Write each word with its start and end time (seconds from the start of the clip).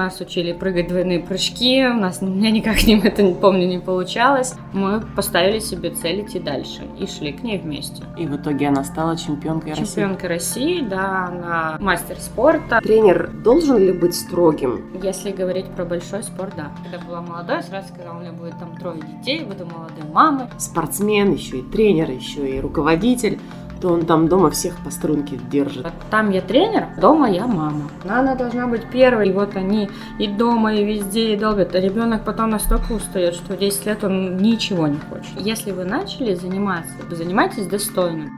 нас 0.00 0.20
учили 0.20 0.52
прыгать 0.52 0.88
двойные 0.88 1.20
прыжки, 1.20 1.86
у 1.86 1.94
нас 1.94 2.18
у 2.22 2.26
меня 2.26 2.50
никак 2.50 2.82
не 2.84 2.98
это 3.04 3.22
не 3.22 3.34
помню 3.34 3.66
не 3.66 3.78
получалось. 3.78 4.54
Мы 4.72 5.00
поставили 5.00 5.58
себе 5.58 5.90
цель 5.90 6.22
идти 6.22 6.38
дальше 6.38 6.82
и 6.98 7.06
шли 7.06 7.32
к 7.32 7.42
ней 7.42 7.58
вместе. 7.58 8.02
И 8.16 8.26
в 8.26 8.36
итоге 8.36 8.68
она 8.68 8.84
стала 8.84 9.16
чемпионкой 9.16 9.72
России. 9.72 9.84
Чемпионкой 9.84 10.28
России, 10.28 10.80
да, 10.80 11.26
она 11.26 11.76
мастер 11.80 12.16
спорта. 12.18 12.80
Тренер 12.82 13.30
должен 13.44 13.78
ли 13.78 13.92
быть 13.92 14.14
строгим? 14.14 14.84
Если 15.02 15.30
говорить 15.30 15.66
про 15.66 15.84
большой 15.84 16.22
спорт, 16.22 16.54
да. 16.56 16.70
Когда 16.82 17.04
была 17.06 17.20
молодой, 17.20 17.62
сразу 17.62 17.88
сказала, 17.88 18.16
у 18.16 18.20
меня 18.20 18.32
будет 18.32 18.58
там 18.58 18.76
трое 18.76 19.00
детей, 19.00 19.44
буду 19.44 19.66
молодой 19.66 20.04
мамой. 20.12 20.46
Спортсмен, 20.58 21.32
еще 21.34 21.58
и 21.58 21.62
тренер, 21.62 22.10
еще 22.10 22.48
и 22.48 22.60
руководитель 22.60 23.38
то 23.80 23.88
он 23.88 24.04
там 24.04 24.28
дома 24.28 24.50
всех 24.50 24.76
по 24.84 24.90
струнке 24.90 25.36
держит. 25.50 25.86
Там 26.10 26.30
я 26.30 26.42
тренер, 26.42 26.88
дома 27.00 27.30
я 27.30 27.46
мама. 27.46 27.90
Она 28.04 28.34
должна 28.34 28.66
быть 28.66 28.88
первой. 28.90 29.30
И 29.30 29.32
вот 29.32 29.56
они 29.56 29.90
и 30.18 30.26
дома, 30.26 30.74
и 30.74 30.84
везде, 30.84 31.34
и 31.34 31.36
долбят. 31.36 31.74
А 31.74 31.80
ребенок 31.80 32.24
потом 32.24 32.50
настолько 32.50 32.92
устает, 32.92 33.34
что 33.34 33.54
в 33.54 33.58
10 33.58 33.86
лет 33.86 34.04
он 34.04 34.36
ничего 34.36 34.86
не 34.86 34.98
хочет. 34.98 35.32
Если 35.38 35.70
вы 35.72 35.84
начали 35.84 36.34
заниматься, 36.34 36.92
занимайтесь 37.10 37.66
достойно. 37.66 38.30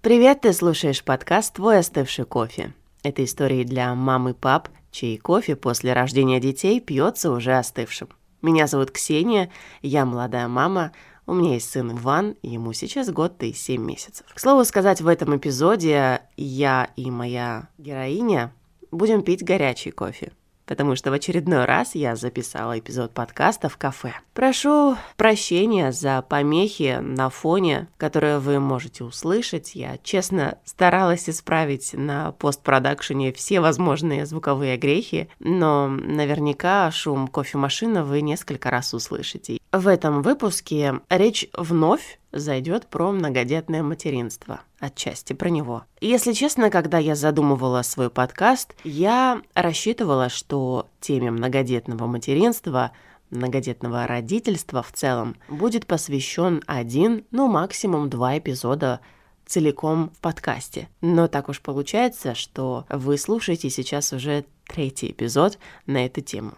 Привет, 0.00 0.42
ты 0.42 0.52
слушаешь 0.52 1.02
подкаст 1.02 1.54
«Твой 1.54 1.78
остывший 1.78 2.24
кофе». 2.24 2.72
Это 3.02 3.24
истории 3.24 3.64
для 3.64 3.94
мам 3.94 4.28
и 4.28 4.32
пап, 4.32 4.68
чей 4.90 5.18
кофе 5.18 5.56
после 5.56 5.92
рождения 5.92 6.40
детей 6.40 6.80
пьется 6.80 7.30
уже 7.30 7.56
остывшим. 7.56 8.08
Меня 8.40 8.68
зовут 8.68 8.92
Ксения, 8.92 9.50
я 9.82 10.04
молодая 10.04 10.46
мама, 10.46 10.92
у 11.28 11.34
меня 11.34 11.54
есть 11.54 11.70
сын 11.70 11.92
Иван, 11.92 12.36
ему 12.42 12.72
сейчас 12.72 13.10
год 13.10 13.42
и 13.42 13.52
семь 13.52 13.84
месяцев. 13.84 14.26
К 14.34 14.40
слову 14.40 14.64
сказать, 14.64 15.02
в 15.02 15.06
этом 15.06 15.36
эпизоде 15.36 16.22
я 16.36 16.90
и 16.96 17.10
моя 17.10 17.68
героиня 17.76 18.52
будем 18.90 19.22
пить 19.22 19.44
горячий 19.44 19.90
кофе 19.90 20.32
потому 20.68 20.96
что 20.96 21.10
в 21.10 21.14
очередной 21.14 21.64
раз 21.64 21.94
я 21.94 22.14
записала 22.14 22.78
эпизод 22.78 23.12
подкаста 23.12 23.70
в 23.70 23.78
кафе. 23.78 24.12
Прошу 24.34 24.96
прощения 25.16 25.92
за 25.92 26.20
помехи 26.20 26.98
на 27.00 27.30
фоне, 27.30 27.88
которые 27.96 28.38
вы 28.38 28.60
можете 28.60 29.02
услышать. 29.02 29.74
Я, 29.74 29.96
честно, 30.02 30.58
старалась 30.66 31.28
исправить 31.28 31.94
на 31.94 32.32
постпродакшене 32.32 33.32
все 33.32 33.60
возможные 33.60 34.26
звуковые 34.26 34.76
грехи, 34.76 35.30
но 35.40 35.88
наверняка 35.88 36.90
шум 36.90 37.28
кофемашины 37.28 38.04
вы 38.04 38.20
несколько 38.20 38.70
раз 38.70 38.92
услышите. 38.92 39.57
В 39.78 39.86
этом 39.86 40.22
выпуске 40.22 41.02
речь 41.08 41.48
вновь 41.52 42.18
зайдет 42.32 42.88
про 42.88 43.12
многодетное 43.12 43.84
материнство, 43.84 44.62
отчасти 44.80 45.34
про 45.34 45.50
него. 45.50 45.84
Если 46.00 46.32
честно, 46.32 46.68
когда 46.68 46.98
я 46.98 47.14
задумывала 47.14 47.82
свой 47.82 48.10
подкаст, 48.10 48.74
я 48.82 49.40
рассчитывала, 49.54 50.30
что 50.30 50.88
теме 50.98 51.30
многодетного 51.30 52.08
материнства 52.08 52.90
многодетного 53.30 54.08
родительства 54.08 54.82
в 54.82 54.90
целом 54.90 55.36
будет 55.48 55.86
посвящен 55.86 56.60
один, 56.66 57.24
ну 57.30 57.46
максимум 57.46 58.10
два 58.10 58.36
эпизода 58.36 58.98
целиком 59.46 60.10
в 60.10 60.18
подкасте. 60.18 60.88
Но 61.00 61.28
так 61.28 61.48
уж 61.48 61.60
получается, 61.60 62.34
что 62.34 62.84
вы 62.90 63.16
слушаете 63.16 63.70
сейчас 63.70 64.12
уже 64.12 64.44
третий 64.66 65.12
эпизод 65.12 65.56
на 65.86 66.04
эту 66.04 66.20
тему. 66.20 66.54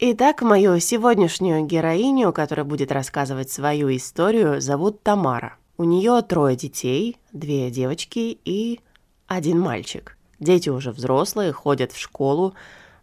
Итак, 0.00 0.42
мою 0.42 0.80
сегодняшнюю 0.80 1.64
героиню, 1.66 2.32
которая 2.32 2.64
будет 2.64 2.90
рассказывать 2.90 3.52
свою 3.52 3.94
историю, 3.94 4.60
зовут 4.60 5.04
Тамара. 5.04 5.56
У 5.78 5.84
нее 5.84 6.20
трое 6.22 6.56
детей, 6.56 7.16
две 7.32 7.70
девочки 7.70 8.36
и 8.44 8.80
один 9.28 9.60
мальчик. 9.60 10.18
Дети 10.40 10.68
уже 10.68 10.90
взрослые, 10.90 11.52
ходят 11.52 11.92
в 11.92 11.98
школу. 12.00 12.54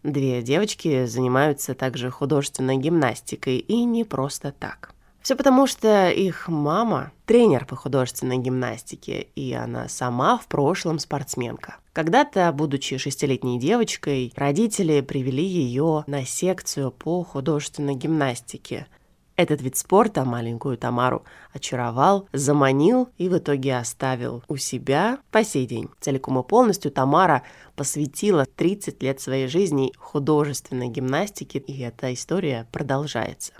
Две 0.04 0.42
девочки 0.42 1.06
занимаются 1.06 1.76
также 1.76 2.12
художественной 2.12 2.76
гимнастикой 2.76 3.60
и 3.60 3.86
не 3.86 4.04
просто 4.04 4.52
так. 4.52 4.94
Все 5.22 5.36
потому, 5.36 5.68
что 5.68 6.10
их 6.10 6.48
мама 6.48 7.12
тренер 7.28 7.66
по 7.66 7.76
художественной 7.76 8.38
гимнастике, 8.38 9.28
и 9.36 9.54
она 9.54 9.88
сама 9.88 10.38
в 10.40 10.48
прошлом 10.48 10.98
спортсменка. 10.98 11.76
Когда-то, 11.94 12.52
будучи 12.52 12.98
шестилетней 12.98 13.60
девочкой, 13.60 14.34
родители 14.36 15.02
привели 15.02 15.46
ее 15.46 16.04
на 16.08 16.26
секцию 16.26 16.92
по 16.92 17.24
художественной 17.24 17.94
гимнастике. 17.94 18.88
Этот 19.36 19.62
вид 19.62 19.78
спорта 19.78 20.26
маленькую 20.26 20.78
Тамару 20.78 21.24
очаровал, 21.54 22.28
заманил 22.34 23.10
и 23.18 23.30
в 23.30 23.38
итоге 23.38 23.78
оставил 23.78 24.44
у 24.48 24.58
себя 24.58 25.20
по 25.32 25.44
сей 25.44 25.68
день. 25.68 25.90
Целиком 26.00 26.40
и 26.40 26.44
полностью 26.44 26.92
Тамара 26.92 27.44
посвятила 27.76 28.46
30 28.46 29.02
лет 29.04 29.22
своей 29.22 29.48
жизни 29.48 29.94
художественной 29.98 30.90
гимнастике, 30.90 31.60
и 31.60 31.80
эта 31.80 32.14
история 32.14 32.68
продолжается 32.72 33.54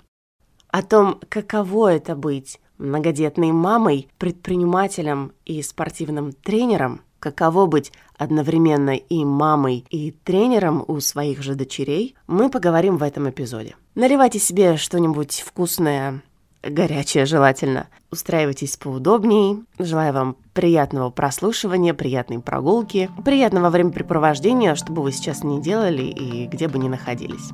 о 0.72 0.82
том, 0.82 1.20
каково 1.28 1.94
это 1.94 2.16
быть 2.16 2.58
многодетной 2.78 3.52
мамой, 3.52 4.08
предпринимателем 4.18 5.32
и 5.44 5.62
спортивным 5.62 6.32
тренером, 6.32 7.02
каково 7.20 7.66
быть 7.66 7.92
одновременно 8.16 8.96
и 8.96 9.24
мамой, 9.24 9.84
и 9.90 10.10
тренером 10.10 10.84
у 10.88 10.98
своих 11.00 11.42
же 11.42 11.54
дочерей, 11.54 12.16
мы 12.26 12.50
поговорим 12.50 12.96
в 12.96 13.02
этом 13.02 13.30
эпизоде. 13.30 13.76
Наливайте 13.94 14.38
себе 14.38 14.76
что-нибудь 14.78 15.44
вкусное, 15.46 16.22
горячее 16.62 17.26
желательно. 17.26 17.88
Устраивайтесь 18.10 18.76
поудобнее. 18.76 19.62
Желаю 19.78 20.12
вам 20.14 20.36
приятного 20.54 21.10
прослушивания, 21.10 21.94
приятной 21.94 22.40
прогулки, 22.40 23.10
приятного 23.24 23.70
времяпрепровождения, 23.70 24.74
что 24.74 24.92
бы 24.92 25.02
вы 25.02 25.12
сейчас 25.12 25.44
ни 25.44 25.60
делали 25.60 26.04
и 26.04 26.46
где 26.46 26.66
бы 26.66 26.78
ни 26.78 26.88
находились. 26.88 27.50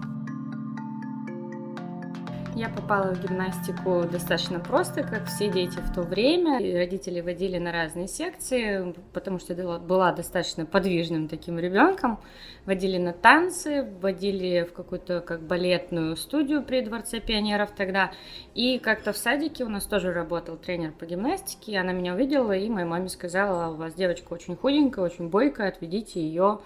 Я 2.59 2.69
попала 2.69 3.15
в 3.15 3.23
гимнастику 3.23 4.03
достаточно 4.11 4.59
просто, 4.59 5.05
как 5.05 5.27
все 5.27 5.49
дети 5.49 5.79
в 5.79 5.95
то 5.95 6.03
время. 6.03 6.59
И 6.59 6.75
родители 6.75 7.21
водили 7.21 7.57
на 7.57 7.71
разные 7.71 8.09
секции, 8.09 8.97
потому 9.13 9.39
что 9.39 9.55
я 9.55 9.79
была 9.79 10.11
достаточно 10.11 10.67
подвижным 10.67 11.29
таким 11.29 11.61
ребенком. 11.61 12.19
Водили 12.67 12.99
на 12.99 13.13
танцы, 13.13 13.89
водили 14.03 14.67
в 14.69 14.73
какую-то 14.73 15.21
как 15.21 15.43
балетную 15.43 16.17
студию 16.17 16.65
при 16.65 16.81
Дворце 16.81 17.21
пионеров 17.21 17.71
тогда. 17.77 18.11
И 18.57 18.81
как-то 18.81 19.13
в 19.13 19.17
садике 19.17 19.63
у 19.63 19.69
нас 19.69 19.85
тоже 19.85 20.13
работал 20.13 20.57
тренер 20.57 20.91
по 20.91 21.07
гимнастике. 21.07 21.79
Она 21.79 21.93
меня 21.93 22.15
увидела 22.15 22.51
и 22.51 22.69
моей 22.69 22.89
маме 22.89 23.09
сказала, 23.09 23.73
у 23.73 23.77
вас 23.77 23.95
девочка 23.95 24.33
очень 24.33 24.57
худенькая, 24.57 25.05
очень 25.05 25.29
бойкая, 25.29 25.69
отведите 25.69 26.21
ее 26.21 26.59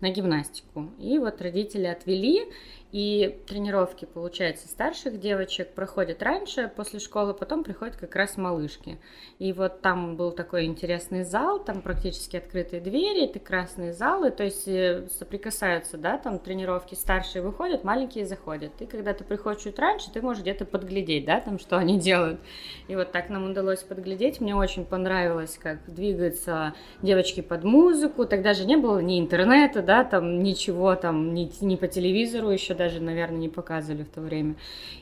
на 0.00 0.10
гимнастику. 0.10 0.90
И 0.98 1.18
вот 1.18 1.40
родители 1.40 1.86
отвели, 1.86 2.52
и 2.92 3.40
тренировки, 3.46 4.04
получается, 4.04 4.68
старших 4.68 5.18
девочек 5.18 5.74
проходят 5.74 6.22
раньше, 6.22 6.70
после 6.74 7.00
школы, 7.00 7.34
потом 7.34 7.64
приходят 7.64 7.96
как 7.96 8.14
раз 8.14 8.36
малышки. 8.36 8.98
И 9.38 9.52
вот 9.52 9.80
там 9.80 10.16
был 10.16 10.30
такой 10.30 10.66
интересный 10.66 11.24
зал, 11.24 11.58
там 11.58 11.82
практически 11.82 12.36
открытые 12.36 12.80
двери, 12.80 13.24
это 13.24 13.40
красные 13.40 13.92
залы, 13.92 14.30
то 14.30 14.44
есть 14.44 14.68
э, 14.68 15.08
соприкасаются, 15.18 15.98
да, 15.98 16.16
там 16.16 16.38
тренировки 16.38 16.94
старшие 16.94 17.42
выходят, 17.42 17.82
маленькие 17.82 18.24
заходят. 18.24 18.72
И 18.80 18.86
когда 18.86 19.14
ты 19.14 19.24
приходишь 19.24 19.62
чуть 19.62 19.78
раньше, 19.78 20.10
ты 20.12 20.22
можешь 20.22 20.42
где-то 20.42 20.64
подглядеть, 20.64 21.24
да, 21.24 21.40
там, 21.40 21.58
что 21.58 21.76
они 21.76 21.98
делают. 21.98 22.40
И 22.86 22.94
вот 22.94 23.10
так 23.10 23.30
нам 23.30 23.50
удалось 23.50 23.82
подглядеть. 23.82 24.40
Мне 24.40 24.54
очень 24.54 24.84
понравилось, 24.84 25.58
как 25.60 25.78
двигаются 25.92 26.74
девочки 27.02 27.40
под 27.40 27.64
музыку. 27.64 28.26
Тогда 28.26 28.54
же 28.54 28.64
не 28.64 28.76
было 28.76 29.00
ни 29.00 29.18
интернета, 29.18 29.82
да, 29.82 30.04
там 30.04 30.42
ничего 30.42 30.94
там, 30.94 31.34
ни, 31.34 31.50
ни 31.64 31.74
по 31.74 31.88
телевизору 31.88 32.50
еще 32.50 32.75
даже, 32.76 33.00
наверное, 33.00 33.38
не 33.38 33.48
показывали 33.48 34.04
в 34.04 34.10
то 34.10 34.20
время. 34.20 34.54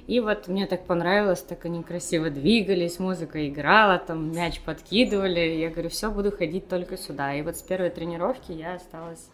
И 0.06 0.20
вот 0.20 0.48
мне 0.48 0.66
так 0.66 0.86
понравилось, 0.86 1.42
так 1.42 1.64
они 1.64 1.82
красиво 1.82 2.30
двигались, 2.30 2.98
музыка 2.98 3.46
играла, 3.48 3.98
там 3.98 4.32
мяч 4.32 4.60
подкидывали. 4.60 5.40
Я 5.40 5.70
говорю, 5.70 5.90
все, 5.90 6.10
буду 6.10 6.30
ходить 6.30 6.68
только 6.68 6.96
сюда. 6.96 7.34
И 7.34 7.42
вот 7.42 7.56
с 7.56 7.62
первой 7.62 7.90
тренировки 7.90 8.52
я 8.52 8.74
осталась 8.74 9.28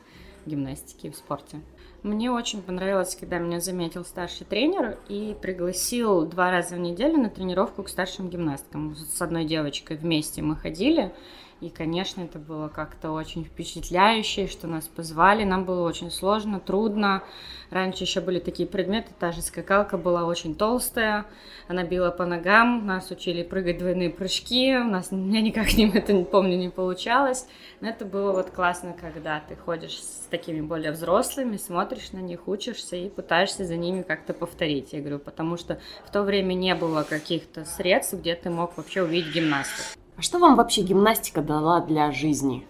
в 0.45 0.51
гимнастике 0.51 1.09
и 1.09 1.11
в 1.11 1.17
спорте. 1.17 1.61
Мне 2.03 2.31
очень 2.31 2.63
понравилось, 2.63 3.15
когда 3.15 3.39
меня 3.39 3.61
заметил 3.61 4.07
старший 4.07 4.47
тренер 4.47 4.99
и 5.09 5.37
пригласил 5.41 6.25
два 6.25 6.51
раза 6.51 6.77
в 6.77 6.79
неделю 6.79 7.19
на 7.19 7.29
тренировку 7.29 7.83
к 7.83 7.91
старшим 7.91 8.31
гимнасткам. 8.31 8.97
С 8.97 9.21
одной 9.21 9.45
девочкой 9.45 9.99
вместе 9.99 10.41
мы 10.41 10.57
ходили. 10.57 11.13
И, 11.61 11.69
конечно, 11.69 12.23
это 12.23 12.39
было 12.39 12.69
как-то 12.69 13.11
очень 13.11 13.45
впечатляюще, 13.45 14.47
что 14.47 14.67
нас 14.67 14.89
позвали. 14.89 15.45
Нам 15.45 15.65
было 15.65 15.87
очень 15.87 16.11
сложно, 16.11 16.59
трудно. 16.59 17.23
Раньше 17.71 18.05
еще 18.05 18.21
были 18.21 18.41
такие 18.41 18.69
предметы, 18.69 19.13
та 19.17 19.31
же 19.31 19.43
скакалка 19.43 19.97
была 19.97 20.25
очень 20.25 20.57
толстая, 20.57 21.27
она 21.69 21.85
била 21.85 22.11
по 22.11 22.27
ногам, 22.27 22.85
нас 22.85 23.13
учили 23.13 23.45
прыгать 23.45 23.79
двойные 23.79 24.11
прыжки, 24.11 24.77
у 24.77 24.85
нас, 24.85 25.09
у 25.13 25.17
меня 25.17 25.41
никак 25.41 25.73
не, 25.75 25.89
это, 25.89 26.13
не 26.13 26.25
помню, 26.25 26.57
не 26.57 26.69
получалось. 26.69 27.47
Но 27.81 27.89
это 27.89 28.05
было 28.05 28.33
вот 28.33 28.51
классно, 28.51 28.97
когда 29.01 29.41
ты 29.41 29.55
ходишь 29.55 30.03
с 30.03 30.27
такими 30.31 30.61
более 30.61 30.91
взрослыми, 30.91 31.59
смотришь 31.59 32.11
на 32.11 32.19
них, 32.19 32.49
учишься 32.49 32.97
и 32.97 33.09
пытаешься 33.09 33.65
за 33.65 33.77
ними 33.77 34.03
как-то 34.03 34.35
повторить, 34.35 34.93
я 34.93 35.01
говорю, 35.01 35.21
потому 35.21 35.57
что 35.57 35.79
в 36.05 36.11
то 36.11 36.23
время 36.23 36.55
не 36.55 36.75
было 36.75 37.05
каких-то 37.05 37.65
средств, 37.65 38.15
где 38.15 38.35
ты 38.35 38.51
мог 38.51 38.77
вообще 38.77 39.03
увидеть 39.03 39.33
гимнастов. 39.33 40.00
А 40.21 40.23
что 40.23 40.39
вам 40.39 40.55
вообще 40.57 40.83
гимнастика 40.83 41.41
дала 41.41 41.81
для 41.81 42.13
жизни, 42.13 42.67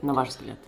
на 0.00 0.14
ваш 0.14 0.28
взгляд? 0.28 0.58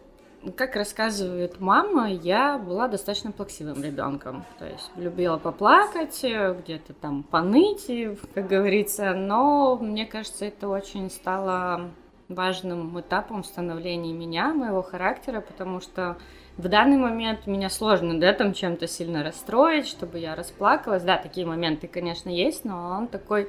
как 0.56 0.74
рассказывает 0.74 1.60
мама, 1.60 2.10
я 2.10 2.58
была 2.58 2.88
достаточно 2.88 3.30
плаксивым 3.30 3.80
ребенком. 3.82 4.44
То 4.58 4.66
есть 4.66 4.90
любила 4.96 5.38
поплакать, 5.38 6.18
где-то 6.24 6.94
там 6.94 7.22
поныть, 7.22 7.86
как 8.34 8.48
говорится. 8.48 9.12
Но 9.12 9.76
мне 9.76 10.04
кажется, 10.04 10.46
это 10.46 10.68
очень 10.68 11.10
стало 11.10 11.90
важным 12.28 12.98
этапом 12.98 13.44
становления 13.44 14.12
меня, 14.12 14.52
моего 14.52 14.82
характера, 14.82 15.40
потому 15.40 15.80
что 15.80 16.16
в 16.56 16.66
данный 16.66 16.96
момент 16.96 17.46
меня 17.46 17.70
сложно, 17.70 18.18
да, 18.18 18.32
там 18.32 18.52
чем-то 18.52 18.88
сильно 18.88 19.22
расстроить, 19.22 19.86
чтобы 19.86 20.18
я 20.18 20.34
расплакалась. 20.34 21.04
Да, 21.04 21.18
такие 21.18 21.46
моменты, 21.46 21.86
конечно, 21.86 22.30
есть, 22.30 22.64
но 22.64 22.96
он 22.98 23.06
такой 23.06 23.48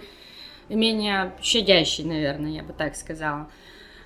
менее 0.75 1.33
щадящий, 1.41 2.03
наверное, 2.03 2.51
я 2.51 2.63
бы 2.63 2.73
так 2.73 2.95
сказала. 2.95 3.47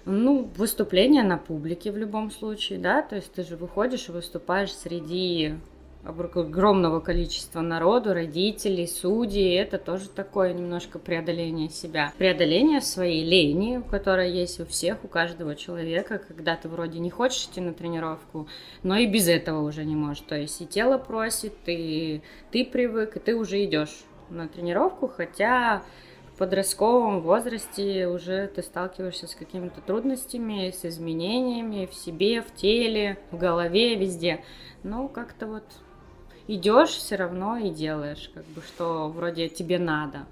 Ну, 0.05 0.49
выступление 0.57 1.23
на 1.23 1.37
публике 1.37 1.91
в 1.91 1.97
любом 1.97 2.31
случае, 2.31 2.79
да, 2.79 3.01
то 3.03 3.15
есть 3.15 3.31
ты 3.33 3.43
же 3.43 3.55
выходишь 3.55 4.09
и 4.09 4.11
выступаешь 4.11 4.73
среди 4.73 5.55
огромного 6.03 6.99
количества 6.99 7.61
народу, 7.61 8.13
родителей, 8.13 8.87
судей, 8.87 9.55
это 9.55 9.77
тоже 9.77 10.09
такое 10.09 10.53
немножко 10.53 10.99
преодоление 10.99 11.69
себя. 11.69 12.13
Преодоление 12.17 12.81
своей 12.81 13.23
лени, 13.23 13.83
которая 13.89 14.29
есть 14.29 14.59
у 14.59 14.65
всех, 14.65 15.03
у 15.03 15.07
каждого 15.07 15.55
человека, 15.55 16.19
когда 16.27 16.55
ты 16.55 16.69
вроде 16.69 16.99
не 16.99 17.09
хочешь 17.09 17.45
идти 17.45 17.61
на 17.61 17.73
тренировку, 17.73 18.47
но 18.83 18.97
и 18.97 19.05
без 19.05 19.27
этого 19.27 19.61
уже 19.61 19.85
не 19.85 19.95
можешь. 19.95 20.23
То 20.27 20.35
есть 20.35 20.59
и 20.61 20.65
тело 20.65 20.97
просит, 20.97 21.53
и 21.67 22.21
ты 22.51 22.65
привык, 22.65 23.17
и 23.17 23.19
ты 23.19 23.35
уже 23.35 23.63
идешь 23.63 24.03
на 24.29 24.47
тренировку, 24.47 25.07
хотя 25.07 25.83
подростковом 26.41 27.21
возрасте 27.21 28.07
уже 28.07 28.47
ты 28.47 28.63
сталкиваешься 28.63 29.27
с 29.27 29.35
какими-то 29.35 29.79
трудностями, 29.79 30.71
с 30.75 30.83
изменениями 30.85 31.85
в 31.85 31.93
себе, 31.93 32.41
в 32.41 32.51
теле, 32.55 33.19
в 33.29 33.37
голове, 33.37 33.93
везде. 33.93 34.43
Ну, 34.81 35.07
как-то 35.07 35.45
вот 35.45 35.63
идешь 36.47 36.89
все 36.89 37.15
равно 37.15 37.57
и 37.57 37.69
делаешь, 37.69 38.31
как 38.33 38.43
бы, 38.45 38.63
что 38.63 39.09
вроде 39.09 39.49
тебе 39.49 39.77
надо. 39.77 40.25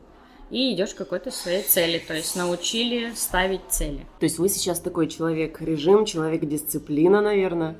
И 0.50 0.74
идешь 0.74 0.96
к 0.96 0.98
какой-то 0.98 1.30
своей 1.30 1.62
цели, 1.62 2.00
то 2.00 2.16
есть 2.16 2.36
научили 2.36 3.12
ставить 3.14 3.62
цели. 3.70 4.08
То 4.20 4.24
есть 4.24 4.40
вы 4.40 4.50
сейчас 4.50 4.80
такой 4.80 5.10
человек 5.10 5.62
режим, 5.62 6.06
человек 6.06 6.44
дисциплина, 6.44 7.22
наверное? 7.22 7.76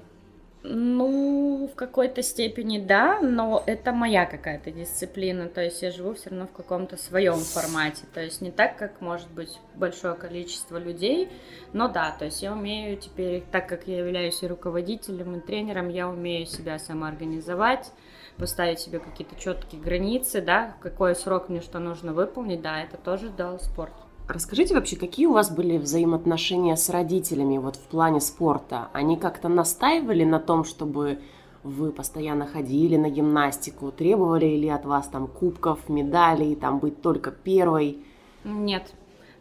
Ну, 0.62 1.70
в 1.72 1.76
какой-то 1.76 2.22
степени 2.22 2.80
да, 2.80 3.22
но 3.22 3.64
это 3.66 3.94
моя 3.94 4.26
какая-то 4.26 4.72
дисциплина, 4.72 5.48
то 5.48 5.62
есть 5.62 5.82
я 5.82 5.90
живу 5.90 6.16
все 6.16 6.32
равно 6.32 6.48
в 6.48 6.52
каком-то 6.52 6.98
своем 6.98 7.38
формате, 7.38 8.04
то 8.14 8.22
есть 8.22 8.42
не 8.42 8.52
так, 8.52 8.76
как 8.78 9.00
может 9.00 9.30
быть 9.32 9.58
большое 9.76 10.16
количество 10.16 10.78
людей, 10.78 11.30
но 11.72 11.88
да, 11.88 12.12
то 12.12 12.26
есть 12.26 12.44
я 12.44 12.52
умею 12.52 12.98
теперь, 12.98 13.42
так 13.50 13.70
как 13.70 13.88
я 13.88 14.00
являюсь 14.00 14.44
и 14.44 14.48
руководителем, 14.48 15.38
и 15.38 15.40
тренером, 15.40 15.88
я 15.88 16.10
умею 16.10 16.46
себя 16.46 16.78
самоорганизовать, 16.78 17.94
поставить 18.38 18.82
себе 18.82 19.00
какие-то 19.00 19.40
четкие 19.40 19.82
границы, 19.82 20.42
да, 20.42 20.76
какой 20.82 21.16
срок 21.16 21.48
мне 21.48 21.62
что 21.62 21.80
нужно 21.80 22.12
выполнить, 22.12 22.62
да, 22.62 22.82
это 22.82 22.98
тоже 22.98 23.30
дал 23.30 23.62
спорт. 23.62 23.94
Расскажите 24.30 24.76
вообще, 24.76 24.96
какие 24.96 25.26
у 25.26 25.34
вас 25.34 25.50
были 25.50 25.80
взаимоотношения 25.80 26.76
с 26.76 26.88
родителями 26.92 27.58
вот 27.58 27.78
в 27.78 27.88
плане 27.88 28.22
спорта? 28.22 28.90
Они 28.94 29.18
как-то 29.18 29.50
настаивали 29.50 30.24
на 30.24 30.40
том, 30.40 30.66
чтобы 30.66 31.18
вы 31.64 31.92
постоянно 31.92 32.46
ходили 32.46 32.96
на 32.96 33.10
гимнастику? 33.10 33.92
Требовали 33.92 34.56
ли 34.56 34.70
от 34.70 34.86
вас 34.86 35.08
там 35.08 35.26
кубков, 35.26 35.90
медалей, 35.90 36.56
там 36.56 36.78
быть 36.78 37.02
только 37.02 37.32
первой? 37.32 38.06
Нет, 38.44 38.94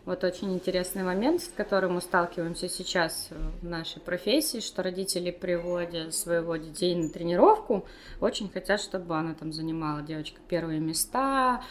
вот 0.06 0.24
очень 0.24 0.54
интересный 0.54 1.02
момент, 1.02 1.42
с 1.42 1.48
которым 1.48 1.96
мы 1.96 2.00
сталкиваемся 2.00 2.70
сейчас 2.70 3.28
в 3.60 3.68
нашей 3.68 4.00
профессии, 4.00 4.60
что 4.60 4.82
родители, 4.82 5.30
приводя 5.30 6.10
своего 6.12 6.56
детей 6.56 6.94
на 6.94 7.10
тренировку, 7.10 7.84
очень 8.22 8.48
хотят, 8.48 8.80
чтобы 8.80 9.18
она 9.18 9.34
там 9.34 9.52
занимала 9.52 10.00
девочка 10.00 10.40
первые 10.48 10.80
места, 10.80 11.62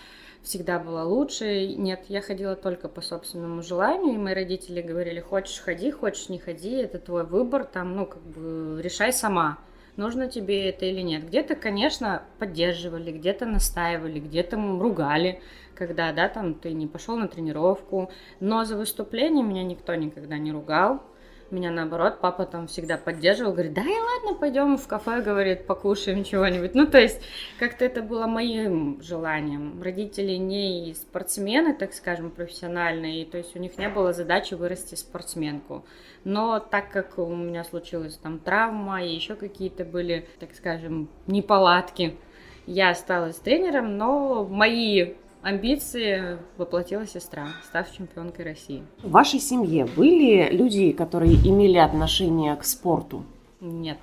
всегда 0.44 0.80
была 0.80 1.04
лучше. 1.04 1.68
Нет, 1.68 2.06
я 2.08 2.22
ходила 2.22 2.56
только 2.56 2.90
по 2.90 3.02
собственному 3.02 3.62
желанию, 3.62 4.16
и 4.16 4.18
мои 4.18 4.34
родители 4.34 4.82
говорили, 4.82 5.20
хочешь 5.20 5.60
ходи, 5.60 5.92
хочешь 5.92 6.30
не 6.30 6.40
ходи, 6.40 6.72
это 6.72 7.00
твой 7.00 7.26
выбор, 7.26 7.66
там, 7.66 7.96
ну, 7.96 8.06
как 8.06 8.22
бы 8.22 8.82
решай 8.82 9.12
сама 9.12 9.58
нужно 9.98 10.28
тебе 10.28 10.70
это 10.70 10.86
или 10.86 11.02
нет. 11.02 11.28
Где-то, 11.28 11.56
конечно, 11.56 12.24
поддерживали, 12.40 13.12
где-то 13.12 13.46
настаивали, 13.46 14.20
где-то 14.20 14.56
ругали, 14.56 15.42
когда, 15.76 16.14
да, 16.14 16.30
там 16.30 16.54
ты 16.54 16.72
не 16.72 16.88
пошел 16.88 17.18
на 17.18 17.28
тренировку, 17.28 18.10
но 18.40 18.64
за 18.64 18.78
выступление 18.78 19.44
меня 19.44 19.64
никто 19.64 19.94
никогда 19.96 20.38
не 20.38 20.52
ругал. 20.52 21.04
Меня 21.50 21.72
наоборот, 21.72 22.20
папа 22.20 22.46
там 22.46 22.68
всегда 22.68 22.98
поддерживал, 22.98 23.54
говорит, 23.54 23.74
да 23.74 23.82
и 23.82 23.86
ладно, 23.86 24.38
пойдем 24.38 24.78
в 24.78 24.86
кафе, 24.86 25.22
говорит, 25.22 25.66
покушаем 25.66 26.26
чего-нибудь. 26.26 26.76
Ну, 26.76 26.86
то 26.88 27.00
есть, 27.00 27.22
как-то 27.58 27.86
это 27.86 28.02
было 28.02 28.28
моим 28.28 29.02
желанием. 29.02 29.82
Родители 29.82 30.34
не 30.34 30.94
спортсмены, 30.94 31.74
так 31.74 31.94
скажем, 31.94 32.32
профессиональные, 32.32 33.26
то 33.26 33.38
есть 33.38 33.56
у 33.56 33.60
них 33.60 33.78
не 33.78 33.88
было 33.88 34.12
задачи 34.12 34.56
вырасти 34.56 34.96
спортсменку. 34.96 35.86
Но 36.26 36.60
так 36.60 36.92
как 36.92 37.18
у 37.18 37.34
меня 37.34 37.64
случилась 37.64 38.18
там 38.18 38.40
травма 38.40 39.02
и 39.04 39.16
еще 39.16 39.36
какие-то 39.36 39.86
были, 39.86 40.28
так 40.40 40.54
скажем, 40.54 41.08
неполадки, 41.28 42.18
я 42.66 42.90
осталась 42.90 43.38
тренером, 43.38 43.98
но 43.98 44.44
мои 44.44 45.14
амбиции 45.42 46.38
воплотила 46.58 47.06
сестра, 47.06 47.48
став 47.66 47.92
чемпионкой 47.92 48.46
России. 48.46 48.84
В 49.04 49.12
вашей 49.12 49.40
семье 49.40 49.86
были 49.86 50.50
люди, 50.52 50.92
которые 50.92 51.36
имели 51.36 51.78
отношение 51.78 52.56
к 52.56 52.64
спорту? 52.64 53.24
Нет. 53.60 53.98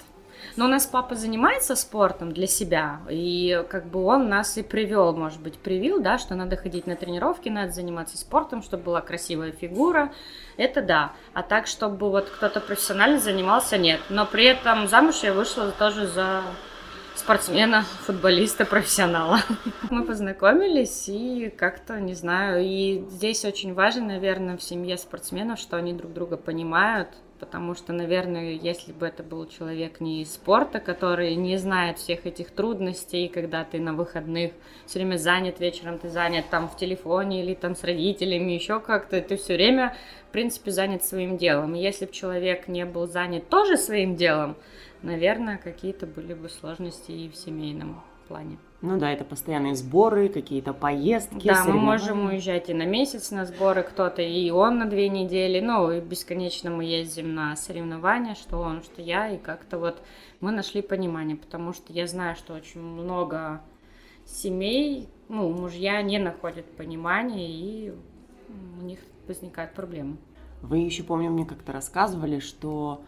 Но 0.57 0.67
у 0.67 0.69
нас 0.69 0.87
папа 0.87 1.15
занимается 1.15 1.75
спортом 1.75 2.33
для 2.33 2.47
себя, 2.47 3.01
и 3.11 3.65
как 3.69 3.87
бы 3.87 4.05
он 4.05 4.29
нас 4.29 4.57
и 4.57 4.63
привел, 4.63 5.15
может 5.15 5.41
быть, 5.41 5.59
привил, 5.59 6.01
да, 6.01 6.19
что 6.19 6.35
надо 6.35 6.57
ходить 6.57 6.87
на 6.87 6.97
тренировки, 6.97 7.49
надо 7.49 7.73
заниматься 7.73 8.17
спортом, 8.17 8.63
чтобы 8.63 8.85
была 8.85 9.01
красивая 9.01 9.53
фигура, 9.53 10.13
это 10.57 10.83
да. 10.83 11.13
А 11.33 11.43
так, 11.43 11.67
чтобы 11.67 12.11
вот 12.11 12.29
кто-то 12.29 12.61
профессионально 12.61 13.19
занимался, 13.19 13.79
нет. 13.79 14.01
Но 14.11 14.27
при 14.27 14.45
этом 14.45 14.87
замуж 14.87 15.23
я 15.23 15.33
вышла 15.33 15.71
тоже 15.73 16.07
за 16.07 16.43
спортсмена, 17.15 17.85
футболиста, 18.07 18.65
профессионала. 18.65 19.41
Мы 19.91 20.05
познакомились 20.05 21.09
и 21.09 21.53
как-то, 21.57 22.01
не 22.01 22.15
знаю, 22.15 22.63
и 22.65 23.05
здесь 23.09 23.45
очень 23.45 23.75
важно, 23.75 24.07
наверное, 24.07 24.57
в 24.57 24.63
семье 24.63 24.99
спортсменов, 24.99 25.59
что 25.59 25.77
они 25.77 25.93
друг 25.93 26.13
друга 26.13 26.37
понимают, 26.37 27.09
потому 27.39 27.75
что, 27.75 27.93
наверное, 27.93 28.53
если 28.53 28.93
бы 28.93 29.07
это 29.07 29.23
был 29.23 29.47
человек 29.47 30.01
не 30.01 30.23
из 30.23 30.35
спорта, 30.35 30.81
который 30.81 31.35
не 31.35 31.57
знает 31.57 31.99
всех 31.99 32.27
этих 32.27 32.51
трудностей, 32.51 33.29
когда 33.29 33.65
ты 33.65 33.79
на 33.81 33.93
выходных 33.93 34.53
все 34.87 34.99
время 34.99 35.17
занят, 35.17 35.61
вечером 35.61 35.99
ты 35.99 36.09
занят 36.09 36.47
там 36.51 36.69
в 36.69 36.77
телефоне 36.77 37.45
или 37.45 37.55
там 37.55 37.77
с 37.77 37.85
родителями, 37.85 38.53
еще 38.53 38.81
как-то, 38.81 39.21
ты 39.21 39.37
все 39.37 39.55
время, 39.55 39.97
в 40.29 40.33
принципе, 40.33 40.71
занят 40.71 41.05
своим 41.05 41.37
делом. 41.37 41.75
И 41.75 41.83
если 41.83 42.07
бы 42.07 42.13
человек 42.13 42.67
не 42.67 42.85
был 42.85 43.07
занят 43.07 43.49
тоже 43.49 43.77
своим 43.77 44.17
делом, 44.17 44.57
наверное, 45.05 45.59
какие-то 45.59 46.07
были 46.07 46.35
бы 46.35 46.49
сложности 46.49 47.13
и 47.13 47.29
в 47.29 47.37
семейном 47.37 48.03
плане. 48.29 48.59
Ну 48.81 48.99
да, 48.99 49.11
это 49.11 49.25
постоянные 49.25 49.75
сборы, 49.75 50.29
какие-то 50.29 50.75
поездки. 50.75 51.47
Да, 51.47 51.65
мы 51.65 51.75
можем 51.75 52.27
уезжать 52.27 52.69
и 52.69 52.75
на 52.75 52.85
месяц 52.85 53.31
на 53.31 53.47
сборы, 53.47 53.83
кто-то 53.83 54.21
и 54.21 54.51
он 54.51 54.79
на 54.79 54.87
две 54.87 55.09
недели. 55.09 55.61
Ну, 55.61 55.91
и 55.91 56.01
бесконечно 56.01 56.71
мы 56.71 56.85
ездим 56.85 57.35
на 57.35 57.57
соревнования, 57.57 58.35
что 58.35 58.59
он, 58.59 58.83
что 58.83 59.01
я, 59.01 59.31
и 59.31 59.39
как-то 59.39 59.79
вот 59.79 60.03
мы 60.41 60.51
нашли 60.51 60.83
понимание, 60.83 61.37
потому 61.37 61.73
что 61.73 61.93
я 61.93 62.07
знаю, 62.07 62.37
что 62.37 62.55
очень 62.55 62.81
много 62.81 63.63
семей, 64.27 65.09
ну, 65.29 65.51
мужья 65.51 66.03
не 66.03 66.19
находят 66.19 66.67
понимания, 66.77 67.49
и 67.49 67.95
у 68.79 68.83
них 68.83 68.99
возникают 69.27 69.73
проблемы. 69.73 70.17
Вы 70.61 70.79
еще, 70.79 71.03
помню, 71.03 71.31
мне 71.31 71.45
как-то 71.45 71.73
рассказывали, 71.73 72.39
что 72.39 73.03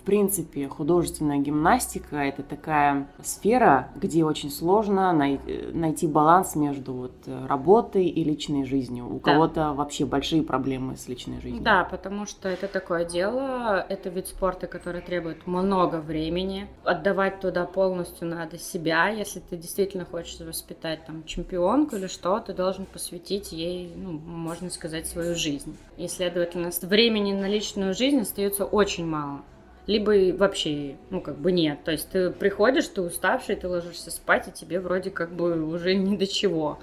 в 0.00 0.02
принципе, 0.02 0.66
художественная 0.66 1.38
гимнастика– 1.38 2.16
это 2.16 2.42
такая 2.42 3.06
сфера, 3.22 3.90
где 3.96 4.24
очень 4.24 4.50
сложно 4.50 5.12
най- 5.12 5.40
найти 5.74 6.06
баланс 6.06 6.56
между 6.56 6.94
вот 6.94 7.12
работой 7.46 8.06
и 8.06 8.24
личной 8.24 8.64
жизнью. 8.64 9.06
У 9.14 9.20
да. 9.20 9.32
кого-то 9.32 9.72
вообще 9.74 10.06
большие 10.06 10.42
проблемы 10.42 10.96
с 10.96 11.06
личной 11.06 11.42
жизнью. 11.42 11.62
Да, 11.62 11.84
потому 11.84 12.24
что 12.24 12.48
это 12.48 12.66
такое 12.66 13.04
дело, 13.04 13.84
это 13.90 14.08
вид 14.08 14.26
спорта, 14.28 14.66
который 14.66 15.02
требует 15.02 15.46
много 15.46 15.96
времени. 15.96 16.66
Отдавать 16.84 17.40
туда 17.40 17.66
полностью 17.66 18.26
надо 18.26 18.56
себя. 18.56 19.08
Если 19.08 19.40
ты 19.40 19.58
действительно 19.58 20.06
хочешь 20.06 20.40
воспитать 20.40 21.04
там 21.04 21.24
чемпионку 21.24 21.96
или 21.96 22.06
что, 22.06 22.40
ты 22.40 22.54
должен 22.54 22.86
посвятить 22.86 23.52
ей, 23.52 23.92
ну, 23.94 24.12
можно 24.12 24.70
сказать, 24.70 25.06
свою 25.06 25.34
жизнь. 25.36 25.76
И, 25.98 26.08
следовательно, 26.08 26.70
времени 26.80 27.34
на 27.34 27.48
личную 27.48 27.92
жизнь 27.92 28.20
остается 28.20 28.64
очень 28.64 29.06
мало 29.06 29.42
либо 29.90 30.36
вообще, 30.36 30.96
ну, 31.10 31.20
как 31.20 31.36
бы 31.38 31.50
нет. 31.50 31.82
То 31.82 31.90
есть 31.90 32.10
ты 32.10 32.30
приходишь, 32.30 32.86
ты 32.86 33.02
уставший, 33.02 33.56
ты 33.56 33.66
ложишься 33.66 34.12
спать, 34.12 34.46
и 34.46 34.52
тебе 34.52 34.78
вроде 34.78 35.10
как 35.10 35.32
бы 35.32 35.64
уже 35.64 35.96
ни 35.96 36.16
до 36.16 36.28
чего. 36.28 36.78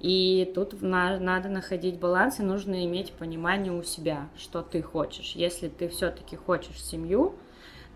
И 0.00 0.52
тут 0.54 0.82
надо 0.82 1.48
находить 1.48 1.98
баланс, 1.98 2.40
и 2.40 2.42
нужно 2.42 2.84
иметь 2.84 3.12
понимание 3.12 3.72
у 3.72 3.82
себя, 3.82 4.28
что 4.36 4.60
ты 4.60 4.82
хочешь. 4.82 5.32
Если 5.34 5.68
ты 5.68 5.88
все-таки 5.88 6.36
хочешь 6.36 6.84
семью, 6.84 7.36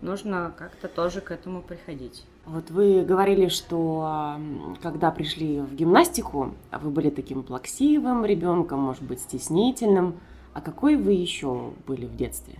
нужно 0.01 0.51
как-то 0.57 0.87
тоже 0.87 1.21
к 1.21 1.29
этому 1.29 1.61
приходить. 1.61 2.23
Вот 2.47 2.71
вы 2.71 3.03
говорили, 3.03 3.49
что 3.49 4.39
когда 4.81 5.11
пришли 5.11 5.59
в 5.59 5.75
гимнастику, 5.75 6.55
вы 6.71 6.89
были 6.89 7.11
таким 7.11 7.43
плаксивым 7.43 8.25
ребенком, 8.25 8.79
может 8.79 9.03
быть, 9.03 9.19
стеснительным. 9.19 10.19
А 10.55 10.61
какой 10.61 10.95
вы 10.95 11.11
еще 11.11 11.73
были 11.85 12.07
в 12.07 12.15
детстве? 12.15 12.55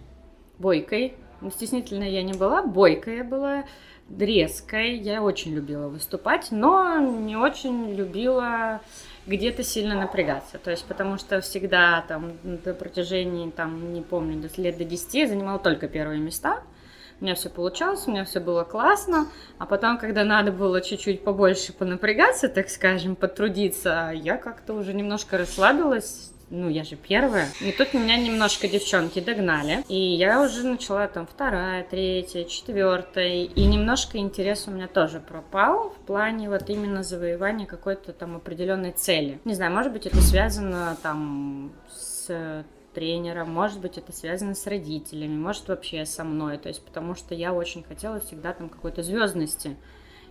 Бойкой. 0.60 1.16
Ну, 1.42 1.52
стеснительной 1.52 2.12
я 2.12 2.24
не 2.24 2.34
была, 2.34 2.64
бойкая 2.64 3.24
была, 3.24 3.66
резкой. 4.10 4.98
Я 4.98 5.22
очень 5.22 5.54
любила 5.54 5.88
выступать, 5.88 6.48
но 6.52 6.98
не 6.98 7.36
очень 7.36 7.94
любила 7.94 8.82
где-то 9.26 9.64
сильно 9.64 9.96
напрягаться. 9.96 10.58
То 10.58 10.72
есть, 10.72 10.86
потому 10.86 11.18
что 11.18 11.42
всегда 11.42 12.04
там 12.08 12.34
до 12.44 12.74
протяжении, 12.74 13.50
там, 13.50 13.94
не 13.94 14.02
помню, 14.02 14.42
до 14.42 14.62
лет 14.62 14.78
до 14.78 14.86
10 14.86 15.14
я 15.14 15.28
занимала 15.28 15.60
только 15.60 15.88
первые 15.88 16.20
места– 16.20 16.64
у 17.20 17.24
меня 17.24 17.34
все 17.34 17.50
получалось, 17.50 18.04
у 18.06 18.12
меня 18.12 18.26
все 18.26 18.40
было 18.40 18.64
классно, 18.64 19.28
а 19.58 19.66
потом, 19.66 19.98
когда 19.98 20.24
надо 20.24 20.52
было 20.52 20.82
чуть-чуть 20.82 21.24
побольше 21.24 21.74
понапрягаться, 21.74 22.48
так 22.48 22.70
скажем, 22.70 23.16
потрудиться, 23.16 24.12
я 24.14 24.38
как-то 24.38 24.76
уже 24.76 24.94
немножко 24.94 25.40
расслабилась, 25.40 26.32
ну, 26.50 26.70
я 26.70 26.84
же 26.84 26.96
первая. 26.96 27.50
И 27.60 27.72
тут 27.72 27.94
меня 27.94 28.18
немножко 28.18 28.68
девчонки 28.68 29.20
догнали. 29.20 29.84
И 29.90 30.00
я 30.00 30.42
уже 30.42 30.66
начала 30.66 31.08
там 31.08 31.28
вторая, 31.28 31.84
третья, 31.84 32.46
четвертая. 32.46 33.44
И 33.44 33.66
немножко 33.66 34.18
интерес 34.18 34.68
у 34.68 34.72
меня 34.72 34.88
тоже 34.88 35.20
пропал 35.20 35.90
в 35.90 36.06
плане 36.06 36.50
вот 36.50 36.70
именно 36.70 37.04
завоевания 37.04 37.66
какой-то 37.66 38.14
там 38.14 38.38
определенной 38.38 38.94
цели. 38.94 39.40
Не 39.44 39.56
знаю, 39.56 39.74
может 39.74 39.92
быть, 39.92 40.06
это 40.06 40.22
связано 40.22 40.98
там 41.04 41.74
с 41.90 42.64
тренером, 42.94 43.52
может 43.52 43.80
быть, 43.80 44.00
это 44.00 44.12
связано 44.12 44.56
с 44.56 44.66
родителями, 44.66 45.38
может, 45.38 45.68
вообще 45.68 46.04
со 46.04 46.24
мной, 46.24 46.58
то 46.58 46.68
есть 46.68 46.84
потому 46.84 47.14
что 47.14 47.36
я 47.36 47.54
очень 47.54 47.84
хотела 47.84 48.20
всегда 48.20 48.54
там 48.54 48.70
какой-то 48.70 49.04
звездности. 49.04 49.76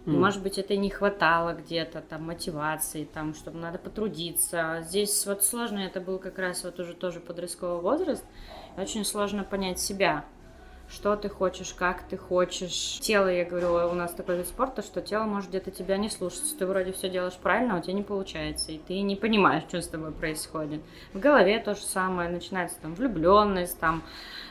Mm. 0.07 0.19
может 0.19 0.43
быть, 0.43 0.57
это 0.57 0.75
и 0.75 0.77
не 0.77 0.89
хватало 0.89 1.53
где-то, 1.53 2.01
там, 2.01 2.25
мотивации, 2.27 3.05
там, 3.05 3.35
чтобы 3.35 3.59
надо 3.59 3.79
потрудиться. 3.79 4.83
Здесь 4.83 5.27
вот 5.27 5.45
сложно, 5.45 5.81
это 5.81 6.01
был 6.01 6.19
как 6.19 6.39
раз 6.39 6.63
вот 6.65 6.79
уже 6.79 6.95
тоже 6.95 7.19
подростковый 7.19 7.83
возраст, 7.83 8.25
очень 8.79 9.05
сложно 9.05 9.43
понять 9.43 9.81
себя, 9.81 10.25
что 10.89 11.17
ты 11.17 11.29
хочешь, 11.29 11.75
как 11.75 12.03
ты 12.03 12.17
хочешь. 12.17 12.99
Тело, 13.01 13.29
я 13.29 13.45
говорю, 13.45 13.91
у 13.91 13.95
нас 13.95 14.13
такой 14.13 14.39
вид 14.39 14.47
спорта, 14.47 14.83
что 14.83 15.01
тело 15.01 15.25
может 15.25 15.51
где-то 15.51 15.71
тебя 15.71 15.97
не 15.97 16.09
слушаться. 16.09 16.57
Ты 16.57 16.67
вроде 16.67 16.93
все 16.93 17.09
делаешь 17.09 17.35
правильно, 17.35 17.75
а 17.75 17.79
у 17.79 17.83
тебя 17.83 17.95
не 17.95 18.03
получается, 18.03 18.73
и 18.73 18.79
ты 18.79 19.01
не 19.01 19.17
понимаешь, 19.17 19.65
что 19.69 19.83
с 19.83 19.89
тобой 19.89 20.13
происходит. 20.13 20.81
В 21.13 21.19
голове 21.19 21.59
то 21.59 21.75
же 21.75 21.83
самое, 21.83 22.31
начинается 22.31 22.77
там 22.81 22.95
влюбленность, 22.95 23.79
там 23.81 24.03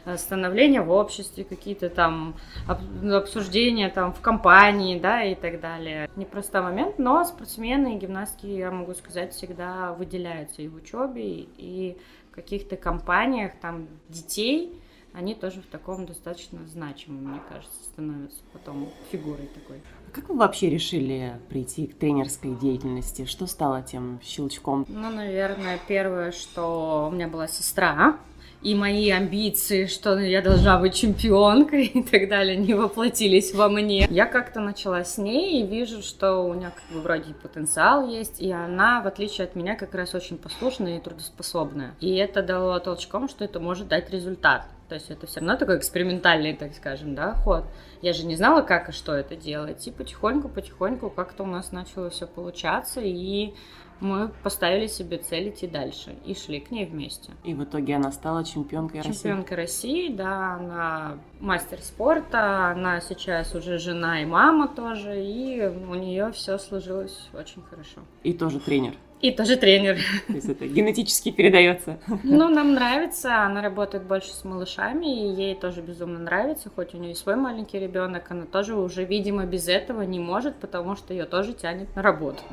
э, 0.05 0.17
становление 0.17 0.81
в 0.81 0.91
обществе, 0.91 1.43
какие-то 1.43 1.89
там 1.89 2.35
обсуждения 2.67 3.89
там 3.89 4.13
в 4.13 4.19
компании, 4.19 4.99
да, 4.99 5.23
и 5.23 5.35
так 5.35 5.61
далее. 5.61 6.09
Непростой 6.15 6.61
момент, 6.61 6.99
но 6.99 7.23
спортсмены 7.23 7.95
и 7.95 7.97
гимнастки, 7.97 8.47
я 8.47 8.71
могу 8.71 8.93
сказать, 8.93 9.33
всегда 9.33 9.93
выделяются 9.93 10.61
и 10.61 10.67
в 10.67 10.75
учебе, 10.75 11.47
и 11.57 11.97
в 12.31 12.35
каких-то 12.35 12.75
компаниях 12.75 13.53
там 13.61 13.87
детей, 14.09 14.81
они 15.15 15.33
тоже 15.33 15.61
в 15.61 15.65
таком 15.67 16.05
достаточно 16.05 16.59
значимом, 16.67 17.31
мне 17.31 17.41
кажется, 17.47 17.83
становятся 17.85 18.39
потом 18.51 18.89
фигурой 19.11 19.47
такой. 19.47 19.81
А 20.07 20.11
как 20.11 20.29
вы 20.29 20.35
вообще 20.35 20.69
решили 20.69 21.39
прийти 21.49 21.87
к 21.87 21.97
тренерской 21.97 22.53
деятельности? 22.55 23.25
Что 23.25 23.47
стало 23.47 23.81
тем 23.81 24.19
щелчком? 24.21 24.85
Ну, 24.89 25.09
наверное, 25.09 25.79
первое, 25.87 26.31
что 26.31 27.07
у 27.09 27.15
меня 27.15 27.29
была 27.29 27.47
сестра, 27.47 28.19
и 28.61 28.73
мои 28.73 29.11
амбиции, 29.11 29.85
что 29.85 30.17
я 30.17 30.41
должна 30.41 30.79
быть 30.79 30.95
чемпионкой 30.95 31.85
и 31.93 32.03
так 32.03 32.27
далее, 32.27 32.57
не 32.57 32.73
воплотились 32.73 33.53
во 33.53 33.69
мне. 33.69 34.07
Я 34.09 34.25
как-то 34.25 34.59
начала 34.59 35.03
с 35.03 35.17
ней 35.17 35.61
и 35.61 35.67
вижу, 35.67 36.01
что 36.01 36.41
у 36.41 36.53
нее 36.55 36.71
как 36.71 36.95
бы 36.95 37.01
вроде 37.01 37.33
потенциал 37.35 38.07
есть, 38.07 38.41
и 38.41 38.51
она, 38.51 39.01
в 39.01 39.07
отличие 39.07 39.45
от 39.45 39.55
меня, 39.55 39.75
как 39.75 39.93
раз 39.95 40.13
очень 40.15 40.37
послушная 40.37 40.97
и 40.97 40.99
трудоспособная. 40.99 41.93
И 42.01 42.15
это 42.15 42.41
дало 42.41 42.79
толчком, 42.79 43.29
что 43.29 43.45
это 43.45 43.59
может 43.59 43.87
дать 43.87 44.09
результат. 44.09 44.65
То 44.87 44.95
есть 44.95 45.09
это 45.09 45.25
все 45.25 45.39
равно 45.39 45.57
такой 45.57 45.77
экспериментальный, 45.77 46.53
так 46.55 46.73
скажем, 46.73 47.15
да, 47.15 47.33
ход. 47.33 47.65
Я 48.01 48.13
же 48.13 48.25
не 48.25 48.35
знала, 48.35 48.61
как 48.61 48.89
и 48.89 48.91
что 48.91 49.13
это 49.13 49.35
делать. 49.35 49.87
И 49.87 49.91
потихоньку-потихоньку 49.91 51.09
как-то 51.09 51.43
у 51.43 51.47
нас 51.47 51.71
начало 51.71 52.09
все 52.09 52.27
получаться, 52.27 53.01
и 53.01 53.55
мы 53.99 54.29
поставили 54.43 54.87
себе 54.87 55.17
цель 55.17 55.49
идти 55.49 55.67
дальше 55.67 56.15
и 56.25 56.35
шли 56.35 56.59
к 56.59 56.71
ней 56.71 56.85
вместе. 56.85 57.31
И 57.43 57.53
в 57.53 57.63
итоге 57.63 57.95
она 57.95 58.11
стала 58.11 58.43
чемпионкой 58.43 59.01
России? 59.01 59.13
Чемпионкой 59.13 59.57
России, 59.57 60.09
да, 60.09 60.55
она 60.55 61.17
мастер 61.39 61.79
спорта, 61.81 62.71
она 62.71 63.01
сейчас 63.01 63.55
уже 63.55 63.77
жена 63.77 64.21
и 64.21 64.25
мама 64.25 64.67
тоже, 64.67 65.23
и 65.23 65.65
у 65.65 65.95
нее 65.95 66.31
все 66.31 66.57
сложилось 66.57 67.29
очень 67.33 67.61
хорошо. 67.63 68.01
И 68.23 68.33
тоже 68.33 68.59
тренер? 68.59 68.95
И 69.21 69.31
тоже 69.31 69.55
тренер. 69.55 69.97
То 70.27 70.33
есть 70.33 70.49
это 70.49 70.67
генетически 70.67 71.31
передается. 71.31 71.97
Ну, 72.23 72.49
нам 72.49 72.73
нравится, 72.73 73.43
она 73.43 73.61
работает 73.61 74.03
больше 74.03 74.31
с 74.33 74.43
малышами, 74.43 75.05
и 75.05 75.33
ей 75.33 75.55
тоже 75.55 75.81
безумно 75.81 76.19
нравится, 76.19 76.69
хоть 76.75 76.93
у 76.93 76.97
нее 76.97 77.13
и 77.13 77.15
свой 77.15 77.35
маленький 77.35 77.79
ребенок, 77.79 78.29
она 78.29 78.45
тоже 78.45 78.75
уже, 78.75 79.05
видимо, 79.05 79.45
без 79.45 79.67
этого 79.67 80.01
не 80.01 80.19
может, 80.19 80.57
потому 80.57 80.95
что 80.95 81.13
ее 81.13 81.25
тоже 81.25 81.53
тянет 81.53 81.95
на 81.95 82.01
работу. 82.01 82.43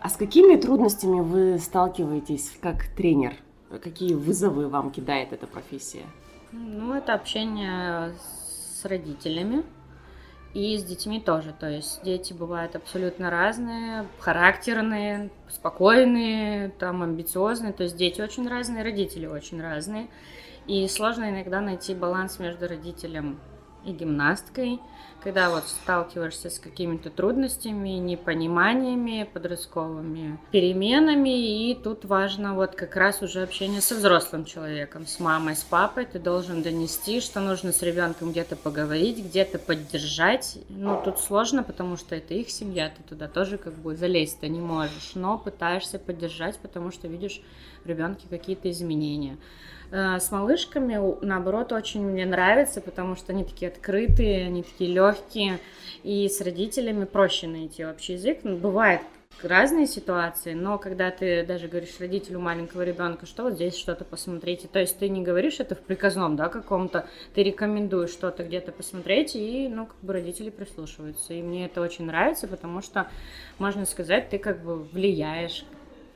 А 0.00 0.08
с 0.08 0.16
какими 0.16 0.56
трудностями 0.56 1.20
вы 1.20 1.58
сталкиваетесь 1.58 2.56
как 2.60 2.86
тренер? 2.88 3.34
Какие 3.82 4.14
вызовы 4.14 4.68
вам 4.68 4.90
кидает 4.90 5.32
эта 5.32 5.46
профессия? 5.46 6.06
Ну, 6.52 6.94
это 6.94 7.14
общение 7.14 8.12
с 8.12 8.84
родителями 8.84 9.64
и 10.54 10.78
с 10.78 10.84
детьми 10.84 11.20
тоже. 11.20 11.52
То 11.58 11.68
есть 11.68 12.02
дети 12.04 12.32
бывают 12.32 12.76
абсолютно 12.76 13.28
разные, 13.28 14.06
характерные, 14.20 15.30
спокойные, 15.50 16.70
там, 16.70 17.02
амбициозные. 17.02 17.72
То 17.72 17.82
есть 17.82 17.96
дети 17.96 18.20
очень 18.20 18.48
разные, 18.48 18.84
родители 18.84 19.26
очень 19.26 19.60
разные. 19.60 20.08
И 20.66 20.86
сложно 20.86 21.28
иногда 21.28 21.60
найти 21.60 21.94
баланс 21.94 22.38
между 22.38 22.68
родителем 22.68 23.40
и 23.84 23.92
гимнасткой– 23.92 24.80
когда 25.22 25.50
вот 25.50 25.64
сталкиваешься 25.66 26.50
с 26.50 26.58
какими-то 26.58 27.10
трудностями, 27.10 27.90
непониманиями, 27.90 29.28
подростковыми 29.32 30.38
переменами, 30.52 31.70
и 31.70 31.74
тут 31.74 32.04
важно 32.04 32.54
вот 32.54 32.74
как 32.74 32.96
раз 32.96 33.22
уже 33.22 33.42
общение 33.42 33.80
со 33.80 33.94
взрослым 33.94 34.44
человеком, 34.44 35.06
с 35.06 35.18
мамой, 35.20 35.56
с 35.56 35.62
папой, 35.62 36.06
ты 36.06 36.18
должен 36.18 36.62
донести, 36.62 37.20
что 37.20 37.40
нужно 37.40 37.72
с 37.72 37.82
ребенком 37.82 38.30
где-то 38.30 38.56
поговорить, 38.56 39.18
где-то 39.18 39.58
поддержать. 39.58 40.58
Ну, 40.68 41.00
тут 41.04 41.18
сложно, 41.18 41.62
потому 41.62 41.96
что 41.96 42.14
это 42.14 42.34
их 42.34 42.50
семья, 42.50 42.88
ты 42.88 43.02
туда 43.02 43.28
тоже 43.28 43.58
как 43.58 43.74
бы 43.74 43.96
залезть-то 43.96 44.48
не 44.48 44.60
можешь, 44.60 45.12
но 45.14 45.38
пытаешься 45.38 45.98
поддержать, 45.98 46.56
потому 46.58 46.92
что 46.92 47.08
видишь 47.08 47.42
ребенке 47.88 48.26
какие-то 48.28 48.70
изменения. 48.70 49.36
Э, 49.90 50.18
с 50.18 50.30
малышками, 50.30 50.98
наоборот, 51.24 51.72
очень 51.72 52.04
мне 52.04 52.26
нравится, 52.26 52.80
потому 52.80 53.16
что 53.16 53.32
они 53.32 53.44
такие 53.44 53.70
открытые, 53.70 54.46
они 54.46 54.62
такие 54.62 54.92
легкие, 54.92 55.58
и 56.02 56.28
с 56.28 56.40
родителями 56.40 57.04
проще 57.04 57.46
найти 57.46 57.84
общий 57.84 58.14
язык. 58.14 58.40
Ну, 58.42 58.56
бывает 58.56 59.00
разные 59.42 59.86
ситуации, 59.86 60.54
но 60.54 60.78
когда 60.78 61.10
ты 61.10 61.44
даже 61.44 61.68
говоришь 61.68 62.00
родителю 62.00 62.40
маленького 62.40 62.82
ребенка, 62.82 63.24
что 63.26 63.44
вот 63.44 63.54
здесь 63.54 63.76
что-то 63.76 64.04
посмотрите, 64.04 64.68
то 64.68 64.80
есть 64.80 64.98
ты 64.98 65.08
не 65.08 65.22
говоришь 65.22 65.60
это 65.60 65.74
в 65.74 65.80
приказном, 65.80 66.36
да, 66.36 66.48
каком-то, 66.48 67.06
ты 67.34 67.42
рекомендуешь 67.42 68.10
что-то 68.10 68.42
где-то 68.44 68.72
посмотреть, 68.72 69.36
и, 69.36 69.68
ну, 69.68 69.86
как 69.86 69.96
бы 70.02 70.12
родители 70.12 70.50
прислушиваются, 70.50 71.34
и 71.34 71.42
мне 71.42 71.66
это 71.66 71.80
очень 71.80 72.06
нравится, 72.06 72.48
потому 72.48 72.82
что, 72.82 73.08
можно 73.58 73.84
сказать, 73.84 74.28
ты 74.28 74.38
как 74.38 74.62
бы 74.62 74.76
влияешь, 74.76 75.64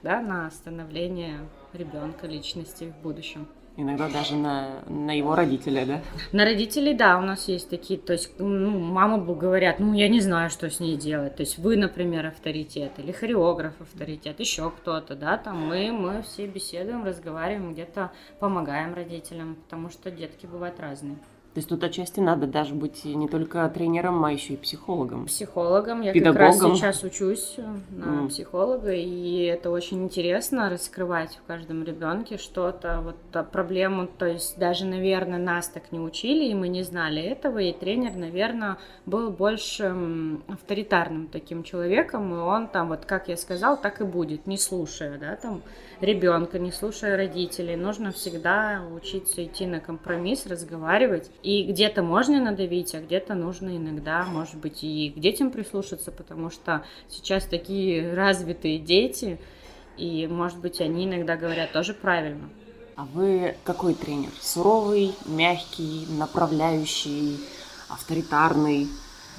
да, 0.03 0.21
на 0.21 0.51
становление 0.51 1.39
ребенка, 1.75 2.27
личности 2.27 2.85
в 2.85 3.03
будущем. 3.03 3.47
Иногда 3.77 4.09
даже 4.11 4.37
на, 4.37 4.83
на 4.87 5.17
его 5.17 5.35
родителей, 5.35 5.87
да? 5.87 6.03
На 6.33 6.45
родителей, 6.45 6.93
да, 6.93 7.19
у 7.19 7.23
нас 7.23 7.49
есть 7.49 7.71
такие, 7.71 7.99
то 7.99 8.13
есть, 8.13 8.39
ну, 8.39 8.79
мама 8.79 9.19
говорят, 9.19 9.81
ну, 9.81 9.95
я 9.95 10.09
не 10.09 10.21
знаю, 10.21 10.51
что 10.51 10.69
с 10.69 10.79
ней 10.79 10.97
делать. 10.99 11.37
То 11.37 11.43
есть 11.43 11.57
вы, 11.57 11.79
например, 11.79 12.27
авторитет, 12.27 12.93
или 12.99 13.13
хореограф 13.13 13.73
авторитет, 13.81 14.41
еще 14.41 14.71
кто-то, 14.71 15.15
да, 15.15 15.39
там 15.39 15.67
мы, 15.67 15.91
мы 15.91 16.23
все 16.23 16.47
беседуем, 16.47 17.05
разговариваем, 17.05 17.73
где-то 17.73 18.13
помогаем 18.41 18.93
родителям, 18.93 19.55
потому 19.55 19.89
что 19.89 20.11
детки 20.11 20.45
бывают 20.45 20.79
разные. 20.79 21.17
То 21.55 21.59
есть 21.59 21.69
тут 21.69 21.85
отчасти 21.85 22.19
надо 22.19 22.47
даже 22.47 22.75
быть 22.75 23.05
не 23.05 23.29
только 23.29 23.69
тренером, 23.69 24.25
а 24.25 24.33
еще 24.33 24.55
и 24.55 24.57
психологом. 24.57 25.27
Психологом. 25.27 26.01
Я 26.01 26.13
Педагогом. 26.13 26.51
как 26.51 26.61
раз 26.63 26.79
сейчас 26.79 27.03
учусь 27.03 27.57
на 27.91 28.25
mm. 28.25 28.29
психолога, 28.29 28.93
и 28.93 29.43
это 29.43 29.71
очень 29.71 30.03
интересно 30.03 30.71
раскрывать 30.71 31.37
в 31.37 31.47
каждом 31.47 31.85
ребенке 31.85 32.39
что-то, 32.39 33.03
вот 33.05 33.51
проблему. 33.51 34.07
То 34.07 34.25
есть 34.25 34.59
даже, 34.59 34.87
наверное, 34.87 35.39
нас 35.39 35.69
так 35.69 35.93
не 35.93 36.01
учили, 36.01 36.47
и 36.47 36.55
мы 36.55 36.69
не 36.69 36.85
знали 36.85 37.21
этого, 37.21 37.59
и 37.59 37.75
тренер, 37.75 38.17
наверное, 38.17 38.79
был 39.05 39.31
больше 39.31 39.95
авторитарным 40.49 41.27
таким 41.27 41.65
человеком, 41.65 42.35
и 42.35 42.39
он 42.39 42.67
там, 42.67 42.89
вот 42.89 43.05
как 43.05 43.29
я 43.29 43.37
сказал, 43.37 43.79
так 43.79 44.01
и 44.01 44.05
будет, 44.05 44.47
не 44.47 44.57
слушая, 44.57 45.19
да, 45.19 45.37
там 45.37 45.61
ребенка, 46.01 46.59
не 46.59 46.73
слушая 46.73 47.17
родителей. 47.17 47.77
Нужно 47.77 48.13
всегда 48.13 48.83
учиться 48.95 49.45
идти 49.45 49.67
на 49.67 49.81
компромисс, 49.81 50.47
разговаривать 50.47 51.31
И 51.43 51.65
где-то 51.65 52.03
можно 52.03 52.41
надавить, 52.41 52.95
а 52.95 53.01
где-то 53.01 53.35
нужно 53.35 53.77
иногда, 53.77 54.25
может 54.25 54.57
быть, 54.57 54.85
и 54.85 55.11
к 55.11 55.19
детям 55.19 55.51
прислушаться, 55.51 56.13
потому 56.13 56.51
что 56.51 56.85
сейчас 57.09 57.47
такие 57.47 58.15
развитые 58.15 58.79
дети, 58.79 59.41
и, 59.97 60.27
может 60.29 60.59
быть, 60.59 60.81
они 60.81 61.05
иногда 61.05 61.37
говорят 61.37 61.73
тоже 61.73 61.95
правильно. 61.95 62.49
А 62.95 63.05
вы 63.07 63.57
какой 63.65 63.95
тренер? 63.95 64.31
Суровый, 64.41 65.15
мягкий, 65.27 66.07
направляющий, 66.11 67.39
авторитарный? 67.89 68.87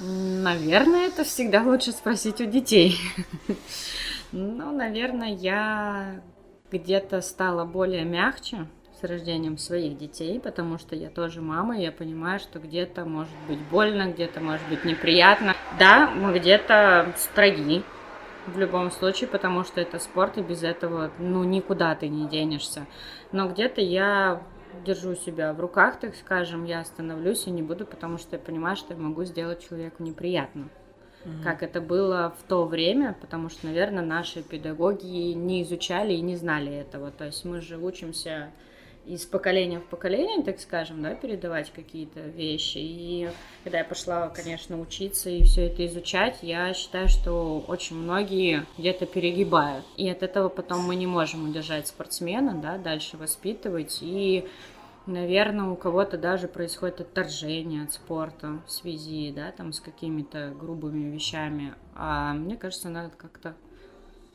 Наверное, 0.00 1.06
это 1.06 1.24
всегда 1.24 1.62
лучше 1.62 1.92
спросить 1.92 2.40
у 2.40 2.46
детей. 2.46 2.98
Ну, 4.36 4.72
наверное, 4.72 5.32
я 5.32 6.20
где-то 6.72 7.20
стала 7.20 7.64
более 7.64 8.04
мягче 8.04 8.66
с 9.00 9.04
рождением 9.04 9.58
своих 9.58 9.98
детей, 9.98 10.40
потому 10.40 10.78
что 10.78 10.94
я 10.94 11.10
тоже 11.10 11.40
мама, 11.42 11.78
и 11.78 11.82
я 11.82 11.92
понимаю, 11.92 12.38
что 12.38 12.58
где-то 12.58 13.04
может 13.04 13.34
быть 13.48 13.60
больно, 13.70 14.12
где-то 14.12 14.40
может 14.40 14.66
быть 14.68 14.84
неприятно. 14.84 15.54
Да, 15.78 16.10
мы 16.10 16.38
где-то 16.38 17.12
строги, 17.16 17.82
в 18.46 18.58
любом 18.58 18.90
случае, 18.90 19.28
потому 19.28 19.64
что 19.64 19.80
это 19.80 19.98
спорт, 19.98 20.38
и 20.38 20.42
без 20.42 20.62
этого, 20.62 21.10
ну, 21.18 21.44
никуда 21.44 21.94
ты 21.94 22.08
не 22.08 22.28
денешься. 22.28 22.86
Но 23.32 23.48
где-то 23.48 23.80
я 23.80 24.42
держу 24.84 25.14
себя 25.14 25.52
в 25.52 25.60
руках, 25.60 26.00
так 26.00 26.14
скажем, 26.16 26.64
я 26.64 26.80
остановлюсь 26.80 27.46
и 27.46 27.50
не 27.50 27.62
буду, 27.62 27.86
потому 27.86 28.18
что 28.18 28.36
я 28.36 28.42
понимаю, 28.42 28.76
что 28.76 28.94
я 28.94 29.00
могу 29.00 29.24
сделать 29.24 29.66
человеку 29.66 30.02
неприятно. 30.02 30.68
Mm-hmm. 31.24 31.42
Как 31.42 31.62
это 31.62 31.80
было 31.80 32.34
в 32.38 32.48
то 32.48 32.64
время, 32.64 33.16
потому 33.20 33.48
что, 33.48 33.66
наверное, 33.66 34.04
наши 34.04 34.42
педагоги 34.42 35.32
не 35.32 35.62
изучали 35.62 36.12
и 36.12 36.20
не 36.20 36.36
знали 36.36 36.72
этого. 36.72 37.10
То 37.10 37.24
есть 37.24 37.44
мы 37.44 37.60
же 37.60 37.78
учимся 37.78 38.50
из 39.06 39.24
поколения 39.24 39.80
в 39.80 39.84
поколение, 39.84 40.42
так 40.42 40.60
скажем, 40.60 41.02
да, 41.02 41.14
передавать 41.14 41.72
какие-то 41.72 42.20
вещи. 42.20 42.78
И 42.78 43.30
когда 43.62 43.78
я 43.78 43.84
пошла, 43.84 44.28
конечно, 44.28 44.80
учиться 44.80 45.30
и 45.30 45.42
все 45.42 45.66
это 45.66 45.86
изучать, 45.86 46.38
я 46.42 46.72
считаю, 46.74 47.08
что 47.08 47.64
очень 47.66 47.96
многие 47.96 48.66
где-то 48.78 49.06
перегибают. 49.06 49.84
И 49.96 50.08
от 50.08 50.22
этого 50.22 50.48
потом 50.48 50.80
мы 50.80 50.96
не 50.96 51.06
можем 51.06 51.48
удержать 51.48 51.86
спортсмена, 51.88 52.54
да, 52.54 52.78
дальше 52.78 53.16
воспитывать. 53.16 53.98
И 54.00 54.48
Наверное, 55.06 55.66
у 55.66 55.76
кого-то 55.76 56.16
даже 56.16 56.48
происходит 56.48 57.02
отторжение 57.02 57.84
от 57.84 57.92
спорта 57.92 58.62
в 58.66 58.70
связи, 58.70 59.34
да, 59.36 59.52
там 59.52 59.74
с 59.74 59.80
какими-то 59.80 60.54
грубыми 60.58 61.10
вещами. 61.10 61.74
А 61.94 62.32
мне 62.32 62.56
кажется, 62.56 62.88
надо 62.88 63.10
как-то 63.14 63.54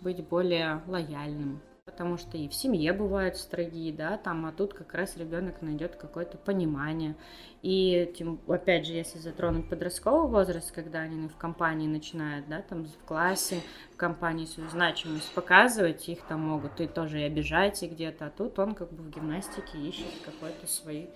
быть 0.01 0.23
более 0.23 0.83
лояльным 0.85 1.59
потому 1.89 2.17
что 2.17 2.37
и 2.37 2.47
в 2.47 2.53
семье 2.53 2.93
бывают 2.93 3.35
строги, 3.37 3.91
да, 3.91 4.17
там, 4.17 4.45
а 4.45 4.51
тут 4.51 4.73
как 4.73 4.93
раз 4.93 5.17
ребенок 5.17 5.61
найдет 5.61 5.95
какое-то 5.95 6.37
понимание. 6.37 7.15
И, 7.61 8.13
тем, 8.17 8.39
опять 8.47 8.85
же, 8.85 8.93
если 8.93 9.17
затронуть 9.19 9.69
подростковый 9.69 10.29
возраст, 10.29 10.71
когда 10.71 10.99
они 10.99 11.27
в 11.27 11.35
компании 11.35 11.87
начинают, 11.87 12.47
да, 12.47 12.61
там, 12.61 12.85
в 12.85 13.05
классе, 13.05 13.61
в 13.93 13.97
компании 13.97 14.45
свою 14.45 14.69
значимость 14.69 15.33
показывать, 15.33 16.07
их 16.07 16.21
там 16.21 16.41
могут 16.41 16.79
и 16.79 16.87
тоже 16.87 17.21
и 17.21 17.23
обижать, 17.23 17.81
и 17.83 17.87
где-то, 17.87 18.27
а 18.27 18.29
тут 18.29 18.57
он 18.59 18.75
как 18.75 18.93
бы 18.93 19.03
в 19.03 19.09
гимнастике 19.09 19.77
ищет 19.77 20.13
какой-то 20.23 20.67
свой, 20.67 21.09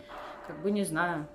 как 0.47 0.61
бы, 0.61 0.71
не 0.71 0.83
знаю, 0.83 1.27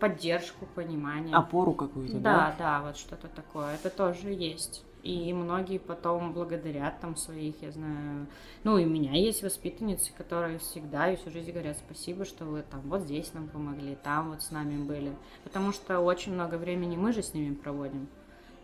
поддержку, 0.00 0.66
понимание. 0.74 1.36
Опору 1.36 1.74
какую-то, 1.74 2.18
да? 2.18 2.32
Да, 2.34 2.54
да, 2.58 2.82
вот 2.82 2.96
что-то 2.96 3.28
такое. 3.28 3.74
Это 3.74 3.88
тоже 3.88 4.32
есть. 4.32 4.84
И 5.02 5.32
многие 5.32 5.78
потом 5.78 6.32
благодарят 6.32 7.00
там 7.00 7.16
своих, 7.16 7.60
я 7.60 7.72
знаю, 7.72 8.28
ну 8.62 8.78
и 8.78 8.84
у 8.84 8.88
меня 8.88 9.12
есть 9.12 9.42
воспитанницы, 9.42 10.12
которые 10.12 10.58
всегда 10.58 11.10
и 11.10 11.16
всю 11.16 11.30
жизнь 11.30 11.50
говорят 11.50 11.76
спасибо, 11.76 12.24
что 12.24 12.44
вы 12.44 12.62
там 12.62 12.82
вот 12.82 13.02
здесь 13.02 13.34
нам 13.34 13.48
помогли, 13.48 13.96
там 13.96 14.30
вот 14.30 14.42
с 14.42 14.52
нами 14.52 14.80
были. 14.80 15.12
Потому 15.42 15.72
что 15.72 15.98
очень 15.98 16.34
много 16.34 16.54
времени 16.54 16.96
мы 16.96 17.12
же 17.12 17.24
с 17.24 17.34
ними 17.34 17.52
проводим. 17.52 18.06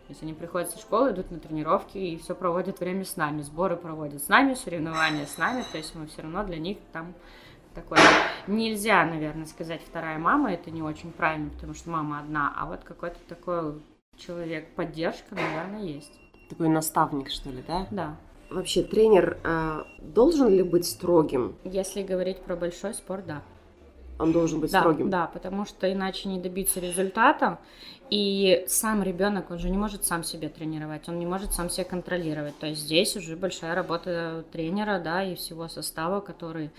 То 0.06 0.12
есть 0.12 0.22
они 0.22 0.32
приходят 0.32 0.70
со 0.70 0.78
школы, 0.78 1.10
идут 1.10 1.32
на 1.32 1.40
тренировки 1.40 1.98
и 1.98 2.16
все 2.16 2.36
проводят 2.36 2.78
время 2.78 3.04
с 3.04 3.16
нами, 3.16 3.42
сборы 3.42 3.76
проводят 3.76 4.22
с 4.22 4.28
нами, 4.28 4.54
соревнования 4.54 5.26
с 5.26 5.36
нами, 5.38 5.64
то 5.70 5.76
есть 5.76 5.94
мы 5.96 6.06
все 6.06 6.22
равно 6.22 6.44
для 6.44 6.58
них 6.58 6.78
там 6.92 7.14
такое. 7.74 7.98
Нельзя, 8.46 9.04
наверное, 9.04 9.44
сказать 9.46 9.82
вторая 9.82 10.18
мама, 10.18 10.52
это 10.52 10.70
не 10.70 10.82
очень 10.82 11.12
правильно, 11.12 11.50
потому 11.50 11.74
что 11.74 11.90
мама 11.90 12.20
одна, 12.20 12.54
а 12.56 12.66
вот 12.66 12.84
какой-то 12.84 13.18
такой 13.28 13.82
человек, 14.16 14.74
поддержка, 14.74 15.34
наверное, 15.34 15.82
есть. 15.82 16.18
Такой 16.48 16.68
наставник, 16.68 17.30
что 17.30 17.50
ли, 17.50 17.62
да? 17.66 17.86
Да. 17.90 18.16
Вообще, 18.50 18.82
тренер 18.82 19.38
э, 19.44 19.84
должен 20.00 20.48
ли 20.48 20.62
быть 20.62 20.86
строгим? 20.86 21.54
Если 21.64 22.02
говорить 22.02 22.38
про 22.38 22.56
большой 22.56 22.94
спорт, 22.94 23.26
да. 23.26 23.42
Он 24.18 24.32
должен 24.32 24.58
быть 24.60 24.72
да, 24.72 24.80
строгим. 24.80 25.10
Да, 25.10 25.26
потому 25.26 25.64
что 25.64 25.90
иначе 25.92 26.28
не 26.28 26.40
добиться 26.40 26.80
результата. 26.80 27.58
И 28.10 28.64
сам 28.66 29.02
ребенок, 29.02 29.50
он 29.50 29.58
же 29.58 29.68
не 29.68 29.76
может 29.76 30.04
сам 30.04 30.24
себя 30.24 30.48
тренировать, 30.48 31.08
он 31.08 31.18
не 31.18 31.26
может 31.26 31.52
сам 31.52 31.68
себя 31.68 31.84
контролировать. 31.84 32.58
То 32.58 32.66
есть 32.66 32.80
здесь 32.80 33.16
уже 33.16 33.36
большая 33.36 33.74
работа 33.74 34.44
тренера, 34.50 34.98
да, 34.98 35.22
и 35.22 35.34
всего 35.34 35.68
состава, 35.68 36.20
который 36.20 36.70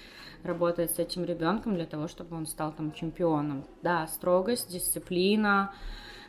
работает 0.43 0.91
с 0.91 0.99
этим 0.99 1.23
ребенком 1.25 1.75
для 1.75 1.85
того, 1.85 2.07
чтобы 2.07 2.35
он 2.35 2.47
стал 2.47 2.71
там 2.71 2.91
чемпионом. 2.93 3.63
Да, 3.83 4.07
строгость, 4.07 4.71
дисциплина, 4.71 5.71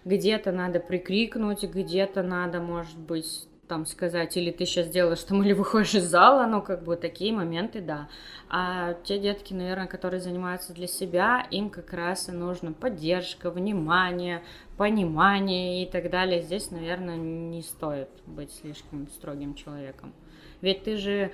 где-то 0.04 0.52
надо 0.52 0.80
прикрикнуть, 0.80 1.64
где-то 1.64 2.22
надо, 2.22 2.60
может 2.60 2.98
быть, 2.98 3.46
там 3.70 3.86
сказать, 3.86 4.36
или 4.36 4.50
ты 4.50 4.66
сейчас 4.66 4.88
делаешь 4.88 5.22
там, 5.22 5.42
или 5.44 5.52
выходишь 5.52 5.94
из 5.94 6.04
зала, 6.04 6.46
ну, 6.46 6.60
как 6.60 6.82
бы 6.82 6.96
такие 6.96 7.32
моменты, 7.32 7.80
да. 7.80 8.08
А 8.48 8.94
те 9.04 9.20
детки, 9.20 9.54
наверное, 9.54 9.86
которые 9.86 10.20
занимаются 10.20 10.74
для 10.74 10.88
себя, 10.88 11.46
им 11.52 11.70
как 11.70 11.92
раз 11.92 12.28
и 12.28 12.32
нужна 12.32 12.72
поддержка, 12.72 13.50
внимание, 13.50 14.42
понимание 14.76 15.84
и 15.84 15.86
так 15.90 16.10
далее. 16.10 16.42
Здесь, 16.42 16.72
наверное, 16.72 17.16
не 17.16 17.62
стоит 17.62 18.08
быть 18.26 18.52
слишком 18.52 19.08
строгим 19.08 19.54
человеком. 19.54 20.12
Ведь 20.60 20.84
ты 20.84 20.96
же 20.96 21.32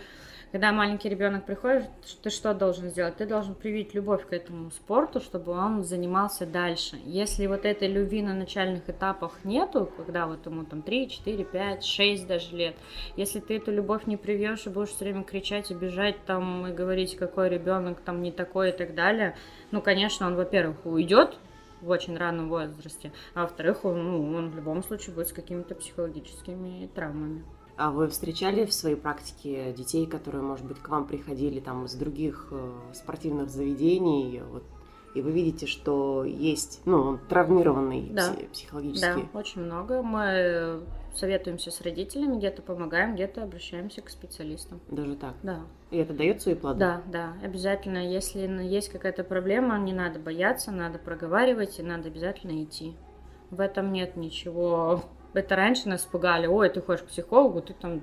когда 0.53 0.71
маленький 0.73 1.09
ребенок 1.09 1.45
приходит, 1.45 1.91
ты 2.23 2.31
что 2.31 2.55
должен 2.55 2.89
сделать? 2.89 3.17
Ты 3.17 3.27
должен 3.27 3.55
привить 3.55 3.95
любовь 3.95 4.27
к 4.27 4.33
этому 4.33 4.71
спорту, 4.71 5.21
чтобы 5.21 5.53
он 5.53 5.83
занимался 5.83 6.47
дальше. 6.47 6.99
Если 7.05 7.47
вот 7.47 7.65
этой 7.65 7.89
любви 7.89 8.23
на 8.23 8.33
начальных 8.33 8.89
этапах 8.89 9.33
нету, 9.45 9.91
когда 9.97 10.27
вот 10.27 10.47
ему 10.47 10.65
там 10.65 10.83
3, 10.83 11.11
4, 11.11 11.45
5, 11.45 11.85
6 11.85 12.27
даже 12.27 12.57
лет, 12.57 12.77
если 13.17 13.41
ты 13.41 13.57
эту 13.57 13.73
любовь 13.73 14.07
не 14.07 14.17
привьешь 14.17 14.67
и 14.67 14.71
будешь 14.71 14.91
все 14.91 15.05
время 15.05 15.25
кричать 15.25 15.73
и 15.73 15.75
бежать 15.75 16.25
там 16.25 16.69
и 16.69 16.73
говорить, 16.73 17.17
какой 17.17 17.49
ребенок 17.49 18.01
там 18.01 18.23
не 18.23 18.31
такой 18.31 18.71
и 18.71 18.73
так 18.73 18.95
далее, 18.95 19.37
ну, 19.73 19.83
конечно, 19.83 20.27
он, 20.27 20.37
во-первых, 20.37 20.87
уйдет, 20.87 21.37
в 21.83 21.91
очень 21.91 22.17
раннем 22.17 22.49
возрасте, 22.49 23.13
а 23.35 23.43
во-вторых, 23.43 23.85
он, 23.85 24.03
ну, 24.03 24.39
он 24.39 24.51
в 24.51 24.57
любом 24.57 24.83
случае 24.83 25.15
будет 25.15 25.29
с 25.29 25.33
какими-то 25.33 25.75
психологическими 25.75 26.89
травмами. 26.95 27.45
А 27.77 27.91
вы 27.91 28.09
встречали 28.09 28.65
в 28.65 28.73
своей 28.73 28.97
практике 28.97 29.73
детей, 29.73 30.07
которые, 30.07 30.43
может 30.43 30.65
быть, 30.65 30.79
к 30.79 30.89
вам 30.89 31.07
приходили 31.07 31.61
там 31.61 31.85
из 31.85 31.95
других 31.95 32.49
э, 32.51 32.73
спортивных 32.95 33.51
заведений, 33.51 34.43
вот, 34.51 34.63
и 35.17 35.23
вы 35.23 35.31
видите, 35.31 35.67
что 35.67 36.25
есть, 36.25 36.83
ну, 36.85 37.01
он 37.01 37.19
травмированный 37.19 38.11
да. 38.11 38.35
психологически? 38.53 39.29
Да, 39.33 39.39
очень 39.39 39.63
много. 39.63 40.03
Мы 40.03 40.83
советуемся 41.15 41.71
с 41.71 41.81
родителями, 41.81 42.37
где-то 42.37 42.61
помогаем, 42.61 43.15
где-то 43.15 43.43
обращаемся 43.43 44.03
к 44.03 44.11
специалистам. 44.11 44.79
Даже 44.91 45.17
так? 45.17 45.33
Да. 45.43 45.61
И 45.91 45.97
это 45.97 46.13
дает 46.13 46.43
свои 46.43 46.55
плоды? 46.55 46.81
Да, 46.81 47.03
да, 47.07 47.33
обязательно. 47.43 48.07
Если 48.07 48.41
есть 48.41 48.91
какая-то 48.91 49.25
проблема, 49.25 49.79
не 49.79 49.95
надо 49.95 50.19
бояться, 50.19 50.71
надо 50.71 50.99
проговаривать 50.99 51.79
и 51.79 51.83
надо 51.83 52.09
обязательно 52.09 52.63
идти. 52.63 52.95
В 53.51 53.61
этом 53.61 53.95
нет 53.95 54.17
ничего 54.17 55.03
это 55.37 55.57
раньше 55.57 55.89
нас 55.89 56.03
пугали, 56.03 56.47
ой, 56.47 56.69
ты 56.69 56.81
ходишь 56.81 57.03
к 57.03 57.07
психологу, 57.07 57.63
ты 57.63 57.75
там 57.75 58.03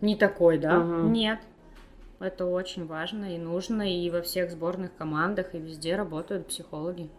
не 0.00 0.16
такой, 0.16 0.58
да? 0.58 0.80
Угу. 0.80 1.08
Нет. 1.08 1.40
Это 2.20 2.46
очень 2.46 2.86
важно 2.86 3.34
и 3.34 3.38
нужно, 3.38 3.82
и 3.82 4.10
во 4.10 4.22
всех 4.22 4.50
сборных 4.50 4.94
командах, 4.96 5.54
и 5.54 5.58
везде 5.58 5.96
работают 5.96 6.46
психологи. 6.46 7.10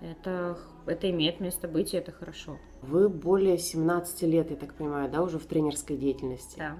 Это, 0.00 0.58
это 0.86 1.10
имеет 1.10 1.40
место 1.40 1.66
быть, 1.66 1.94
и 1.94 1.96
это 1.96 2.12
хорошо. 2.12 2.58
Вы 2.82 3.08
более 3.08 3.58
17 3.58 4.22
лет, 4.22 4.50
я 4.50 4.56
так 4.56 4.74
понимаю, 4.74 5.10
да, 5.10 5.22
уже 5.22 5.38
в 5.38 5.46
тренерской 5.46 5.96
деятельности? 5.96 6.58
Да. 6.58 6.76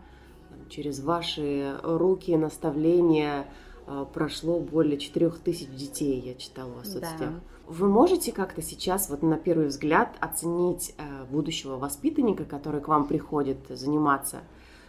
Через 0.68 1.00
ваши 1.00 1.74
руки, 1.83 2.37
наставления 2.37 3.46
э, 3.87 4.04
прошло 4.12 4.61
более 4.61 4.98
4000 4.98 5.66
детей, 5.70 6.20
я 6.20 6.35
читала 6.35 6.83
в 6.83 6.87
соцсетях. 6.87 7.18
Да. 7.18 7.40
Вы 7.66 7.88
можете 7.88 8.33
как-то 8.33 8.61
сейчас, 8.62 9.09
вот 9.09 9.22
на 9.22 9.37
первый 9.37 9.68
взгляд, 9.68 10.16
оценить 10.20 10.94
э, 10.98 11.24
будущего 11.31 11.77
воспитанника, 11.77 12.44
который 12.44 12.81
к 12.81 12.88
вам 12.88 13.07
приходит 13.07 13.59
заниматься, 13.68 14.42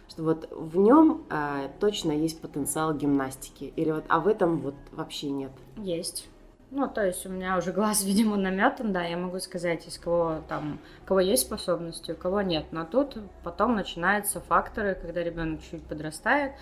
что 0.08 0.22
вот 0.22 0.48
в 0.50 0.76
нем 0.76 1.24
э, 1.30 1.68
точно 1.80 2.12
есть 2.12 2.40
потенциал 2.40 2.94
гимнастики, 2.94 3.72
или 3.76 3.90
вот, 3.90 4.04
а 4.08 4.20
в 4.20 4.28
этом 4.28 4.58
вот 4.58 4.74
вообще 4.92 5.30
нет? 5.30 5.52
Есть. 5.76 6.28
Ну, 6.70 6.88
то 6.88 7.06
есть 7.06 7.24
у 7.24 7.28
меня 7.28 7.56
уже 7.56 7.72
глаз, 7.72 8.02
видимо, 8.04 8.36
наметан, 8.36 8.92
да, 8.92 9.04
я 9.04 9.16
могу 9.16 9.38
сказать, 9.40 9.86
из 9.86 9.98
кого 9.98 10.42
там, 10.48 10.78
кого 11.04 11.20
есть 11.20 11.42
способности, 11.44 12.12
у 12.12 12.16
кого 12.16 12.42
нет. 12.42 12.66
Но 12.72 12.84
тут 12.84 13.16
потом 13.42 13.74
начинаются 13.74 14.40
факторы, 14.40 14.94
когда 15.00 15.22
ребенок 15.22 15.60
чуть 15.70 15.82
подрастает, 15.82 16.52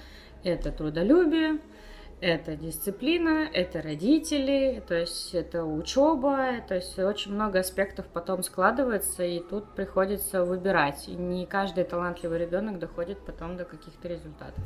это 0.44 0.70
трудолюбие, 0.70 1.59
это 2.24 2.56
дисциплина, 2.56 3.46
это 3.52 3.82
родители, 3.82 4.82
то 4.88 4.94
есть 4.94 5.34
это 5.34 5.62
учеба, 5.66 6.62
то 6.66 6.74
есть 6.74 6.98
очень 6.98 7.34
много 7.34 7.58
аспектов 7.58 8.06
потом 8.06 8.42
складывается, 8.42 9.22
и 9.24 9.40
тут 9.40 9.74
приходится 9.74 10.42
выбирать. 10.42 11.06
И 11.06 11.12
не 11.12 11.44
каждый 11.44 11.84
талантливый 11.84 12.38
ребенок 12.38 12.78
доходит 12.78 13.18
потом 13.26 13.58
до 13.58 13.64
каких-то 13.66 14.08
результатов. 14.08 14.64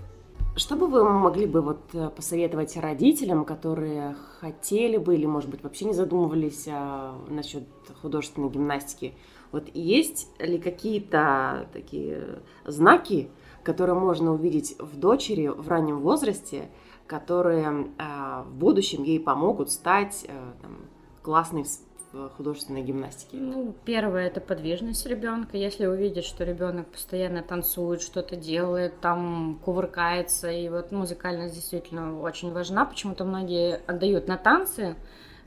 Что 0.55 0.77
бы 0.77 0.87
вы 0.87 1.03
могли 1.03 1.47
бы 1.47 1.61
вот 1.61 1.81
э, 1.95 2.11
посоветовать 2.11 2.77
родителям, 2.77 3.45
которые 3.45 4.15
хотели 4.41 4.97
бы 4.97 5.15
или, 5.15 5.27
может 5.27 5.51
быть, 5.51 5.63
вообще 5.65 5.87
не 5.87 5.95
задумывались 5.95 6.67
а, 6.69 7.17
насчет 7.29 7.65
художественной 8.03 8.51
гимнастики? 8.51 9.15
Вот 9.51 9.69
есть 9.75 10.29
ли 10.41 10.59
какие-то 10.59 11.69
такие 11.73 12.41
знаки, 12.65 13.31
которые 13.65 13.97
можно 13.97 14.33
увидеть 14.33 14.77
в 14.79 14.99
дочери 14.99 15.49
в 15.49 15.69
раннем 15.69 15.99
возрасте, 16.01 16.69
которые 17.09 17.89
а, 17.99 18.45
в 18.45 18.55
будущем 18.55 19.03
ей 19.03 19.19
помогут 19.19 19.73
стать 19.73 20.27
а, 20.29 20.55
там, 20.63 20.77
классной 21.23 21.65
в 22.13 22.31
художественной 22.31 22.83
гимнастике? 22.83 23.37
Ну, 23.37 23.75
первое 23.85 24.27
это 24.27 24.41
подвижность 24.41 25.05
ребенка. 25.07 25.57
Если 25.57 25.87
увидит, 25.87 26.25
что 26.25 26.45
ребенок 26.45 26.87
постоянно 26.89 27.43
танцует, 27.43 28.01
что-то 28.01 28.37
делает, 28.37 29.01
там 29.01 29.59
кувыркается, 29.65 30.51
и 30.51 30.69
вот 30.69 30.93
музыкальность 30.93 31.55
действительно 31.55 32.21
очень 32.21 32.53
важна. 32.53 32.85
Почему-то 32.85 33.25
многие 33.25 33.81
отдают 33.87 34.29
на 34.29 34.37
танцы, 34.37 34.97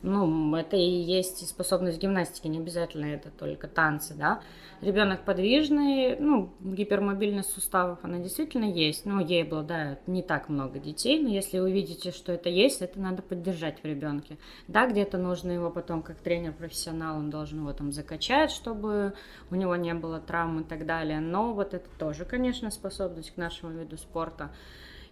ну, 0.04 0.56
это 0.56 0.76
и 0.78 0.82
есть 0.82 1.48
способность 1.48 2.02
гимнастики, 2.02 2.48
не 2.48 2.60
обязательно 2.60 3.06
это 3.06 3.30
только 3.30 3.68
танцы, 3.68 4.14
да. 4.16 4.42
Ребенок 4.82 5.26
подвижный, 5.26 6.18
ну, 6.20 6.54
гипермобильность 6.60 7.52
суставов, 7.52 8.00
она 8.04 8.18
действительно 8.18 8.66
есть, 8.66 9.06
но 9.06 9.22
ей 9.22 9.44
обладают 9.44 10.08
не 10.08 10.24
так 10.24 10.50
много 10.50 10.80
детей, 10.80 11.20
но 11.22 11.30
если 11.30 11.60
вы 11.60 11.72
видите, 11.72 12.12
что 12.12 12.32
это 12.32 12.50
есть, 12.50 12.82
это 12.82 13.00
надо 13.00 13.22
поддержать 13.22 13.82
в 13.84 13.86
ребенке. 13.86 14.38
Да, 14.68 14.88
где-то 14.88 15.18
нужно 15.18 15.52
его 15.52 15.70
потом, 15.70 16.02
как 16.02 16.18
тренер-профессионал, 16.18 17.18
он 17.18 17.30
должен 17.30 17.60
его 17.60 17.74
там 17.74 17.92
закачать, 17.92 18.52
чтобы 18.52 19.14
у 19.52 19.56
него 19.56 19.76
не 19.76 19.94
было 19.94 20.20
травм 20.20 20.62
и 20.62 20.64
так 20.64 20.86
далее, 20.86 21.20
но 21.20 21.54
вот 21.54 21.74
это 21.74 21.90
тоже, 22.00 22.26
конечно, 22.26 22.72
способность 22.72 23.32
к 23.32 23.38
нашему 23.38 23.74
виду 23.74 23.98
спорта. 23.98 24.52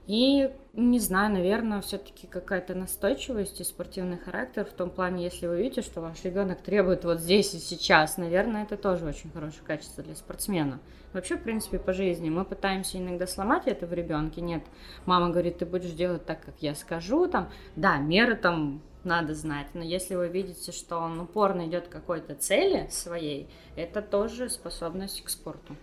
И, 0.09 0.49
не 0.73 0.97
знаю, 0.97 1.31
наверное, 1.31 1.81
все-таки 1.81 2.25
какая-то 2.25 2.73
настойчивость 2.73 3.61
и 3.61 3.63
спортивный 3.63 4.17
характер 4.17 4.65
в 4.65 4.73
том 4.73 4.89
плане, 4.89 5.25
если 5.25 5.45
вы 5.45 5.61
видите, 5.61 5.83
что 5.83 6.01
ваш 6.01 6.23
ребенок 6.23 6.63
требует 6.63 7.05
вот 7.05 7.19
здесь 7.19 7.53
и 7.53 7.59
сейчас, 7.59 8.17
наверное, 8.17 8.63
это 8.63 8.75
тоже 8.75 9.05
очень 9.05 9.29
хорошее 9.29 9.61
качество 9.67 10.03
для 10.03 10.15
спортсмена. 10.15 10.79
Вообще, 11.13 11.37
в 11.37 11.43
принципе, 11.43 11.77
по 11.77 11.93
жизни 11.93 12.31
мы 12.31 12.43
пытаемся 12.43 12.97
иногда 12.97 13.27
сломать 13.27 13.67
это 13.67 13.85
в 13.85 13.93
ребенке. 13.93 14.41
Нет, 14.41 14.63
мама 15.05 15.29
говорит, 15.29 15.59
ты 15.59 15.67
будешь 15.67 15.91
делать 15.91 16.25
так, 16.25 16.43
как 16.43 16.55
я 16.59 16.73
скажу, 16.73 17.27
там, 17.27 17.51
да, 17.75 17.97
меры 17.97 18.35
там 18.35 18.81
надо 19.03 19.35
знать, 19.35 19.67
но 19.75 19.83
если 19.83 20.15
вы 20.15 20.27
видите, 20.27 20.71
что 20.71 20.97
он 20.97 21.19
упорно 21.19 21.67
идет 21.67 21.87
к 21.87 21.91
какой-то 21.91 22.33
цели 22.33 22.87
своей, 22.89 23.47
это 23.75 24.01
тоже 24.01 24.49
способность 24.49 25.23
к 25.23 25.29
спорту. 25.29 25.75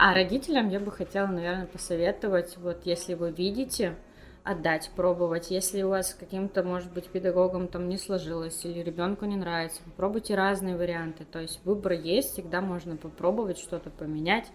А 0.00 0.14
родителям 0.14 0.68
я 0.68 0.78
бы 0.78 0.92
хотела, 0.92 1.26
наверное, 1.26 1.66
посоветовать, 1.66 2.56
вот 2.58 2.86
если 2.86 3.14
вы 3.14 3.32
видите, 3.32 3.96
отдать, 4.44 4.92
пробовать. 4.94 5.50
Если 5.50 5.82
у 5.82 5.88
вас 5.88 6.14
каким-то, 6.14 6.62
может 6.62 6.92
быть, 6.92 7.08
педагогом 7.08 7.66
там 7.66 7.88
не 7.88 7.98
сложилось 7.98 8.64
или 8.64 8.78
ребенку 8.78 9.24
не 9.24 9.34
нравится, 9.34 9.82
попробуйте 9.82 10.36
разные 10.36 10.76
варианты. 10.76 11.24
То 11.24 11.40
есть 11.40 11.60
выбор 11.64 11.94
есть, 11.94 12.34
всегда 12.34 12.60
можно 12.60 12.96
попробовать 12.96 13.58
что-то 13.58 13.90
поменять, 13.90 14.46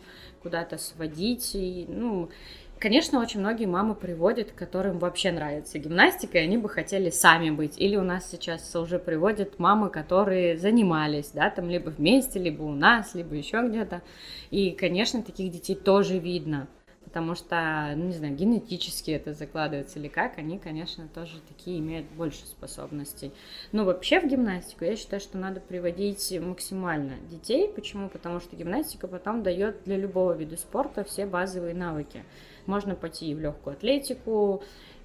куда-то 0.41 0.77
сводить. 0.77 1.53
И, 1.55 1.87
ну, 1.89 2.29
Конечно, 2.83 3.21
очень 3.21 3.39
многие 3.39 3.65
мамы 3.65 3.95
приводят, 3.95 4.51
которым 4.51 4.99
вообще 4.99 5.31
нравится 5.31 5.79
гимнастика, 5.79 6.37
и 6.37 6.41
они 6.41 6.57
бы 6.57 6.67
хотели 6.67 7.11
сами 7.11 7.49
быть. 7.49 7.79
Или 7.79 7.95
у 7.95 8.01
нас 8.01 8.29
сейчас 8.29 8.75
уже 8.75 8.99
приводят 8.99 9.57
мамы, 9.57 9.89
которые 9.89 10.57
занимались, 10.57 11.31
да, 11.33 11.49
там 11.49 11.69
либо 11.69 11.91
вместе, 11.91 12.39
либо 12.39 12.61
у 12.63 12.73
нас, 12.73 13.15
либо 13.15 13.35
еще 13.35 13.65
где-то. 13.65 14.01
И, 14.51 14.71
конечно, 14.71 15.23
таких 15.23 15.49
детей 15.49 15.75
тоже 15.75 16.17
видно 16.19 16.67
потому 17.13 17.35
что, 17.35 17.93
ну, 17.95 18.05
не 18.05 18.13
знаю, 18.13 18.33
генетически 18.33 19.11
это 19.11 19.33
закладывается 19.33 19.99
или 19.99 20.07
как, 20.07 20.39
они, 20.39 20.57
конечно, 20.57 21.07
тоже 21.13 21.41
такие 21.47 21.77
имеют 21.77 22.07
больше 22.07 22.47
способностей. 22.47 23.31
Но 23.71 23.85
вообще 23.85 24.19
в 24.19 24.25
гимнастику 24.25 24.83
я 24.83 24.95
считаю, 24.95 25.19
что 25.19 25.37
надо 25.37 25.59
приводить 25.59 26.33
максимально 26.41 27.13
детей. 27.29 27.69
Почему? 27.69 28.09
Потому 28.09 28.39
что 28.39 28.55
гимнастика 28.55 29.07
потом 29.07 29.43
дает 29.43 29.83
для 29.83 29.95
любого 29.95 30.33
вида 30.33 30.57
спорта 30.57 31.03
все 31.03 31.27
базовые 31.27 31.75
навыки. 31.75 32.23
Можно 32.65 32.95
пойти 32.95 33.31
и 33.31 33.35
в 33.35 33.39
легкую 33.39 33.75
атлетику, 33.75 34.63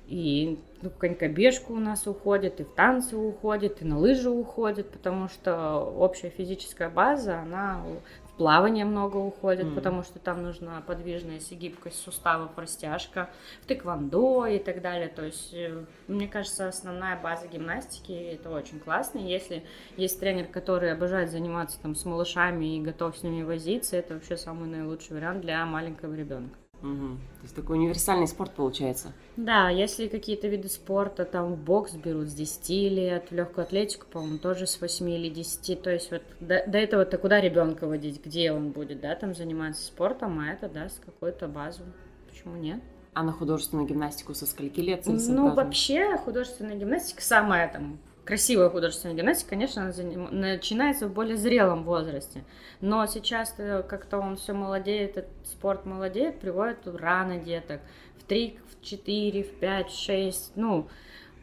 и 0.09 0.59
ну, 0.81 0.91
конькобежку 0.91 1.75
у 1.75 1.79
нас 1.79 2.07
уходит, 2.07 2.61
и 2.61 2.65
в 2.65 2.71
танцы 2.71 3.17
уходит, 3.17 3.83
и 3.83 3.85
на 3.85 3.99
лыжи 3.99 4.31
уходит, 4.31 4.91
потому 4.91 5.29
что 5.29 5.81
общая 5.81 6.31
физическая 6.31 6.89
база, 6.89 7.41
она 7.41 7.83
в 7.85 8.39
плавание 8.39 8.87
много 8.87 9.19
уходит, 9.19 9.67
mm. 9.67 9.75
потому 9.75 10.03
что 10.03 10.19
там 10.19 10.43
нужна 10.43 10.81
подвижность 10.81 11.53
и 11.53 11.57
гибкость 11.57 12.01
суставов, 12.01 12.57
растяжка, 12.57 13.29
в 13.63 13.67
тэквондо 13.67 14.47
и 14.47 14.59
так 14.59 14.81
далее. 14.81 15.09
То 15.09 15.27
есть, 15.27 15.53
э, 15.53 15.85
мне 16.07 16.27
кажется, 16.27 16.69
основная 16.69 17.21
база 17.21 17.47
гимнастики 17.49 18.13
это 18.13 18.49
очень 18.51 18.81
классно. 18.81 19.19
Если 19.19 19.65
есть 19.97 20.19
тренер, 20.19 20.47
который 20.47 20.91
обожает 20.91 21.31
заниматься 21.31 21.79
там 21.83 21.95
с 21.95 22.05
малышами 22.07 22.77
и 22.77 22.81
готов 22.81 23.19
с 23.19 23.23
ними 23.23 23.43
возиться, 23.43 23.97
это 23.97 24.15
вообще 24.15 24.39
самый 24.39 24.69
наилучший 24.69 25.17
вариант 25.17 25.43
для 25.43 25.67
маленького 25.67 26.15
ребенка. 26.15 26.57
Угу. 26.83 27.17
То 27.39 27.43
есть 27.43 27.57
такой 27.57 27.77
универсальный 27.77 28.29
спорт 28.29 28.53
получается. 28.53 29.13
Да, 29.37 29.69
если 29.69 30.07
какие-то 30.07 30.49
виды 30.49 30.69
спорта, 30.69 31.25
там 31.25 31.55
в 31.55 31.59
бокс 31.59 31.93
берут 31.95 32.29
с 32.29 32.35
10 32.35 32.69
лет, 32.93 33.31
в 33.31 33.35
легкую 33.35 33.65
атлетику, 33.65 34.07
по-моему, 34.07 34.39
тоже 34.39 34.67
с 34.67 34.81
8 34.81 35.11
или 35.11 35.29
10. 35.29 35.83
То 35.83 35.91
есть 35.91 36.11
вот 36.11 36.23
до, 36.41 36.65
до 36.67 36.79
этого-то 36.79 37.19
куда 37.19 37.41
ребенка 37.41 37.87
водить, 37.87 38.25
где 38.25 38.53
он 38.53 38.71
будет, 38.71 39.01
да, 39.01 39.15
там 39.17 39.35
заниматься 39.35 39.85
спортом, 39.85 40.39
а 40.39 40.53
это 40.53 40.69
даст 40.69 41.05
какую-то 41.05 41.49
базу. 41.49 41.83
Почему 42.29 42.57
нет? 42.57 42.81
А 43.15 43.25
на 43.25 43.33
художественную 43.33 43.89
гимнастику 43.89 44.35
со 44.35 44.47
скольки 44.47 44.81
лет? 44.81 45.03
Ну, 45.07 45.53
вообще, 45.55 46.17
художественная 46.19 46.77
гимнастика 46.77 47.23
самая 47.23 47.73
там 47.73 47.99
красивая 48.29 48.69
художественная 48.69 49.17
гимнастика, 49.17 49.49
конечно, 49.49 49.91
начинается 50.31 51.09
в 51.09 51.15
более 51.15 51.39
зрелом 51.39 51.85
возрасте. 51.85 52.45
Но 52.83 53.07
сейчас 53.07 53.55
э, 53.57 53.83
как-то 53.89 54.19
он 54.19 54.37
все 54.37 54.53
молодеет, 54.53 55.17
этот 55.17 55.47
спорт 55.47 55.87
молодеет, 55.87 56.39
приводит 56.39 56.87
рано 56.87 57.39
деток. 57.39 57.81
В 58.19 58.25
3, 58.25 58.59
в 58.71 58.85
4, 58.85 59.43
в 59.43 59.55
5, 59.55 59.89
в 59.89 59.99
6, 59.99 60.53
ну, 60.57 60.89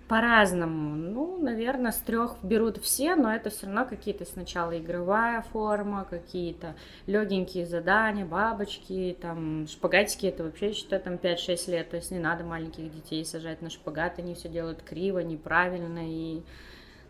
по-разному. 0.08 0.96
Ну, 0.96 1.42
наверное, 1.42 1.92
с 1.92 1.98
трех 1.98 2.36
берут 2.44 2.78
все, 2.78 3.16
но 3.16 3.34
это 3.34 3.50
все 3.50 3.66
равно 3.66 3.86
какие-то 3.86 4.26
сначала 4.26 4.78
игровая 4.78 5.42
форма, 5.42 6.06
какие-то 6.08 6.76
легенькие 7.08 7.66
задания, 7.66 8.26
бабочки, 8.26 9.18
там, 9.20 9.66
шпагатики, 9.68 10.28
это 10.28 10.44
вообще, 10.44 10.74
считаю, 10.74 11.02
там 11.02 11.16
5-6 11.16 11.72
лет, 11.72 11.90
то 11.90 11.96
есть 11.96 12.12
не 12.12 12.20
надо 12.20 12.44
маленьких 12.44 12.94
детей 12.94 13.26
сажать 13.26 13.64
на 13.64 13.72
шпагат, 13.72 14.20
они 14.20 14.36
все 14.36 14.50
делают 14.50 14.84
криво, 14.84 15.18
неправильно, 15.18 16.02
и 16.04 16.44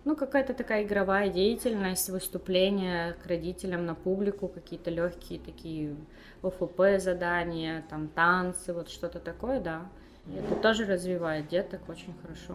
ну, 0.06 0.16
какая-то 0.16 0.54
такая 0.54 0.84
игровая 0.84 1.30
деятельность, 1.30 2.10
выступления 2.10 3.14
к 3.24 3.26
родителям 3.26 3.88
на 3.88 3.96
публику, 3.96 4.48
какие-то 4.48 4.92
легкие 4.92 5.40
такие 5.40 5.96
ОФП 6.44 7.00
задания, 7.00 7.84
там 7.90 8.08
танцы, 8.10 8.72
вот 8.72 8.90
что-то 8.90 9.20
такое, 9.20 9.60
да. 9.60 9.82
Это 10.28 10.56
тоже 10.56 10.86
развивает 10.86 11.48
деток 11.48 11.82
очень 11.90 12.14
хорошо. 12.22 12.54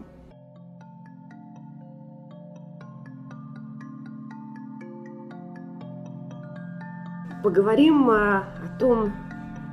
Поговорим 7.43 8.11
э, 8.11 8.15
о 8.15 8.77
том, 8.79 9.13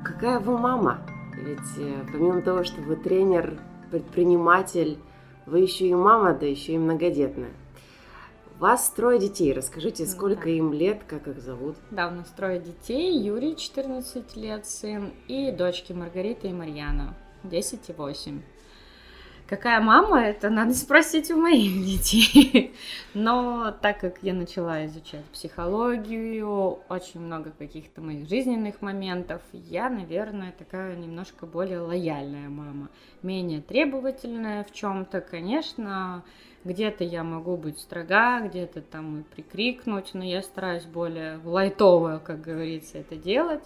какая 0.04 0.40
вы 0.40 0.58
мама. 0.58 1.02
Ведь 1.36 1.60
э, 1.78 2.06
помимо 2.12 2.42
того, 2.42 2.64
что 2.64 2.82
вы 2.82 2.96
тренер, 2.96 3.60
предприниматель, 3.92 4.98
вы 5.46 5.60
еще 5.60 5.88
и 5.88 5.94
мама, 5.94 6.34
да 6.34 6.46
еще 6.46 6.74
и 6.74 6.78
многодетная. 6.78 7.52
Вас 8.60 8.90
трое 8.90 9.20
детей. 9.20 9.54
Расскажите, 9.54 10.04
ну 10.04 10.10
сколько 10.10 10.46
да. 10.46 10.50
им 10.50 10.74
лет, 10.74 11.04
как 11.08 11.28
их 11.28 11.40
зовут? 11.40 11.76
Да, 11.92 12.08
у 12.08 12.12
нас 12.12 12.28
трое 12.30 12.60
детей. 12.60 13.16
Юрий, 13.16 13.56
14 13.56 14.36
лет, 14.36 14.66
сын, 14.66 15.14
и 15.28 15.52
дочки 15.52 15.94
Маргарита 15.94 16.48
и 16.48 16.54
Марьяна, 16.54 17.14
10 17.44 17.90
и 17.90 17.94
8. 17.94 18.42
Какая 19.48 19.80
мама, 19.80 20.24
это 20.24 20.50
надо 20.50 20.74
спросить 20.74 21.32
у 21.32 21.40
моих 21.40 21.72
детей. 21.86 22.74
Но 23.14 23.72
так 23.82 24.00
как 24.00 24.18
я 24.22 24.34
начала 24.34 24.86
изучать 24.88 25.24
психологию, 25.26 26.80
очень 26.90 27.22
много 27.22 27.52
каких-то 27.52 28.02
моих 28.02 28.28
жизненных 28.28 28.82
моментов, 28.82 29.42
я, 29.54 29.90
наверное, 29.90 30.52
такая 30.52 30.98
немножко 30.98 31.46
более 31.46 31.80
лояльная 31.80 32.50
мама. 32.50 32.90
Менее 33.22 33.62
требовательная 33.62 34.66
в 34.66 34.74
чем-то, 34.74 35.22
конечно, 35.22 36.24
где-то 36.68 37.04
я 37.04 37.24
могу 37.24 37.58
быть 37.58 37.80
строга, 37.80 38.42
где-то 38.42 38.82
там 38.82 39.22
и 39.22 39.24
прикрикнуть, 39.24 40.12
но 40.14 40.24
я 40.24 40.42
стараюсь 40.42 40.86
более 40.86 41.40
лайтово, 41.44 42.22
как 42.24 42.42
говорится, 42.42 43.00
это 43.00 43.16
делать. 43.16 43.64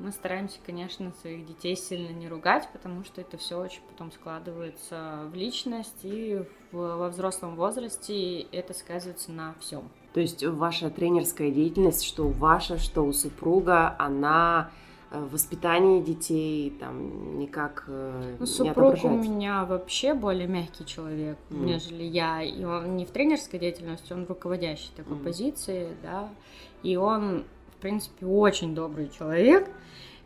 Мы 0.00 0.10
стараемся, 0.10 0.58
конечно, 0.66 1.12
своих 1.20 1.46
детей 1.46 1.76
сильно 1.76 2.10
не 2.10 2.28
ругать, 2.28 2.68
потому 2.72 3.04
что 3.04 3.20
это 3.20 3.36
все 3.36 3.60
очень 3.60 3.80
потом 3.88 4.10
складывается 4.10 5.28
в 5.30 5.34
личность, 5.34 6.00
и 6.02 6.42
в, 6.72 6.76
во 6.76 7.08
взрослом 7.08 7.54
возрасте 7.54 8.40
это 8.40 8.74
сказывается 8.74 9.30
на 9.30 9.54
всем. 9.60 9.88
То 10.12 10.20
есть 10.20 10.44
ваша 10.44 10.90
тренерская 10.90 11.50
деятельность, 11.52 12.04
что 12.04 12.28
ваша, 12.28 12.78
что 12.78 13.02
у 13.02 13.12
супруга, 13.12 13.94
она 13.98 14.70
воспитании 15.20 16.00
детей 16.02 16.70
там 16.78 17.38
никак 17.38 17.84
э, 17.88 18.36
ну, 18.38 18.46
супруг 18.46 19.04
у 19.04 19.08
меня 19.10 19.64
вообще 19.64 20.14
более 20.14 20.46
мягкий 20.46 20.84
человек, 20.86 21.36
Mm. 21.50 21.64
нежели 21.64 22.02
я. 22.04 22.42
И 22.42 22.64
он 22.64 22.96
не 22.96 23.04
в 23.04 23.10
тренерской 23.10 23.58
деятельности, 23.58 24.12
он 24.12 24.24
в 24.26 24.28
руководящей 24.28 24.90
такой 24.96 25.16
Мгм. 25.16 25.24
позиции, 25.24 25.88
да. 26.02 26.28
И 26.82 26.96
он, 26.96 27.44
в 27.76 27.80
принципе, 27.80 28.26
очень 28.26 28.74
добрый 28.74 29.08
человек. 29.08 29.68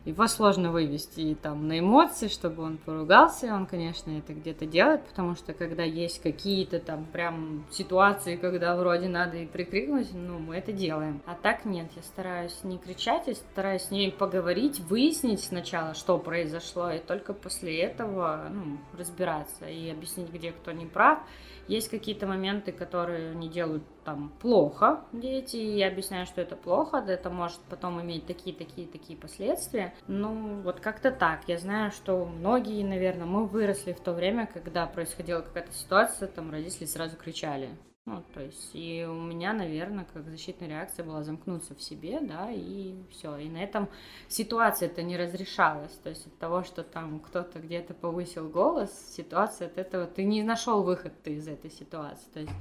Его 0.05 0.27
сложно 0.27 0.71
вывести 0.71 1.37
там 1.41 1.67
на 1.67 1.79
эмоции, 1.79 2.29
чтобы 2.29 2.63
он 2.63 2.77
поругался. 2.77 3.53
Он, 3.53 3.65
конечно, 3.65 4.11
это 4.17 4.33
где-то 4.33 4.65
делает, 4.65 5.05
потому 5.05 5.35
что 5.35 5.53
когда 5.53 5.83
есть 5.83 6.21
какие-то 6.21 6.79
там 6.79 7.05
прям 7.05 7.65
ситуации, 7.69 8.37
когда 8.37 8.75
вроде 8.75 9.09
надо 9.09 9.37
и 9.37 9.45
прикрикнуть, 9.45 10.13
ну, 10.13 10.39
мы 10.39 10.55
это 10.55 10.71
делаем. 10.71 11.21
А 11.25 11.35
так 11.35 11.65
нет, 11.65 11.91
я 11.95 12.01
стараюсь 12.01 12.63
не 12.63 12.77
кричать, 12.77 13.27
я 13.27 13.35
стараюсь 13.35 13.83
с 13.83 13.91
ней 13.91 14.11
поговорить, 14.11 14.79
выяснить 14.79 15.43
сначала, 15.43 15.93
что 15.93 16.17
произошло, 16.17 16.91
и 16.91 16.99
только 16.99 17.33
после 17.33 17.79
этого 17.79 18.47
ну, 18.51 18.77
разбираться 18.97 19.65
и 19.65 19.89
объяснить, 19.89 20.31
где 20.31 20.51
кто 20.51 20.71
не 20.71 20.85
прав. 20.85 21.19
Есть 21.67 21.89
какие-то 21.89 22.25
моменты, 22.25 22.71
которые 22.71 23.31
они 23.31 23.47
делают 23.47 23.83
там 24.09 24.31
плохо, 24.39 25.01
дети, 25.13 25.57
и 25.57 25.83
объясняю, 25.83 26.25
что 26.25 26.41
это 26.41 26.55
плохо, 26.55 27.01
да 27.01 27.13
это 27.13 27.29
может 27.29 27.59
потом 27.69 28.01
иметь 28.01 28.25
такие-такие-такие 28.25 29.17
последствия. 29.17 29.93
Ну, 30.07 30.61
вот 30.61 30.79
как-то 30.79 31.11
так. 31.11 31.41
Я 31.47 31.59
знаю, 31.59 31.91
что 31.91 32.25
многие, 32.25 32.83
наверное, 32.83 33.27
мы 33.27 33.45
выросли 33.45 33.93
в 33.93 33.99
то 33.99 34.13
время, 34.13 34.49
когда 34.51 34.87
происходила 34.87 35.41
какая-то 35.41 35.73
ситуация, 35.73 36.27
там 36.27 36.49
родители 36.49 36.85
сразу 36.85 37.17
кричали. 37.17 37.69
Ну, 38.09 38.23
то 38.33 38.41
есть, 38.41 38.71
и 38.73 39.05
у 39.07 39.13
меня, 39.21 39.53
наверное, 39.53 40.05
как 40.11 40.27
защитная 40.27 40.67
реакция 40.67 41.05
была 41.05 41.23
замкнуться 41.23 41.75
в 41.75 41.81
себе, 41.81 42.19
да, 42.21 42.49
и 42.51 42.95
все. 43.11 43.37
И 43.37 43.47
на 43.49 43.57
этом 43.63 43.87
ситуация 44.27 44.89
это 44.89 45.03
не 45.03 45.15
разрешалась. 45.15 45.91
То 46.03 46.09
есть 46.09 46.25
от 46.25 46.35
того, 46.39 46.63
что 46.63 46.83
там 46.83 47.19
кто-то 47.19 47.59
где-то 47.59 47.93
повысил 47.93 48.49
голос, 48.49 48.89
ситуация 49.15 49.67
от 49.67 49.77
этого, 49.77 50.07
ты 50.07 50.23
не 50.23 50.41
нашел 50.41 50.81
выход 50.81 51.13
ты 51.23 51.35
из 51.35 51.47
этой 51.47 51.69
ситуации. 51.69 52.25
То 52.33 52.39
есть 52.39 52.53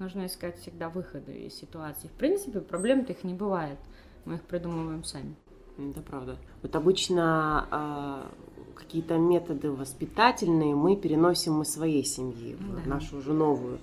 нужно 0.00 0.26
искать 0.26 0.58
всегда 0.58 0.88
выходы 0.88 1.32
из 1.46 1.54
ситуации. 1.54 2.08
В 2.08 2.18
принципе, 2.18 2.60
проблем-то 2.60 3.12
их 3.12 3.22
не 3.22 3.34
бывает. 3.34 3.78
Мы 4.24 4.34
их 4.34 4.42
придумываем 4.42 5.04
сами. 5.04 5.36
Это 5.78 6.00
правда. 6.00 6.36
Вот 6.62 6.74
обычно 6.74 7.68
а, 7.70 8.32
какие-то 8.74 9.18
методы 9.18 9.70
воспитательные 9.70 10.74
мы 10.74 10.96
переносим 10.96 11.62
из 11.62 11.72
своей 11.72 12.04
семьи 12.04 12.54
в 12.54 12.82
Да. 12.82 12.88
нашу 12.88 13.18
уже 13.18 13.32
новую. 13.32 13.78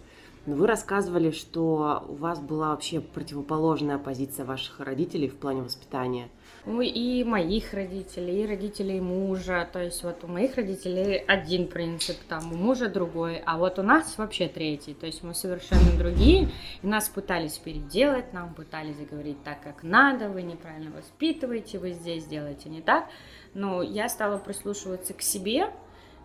Но 0.45 0.55
Вы 0.55 0.67
рассказывали, 0.67 1.31
что 1.31 2.05
у 2.09 2.15
вас 2.15 2.39
была 2.41 2.71
вообще 2.71 2.99
противоположная 2.99 3.97
позиция 3.97 4.43
ваших 4.45 4.81
родителей 4.81 5.29
в 5.29 5.37
плане 5.37 5.61
воспитания. 5.61 6.27
Ну, 6.65 6.81
и 6.81 7.23
моих 7.23 7.73
родителей, 7.73 8.43
и 8.43 8.47
родителей 8.47 8.99
мужа. 8.99 9.67
То 9.71 9.81
есть 9.81 10.03
вот 10.03 10.23
у 10.23 10.27
моих 10.27 10.55
родителей 10.55 11.17
один 11.17 11.67
принцип, 11.67 12.17
там 12.27 12.51
у 12.51 12.55
мужа 12.55 12.89
другой, 12.89 13.41
а 13.45 13.57
вот 13.57 13.79
у 13.79 13.83
нас 13.83 14.17
вообще 14.17 14.49
третий. 14.49 14.93
То 14.93 15.05
есть 15.05 15.23
мы 15.23 15.33
совершенно 15.33 15.97
другие, 15.97 16.49
и 16.81 16.87
нас 16.87 17.07
пытались 17.07 17.57
переделать, 17.57 18.33
нам 18.33 18.53
пытались 18.53 18.97
говорить 19.09 19.41
так, 19.43 19.61
как 19.61 19.83
надо, 19.83 20.27
вы 20.27 20.41
неправильно 20.41 20.91
воспитываете, 20.91 21.79
вы 21.79 21.91
здесь 21.91 22.25
делаете 22.25 22.69
не 22.69 22.81
так. 22.81 23.07
Но 23.53 23.81
я 23.81 24.09
стала 24.09 24.37
прислушиваться 24.37 25.13
к 25.13 25.21
себе, 25.21 25.69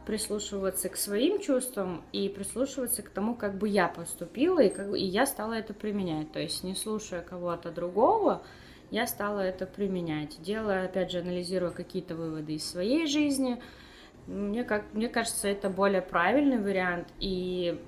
прислушиваться 0.09 0.89
к 0.89 0.97
своим 0.97 1.39
чувствам 1.39 2.03
и 2.13 2.31
прислушиваться 2.31 3.03
к 3.03 3.11
тому, 3.11 3.35
как 3.35 3.59
бы 3.59 3.69
я 3.69 3.89
поступила, 3.89 4.59
и, 4.61 4.71
как, 4.71 4.95
и 4.95 5.05
я 5.05 5.27
стала 5.27 5.53
это 5.53 5.75
применять. 5.75 6.33
То 6.33 6.41
есть 6.41 6.65
не 6.65 6.75
слушая 6.75 7.21
кого-то 7.21 7.71
другого, 7.71 8.43
я 8.91 9.07
стала 9.07 9.41
это 9.41 9.67
применять, 9.67 10.41
делая, 10.41 10.87
опять 10.87 11.11
же, 11.11 11.19
анализируя 11.19 11.73
какие-то 11.73 12.15
выводы 12.15 12.55
из 12.55 12.65
своей 12.65 13.07
жизни. 13.07 13.61
Мне, 14.27 14.65
как, 14.65 14.85
мне 14.95 15.11
кажется, 15.11 15.47
это 15.47 15.69
более 15.69 16.01
правильный 16.01 16.59
вариант. 16.59 17.09
И 17.21 17.79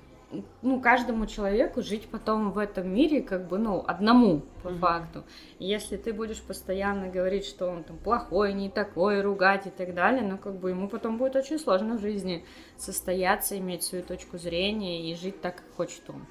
ну, 0.61 0.79
каждому 0.81 1.25
человеку 1.25 1.81
жить 1.81 2.07
потом 2.09 2.51
в 2.51 2.57
этом 2.57 2.93
мире 2.93 3.21
как 3.21 3.47
бы, 3.47 3.57
ну, 3.57 3.83
одному 3.87 4.41
по 4.63 4.69
Мгм. 4.69 4.79
факту. 4.79 5.23
И 5.59 5.65
если 5.65 5.97
ты 5.97 6.13
будешь 6.13 6.41
постоянно 6.41 7.07
говорить, 7.09 7.45
что 7.45 7.67
он 7.67 7.83
там 7.83 7.97
плохой, 7.97 8.53
не 8.53 8.69
такой, 8.69 9.21
ругать 9.21 9.67
и 9.67 9.69
так 9.69 9.93
далее, 9.93 10.21
ну, 10.23 10.37
как 10.37 10.55
бы 10.55 10.69
ему 10.69 10.87
потом 10.87 11.17
будет 11.17 11.35
очень 11.35 11.59
сложно 11.59 11.97
в 11.97 12.01
жизни 12.01 12.45
состояться, 12.77 13.57
иметь 13.57 13.83
свою 13.83 14.03
точку 14.03 14.37
зрения 14.37 15.11
и 15.11 15.15
жить 15.15 15.41
так, 15.41 15.57
как 15.57 15.65
хочет 15.75 16.09
он. 16.09 16.25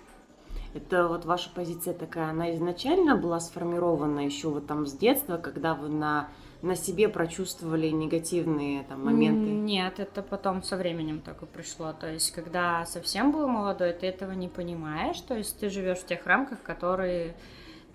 Это 0.73 1.09
вот 1.09 1.25
ваша 1.25 1.51
позиция 1.53 1.95
такая, 1.95 2.31
она 2.31 2.55
изначально 2.55 3.17
была 3.17 3.41
сформирована 3.41 4.21
еще 4.21 4.49
вот 4.49 4.67
там 4.67 4.87
с 4.87 4.93
детства, 4.93 5.37
когда 5.37 5.75
вы 5.75 5.89
на, 5.89 6.29
на 6.63 6.77
себе 6.77 7.09
прочувствовали 7.09 7.89
негативные 7.89 8.85
там 8.85 9.05
моменты? 9.05 9.51
Нет, 9.51 9.99
это 9.99 10.23
потом 10.23 10.63
со 10.63 10.77
временем 10.77 11.21
так 11.21 11.43
и 11.43 11.47
пришло. 11.47 11.93
То 11.93 12.11
есть, 12.11 12.33
когда 12.33 12.85
совсем 12.87 13.33
был 13.33 13.49
молодой, 13.49 13.93
ты 13.93 14.07
этого 14.07 14.33
не 14.33 14.49
понимаешь. 14.49 15.21
То 15.21 15.35
есть, 15.37 15.59
ты 15.59 15.71
живешь 15.71 15.99
в 15.99 16.07
тех 16.07 16.27
рамках, 16.27 16.63
которые 16.63 17.35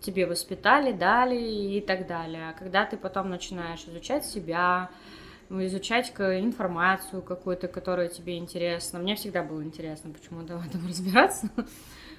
тебе 0.01 0.25
воспитали, 0.25 0.91
дали 0.91 1.37
и 1.37 1.81
так 1.81 2.07
далее. 2.07 2.49
А 2.49 2.53
когда 2.53 2.85
ты 2.85 2.97
потом 2.97 3.29
начинаешь 3.29 3.85
изучать 3.87 4.25
себя, 4.25 4.89
изучать 5.49 6.09
информацию 6.17 7.21
какую-то, 7.21 7.67
которая 7.67 8.07
тебе 8.07 8.37
интересна. 8.37 8.99
Мне 8.99 9.15
всегда 9.15 9.43
было 9.43 9.63
интересно 9.63 10.11
почему-то 10.11 10.57
в 10.57 10.67
этом 10.67 10.87
разбираться. 10.87 11.49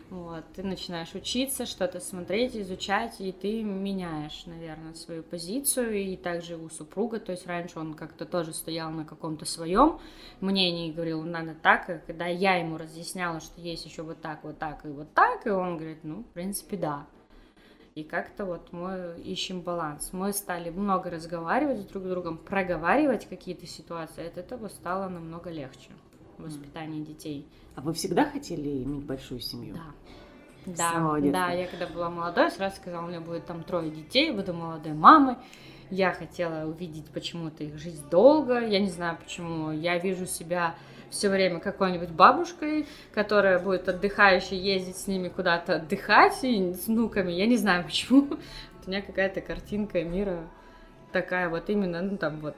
Вот, 0.08 0.44
ты 0.54 0.62
начинаешь 0.62 1.14
учиться, 1.16 1.66
что-то 1.66 1.98
смотреть, 1.98 2.56
изучать, 2.56 3.20
и 3.20 3.32
ты 3.32 3.64
меняешь, 3.64 4.46
наверное, 4.46 4.94
свою 4.94 5.24
позицию, 5.24 5.94
и 5.94 6.16
также 6.16 6.56
у 6.56 6.68
супруга, 6.68 7.18
то 7.18 7.32
есть 7.32 7.44
раньше 7.46 7.80
он 7.80 7.94
как-то 7.94 8.24
тоже 8.24 8.52
стоял 8.54 8.90
на 8.92 9.04
каком-то 9.04 9.44
своем 9.44 9.98
мнении 10.40 10.88
и 10.88 10.92
говорил, 10.92 11.24
надо 11.24 11.56
так, 11.60 11.90
и 11.90 12.00
когда 12.06 12.26
я 12.26 12.54
ему 12.54 12.78
разъясняла, 12.78 13.40
что 13.40 13.60
есть 13.60 13.84
еще 13.84 14.02
вот 14.02 14.20
так, 14.20 14.44
вот 14.44 14.58
так 14.58 14.84
и 14.84 14.88
вот 14.88 15.12
так, 15.12 15.44
и 15.44 15.50
он 15.50 15.76
говорит, 15.76 16.04
ну, 16.04 16.22
в 16.22 16.28
принципе, 16.28 16.76
да. 16.76 17.06
И 17.96 18.04
как-то 18.04 18.44
вот 18.44 18.72
мы 18.72 19.16
ищем 19.24 19.62
баланс. 19.62 20.12
Мы 20.12 20.32
стали 20.34 20.68
много 20.70 21.10
разговаривать 21.10 21.88
друг 21.88 22.04
с 22.04 22.08
другом, 22.08 22.38
проговаривать 22.38 23.26
какие-то 23.26 23.66
ситуации, 23.66 24.28
от 24.28 24.38
этого 24.38 24.68
стало 24.68 25.08
намного 25.08 25.50
легче 25.50 25.90
в 26.38 26.44
воспитании 26.44 27.02
детей. 27.02 27.46
А 27.74 27.80
вы 27.80 27.92
всегда 27.92 28.24
хотели 28.24 28.82
иметь 28.82 29.04
большую 29.04 29.40
семью? 29.40 29.74
Да. 29.74 29.92
Да, 30.66 31.16
да, 31.20 31.52
я 31.52 31.68
когда 31.68 31.86
была 31.86 32.10
молодой, 32.10 32.50
сразу 32.50 32.76
сказала, 32.76 33.04
у 33.04 33.08
меня 33.08 33.20
будет 33.20 33.46
там 33.46 33.62
трое 33.62 33.88
детей, 33.88 34.32
буду 34.32 34.52
молодой 34.52 34.94
мамой. 34.94 35.36
Я 35.90 36.12
хотела 36.12 36.68
увидеть 36.68 37.06
почему-то 37.10 37.62
их 37.62 37.78
жизнь 37.78 38.04
долго, 38.10 38.58
я 38.58 38.80
не 38.80 38.90
знаю 38.90 39.16
почему. 39.22 39.70
Я 39.70 39.98
вижу 39.98 40.26
себя 40.26 40.74
все 41.10 41.28
время 41.28 41.60
какой-нибудь 41.60 42.10
бабушкой, 42.10 42.86
которая 43.14 43.60
будет 43.60 43.88
отдыхающей 43.88 44.58
ездить 44.58 44.96
с 44.96 45.06
ними 45.06 45.28
куда-то 45.28 45.76
отдыхать 45.76 46.42
и 46.42 46.72
с 46.72 46.88
внуками. 46.88 47.30
Я 47.30 47.46
не 47.46 47.56
знаю 47.56 47.84
почему. 47.86 48.22
Вот 48.22 48.40
У 48.86 48.90
меня 48.90 49.02
какая-то 49.02 49.40
картинка 49.40 50.02
мира 50.02 50.48
такая 51.12 51.48
вот 51.48 51.70
именно, 51.70 52.02
ну 52.02 52.16
там 52.16 52.40
вот 52.40 52.56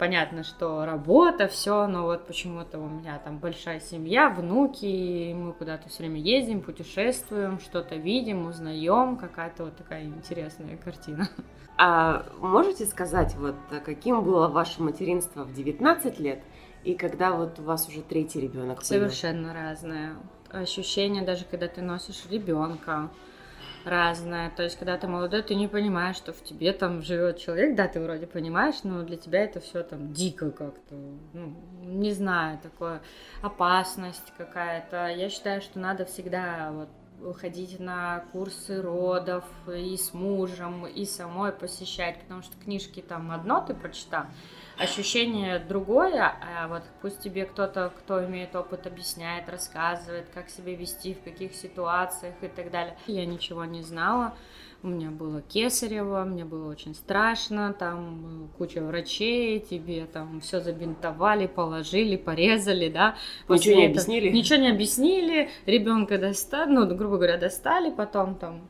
понятно, 0.00 0.44
что 0.44 0.86
работа, 0.86 1.46
все, 1.46 1.86
но 1.86 2.04
вот 2.04 2.26
почему-то 2.26 2.78
у 2.78 2.88
меня 2.88 3.18
там 3.18 3.38
большая 3.38 3.80
семья, 3.80 4.30
внуки, 4.30 4.86
и 4.86 5.34
мы 5.34 5.52
куда-то 5.52 5.90
все 5.90 6.04
время 6.04 6.18
ездим, 6.18 6.62
путешествуем, 6.62 7.60
что-то 7.60 7.96
видим, 7.96 8.46
узнаем, 8.46 9.18
какая-то 9.18 9.64
вот 9.64 9.76
такая 9.76 10.04
интересная 10.04 10.78
картина. 10.78 11.28
А 11.76 12.24
можете 12.38 12.86
сказать, 12.86 13.34
вот 13.36 13.56
каким 13.84 14.24
было 14.24 14.48
ваше 14.48 14.82
материнство 14.82 15.44
в 15.44 15.52
19 15.52 16.18
лет 16.18 16.42
и 16.82 16.94
когда 16.94 17.32
вот 17.32 17.58
у 17.58 17.62
вас 17.62 17.86
уже 17.86 18.00
третий 18.00 18.40
ребенок 18.40 18.82
Совершенно 18.82 19.52
разное. 19.52 20.16
Ощущение, 20.50 21.22
даже 21.22 21.44
когда 21.44 21.68
ты 21.68 21.82
носишь 21.82 22.24
ребенка, 22.30 23.10
разное. 23.84 24.50
То 24.50 24.62
есть, 24.62 24.78
когда 24.78 24.96
ты 24.96 25.06
молодой, 25.06 25.42
ты 25.42 25.54
не 25.54 25.68
понимаешь, 25.68 26.16
что 26.16 26.32
в 26.32 26.42
тебе 26.42 26.72
там 26.72 27.02
живет 27.02 27.38
человек. 27.38 27.74
Да, 27.76 27.88
ты 27.88 28.00
вроде 28.00 28.26
понимаешь, 28.26 28.82
но 28.84 29.02
для 29.02 29.16
тебя 29.16 29.44
это 29.44 29.60
все 29.60 29.82
там 29.82 30.12
дико 30.12 30.50
как-то. 30.50 30.94
Ну, 31.32 31.54
не 31.82 32.12
знаю, 32.12 32.58
такое 32.62 33.00
опасность 33.42 34.32
какая-то. 34.36 35.08
Я 35.08 35.28
считаю, 35.28 35.60
что 35.60 35.78
надо 35.78 36.04
всегда 36.04 36.70
вот 36.72 36.88
выходить 37.20 37.78
на 37.78 38.24
курсы 38.32 38.80
родов 38.80 39.44
и 39.68 39.96
с 39.96 40.14
мужем, 40.14 40.86
и 40.86 41.04
самой 41.04 41.52
посещать, 41.52 42.20
потому 42.20 42.42
что 42.42 42.56
книжки 42.56 43.00
там 43.00 43.30
одно 43.30 43.62
ты 43.66 43.74
прочитал, 43.74 44.24
ощущение 44.80 45.58
другое, 45.58 46.32
а 46.40 46.68
вот 46.68 46.82
пусть 47.02 47.20
тебе 47.20 47.44
кто-то, 47.44 47.92
кто 47.98 48.24
имеет 48.24 48.56
опыт, 48.56 48.86
объясняет, 48.86 49.48
рассказывает, 49.48 50.26
как 50.32 50.48
себя 50.48 50.74
вести, 50.74 51.14
в 51.14 51.22
каких 51.22 51.54
ситуациях 51.54 52.34
и 52.42 52.48
так 52.48 52.70
далее. 52.70 52.96
Я 53.06 53.26
ничего 53.26 53.64
не 53.64 53.82
знала, 53.82 54.34
У 54.82 54.88
меня 54.88 55.10
было 55.10 55.42
кесарево, 55.42 56.24
мне 56.24 56.46
было 56.46 56.70
очень 56.70 56.94
страшно, 56.94 57.74
там 57.74 58.48
куча 58.56 58.80
врачей, 58.82 59.60
тебе 59.60 60.06
там 60.06 60.40
все 60.40 60.60
забинтовали, 60.60 61.46
положили, 61.46 62.16
порезали, 62.16 62.88
да. 62.88 63.14
После 63.46 63.72
ничего 63.72 63.80
не 63.82 63.86
объяснили? 63.88 64.28
Ничего 64.30 64.58
не 64.58 64.70
объяснили, 64.70 65.50
ребенка 65.66 66.16
достали, 66.16 66.70
ну, 66.70 66.86
грубо 66.86 67.16
говоря, 67.16 67.36
достали, 67.36 67.90
потом 67.90 68.36
там 68.36 68.62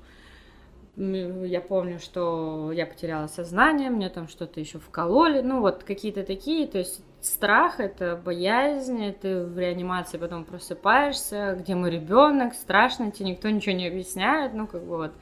я 1.00 1.60
помню, 1.60 1.98
что 1.98 2.72
я 2.72 2.86
потеряла 2.86 3.26
сознание, 3.26 3.90
мне 3.90 4.10
там 4.10 4.28
что-то 4.28 4.60
еще 4.60 4.78
вкололи, 4.78 5.40
ну 5.40 5.60
вот 5.60 5.82
какие-то 5.84 6.24
такие, 6.24 6.66
то 6.66 6.78
есть 6.78 7.02
страх, 7.22 7.80
это 7.80 8.20
боязнь, 8.22 9.12
ты 9.14 9.44
в 9.44 9.58
реанимации 9.58 10.18
потом 10.18 10.44
просыпаешься, 10.44 11.56
где 11.58 11.74
мой 11.74 11.90
ребенок, 11.90 12.54
страшно, 12.54 13.10
тебе 13.10 13.30
никто 13.30 13.48
ничего 13.48 13.74
не 13.74 13.88
объясняет, 13.88 14.52
ну 14.52 14.66
как 14.66 14.82
бы 14.84 14.96
вот 14.96 15.12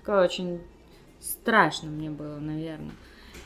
такое 0.00 0.24
очень 0.24 0.60
страшно 1.20 1.90
мне 1.90 2.10
было, 2.10 2.38
наверное. 2.38 2.92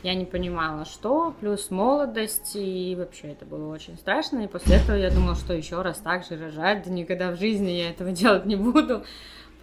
Я 0.03 0.15
не 0.15 0.27
понимала, 0.27 0.85
что, 0.85 1.35
плюс 1.41 1.71
молодость, 1.71 2.57
и 2.57 2.95
вообще 2.95 3.29
это 3.29 3.47
было 3.47 3.73
очень 3.73 3.97
страшно. 3.97 4.41
И 4.41 4.49
после 4.49 4.77
этого 4.77 4.97
я 4.97 5.11
думала, 5.11 5.35
что 5.35 5.55
еще 5.55 5.81
раз 5.81 5.97
так 5.97 6.25
же 6.27 6.37
рожать, 6.37 6.83
да 6.85 6.91
никогда 6.91 7.31
в 7.31 7.39
жизни 7.39 7.71
я 7.71 7.89
этого 7.89 8.13
делать 8.13 8.45
не 8.45 8.55
буду. 8.55 9.05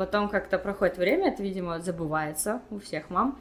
Потом 0.01 0.29
как-то 0.29 0.57
проходит 0.57 0.97
время, 0.97 1.27
это, 1.27 1.43
видимо, 1.43 1.79
забывается 1.79 2.63
у 2.71 2.79
всех 2.79 3.11
мам. 3.11 3.37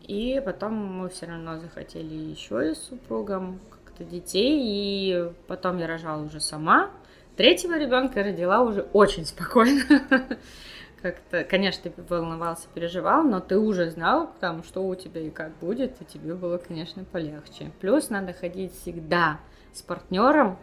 И 0.00 0.40
потом 0.42 0.72
мы 0.72 1.10
все 1.10 1.26
равно 1.26 1.58
захотели 1.58 2.14
еще 2.14 2.70
и 2.70 2.74
с 2.74 2.84
супругом 2.84 3.60
как-то 3.70 4.02
детей. 4.02 4.58
И 4.62 5.30
потом 5.48 5.76
я 5.76 5.86
рожала 5.86 6.22
уже 6.22 6.40
сама. 6.40 6.90
Третьего 7.36 7.78
ребенка 7.78 8.22
родила 8.22 8.62
уже 8.62 8.88
очень 8.94 9.26
спокойно. 9.26 9.82
Как-то, 11.02 11.44
конечно, 11.44 11.90
ты 11.90 12.02
волновался, 12.08 12.68
переживал, 12.72 13.22
но 13.22 13.40
ты 13.40 13.58
уже 13.58 13.90
знал, 13.90 14.32
там, 14.40 14.64
что 14.64 14.82
у 14.88 14.94
тебя 14.94 15.20
и 15.20 15.28
как 15.28 15.54
будет, 15.58 16.00
и 16.00 16.06
тебе 16.06 16.32
было, 16.34 16.56
конечно, 16.56 17.04
полегче. 17.04 17.70
Плюс 17.82 18.08
надо 18.08 18.32
ходить 18.32 18.72
всегда 18.80 19.40
с 19.74 19.82
партнером, 19.82 20.56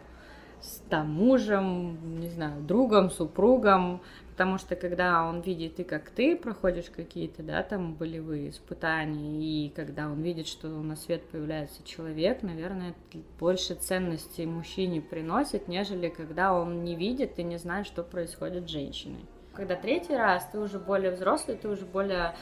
с 0.60 0.80
там, 0.90 1.08
мужем, 1.08 2.20
не 2.20 2.28
знаю, 2.30 2.60
другом, 2.62 3.10
супругом, 3.10 4.02
потому 4.40 4.56
что 4.56 4.74
когда 4.74 5.26
он 5.26 5.42
видит 5.42 5.80
и 5.80 5.84
как 5.84 6.08
ты 6.08 6.34
проходишь 6.34 6.88
какие-то, 6.88 7.42
да, 7.42 7.62
там 7.62 7.92
болевые 7.92 8.48
испытания, 8.48 9.66
и 9.66 9.68
когда 9.68 10.06
он 10.06 10.22
видит, 10.22 10.46
что 10.46 10.68
на 10.68 10.96
свет 10.96 11.28
появляется 11.28 11.84
человек, 11.84 12.42
наверное, 12.42 12.94
больше 13.38 13.74
ценностей 13.74 14.46
мужчине 14.46 15.02
приносит, 15.02 15.68
нежели 15.68 16.08
когда 16.08 16.54
он 16.54 16.84
не 16.84 16.96
видит 16.96 17.38
и 17.38 17.42
не 17.42 17.58
знает, 17.58 17.86
что 17.86 18.02
происходит 18.02 18.66
с 18.66 18.70
женщиной. 18.70 19.26
Когда 19.52 19.76
третий 19.76 20.16
раз 20.16 20.48
ты 20.50 20.58
уже 20.58 20.78
более 20.78 21.10
взрослый, 21.10 21.58
ты 21.58 21.68
уже 21.68 21.84
более 21.84 22.34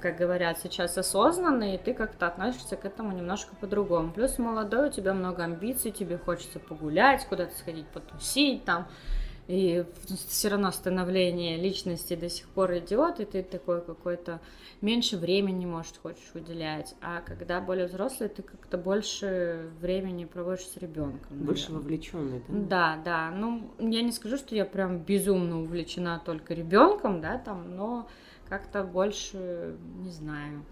как 0.00 0.16
говорят 0.16 0.58
сейчас, 0.58 0.96
осознанный, 0.96 1.74
и 1.74 1.78
ты 1.78 1.92
как-то 1.92 2.28
относишься 2.28 2.76
к 2.76 2.86
этому 2.86 3.14
немножко 3.14 3.54
по-другому. 3.56 4.10
Плюс 4.10 4.38
молодой, 4.38 4.88
у 4.88 4.90
тебя 4.90 5.12
много 5.12 5.44
амбиций, 5.44 5.90
тебе 5.90 6.16
хочется 6.16 6.58
погулять, 6.58 7.26
куда-то 7.26 7.54
сходить 7.56 7.86
потусить, 7.88 8.64
там, 8.64 8.88
и 9.52 9.84
все 10.28 10.48
равно 10.48 10.70
становление 10.70 11.58
личности 11.58 12.16
до 12.16 12.30
сих 12.30 12.48
пор 12.48 12.78
идет, 12.78 13.20
и 13.20 13.26
ты 13.26 13.42
такой 13.42 13.82
какой-то 13.82 14.40
меньше 14.80 15.18
времени, 15.18 15.66
может, 15.66 15.98
хочешь 15.98 16.30
уделять. 16.32 16.94
А 17.02 17.20
когда 17.20 17.60
более 17.60 17.86
взрослый, 17.86 18.30
ты 18.30 18.40
как-то 18.40 18.78
больше 18.78 19.68
времени 19.78 20.24
проводишь 20.24 20.64
с 20.64 20.78
ребенком. 20.78 21.36
Больше 21.36 21.70
вовлеченный, 21.70 22.42
да? 22.48 22.54
Да, 22.54 23.02
да. 23.04 23.30
Ну, 23.30 23.70
я 23.78 24.00
не 24.00 24.12
скажу, 24.12 24.38
что 24.38 24.54
я 24.54 24.64
прям 24.64 25.00
безумно 25.00 25.60
увлечена 25.60 26.22
только 26.24 26.54
ребенком, 26.54 27.20
да, 27.20 27.36
там, 27.36 27.76
но 27.76 28.08
как-то 28.48 28.84
больше, 28.84 29.76
не 29.98 30.10
знаю, 30.10 30.64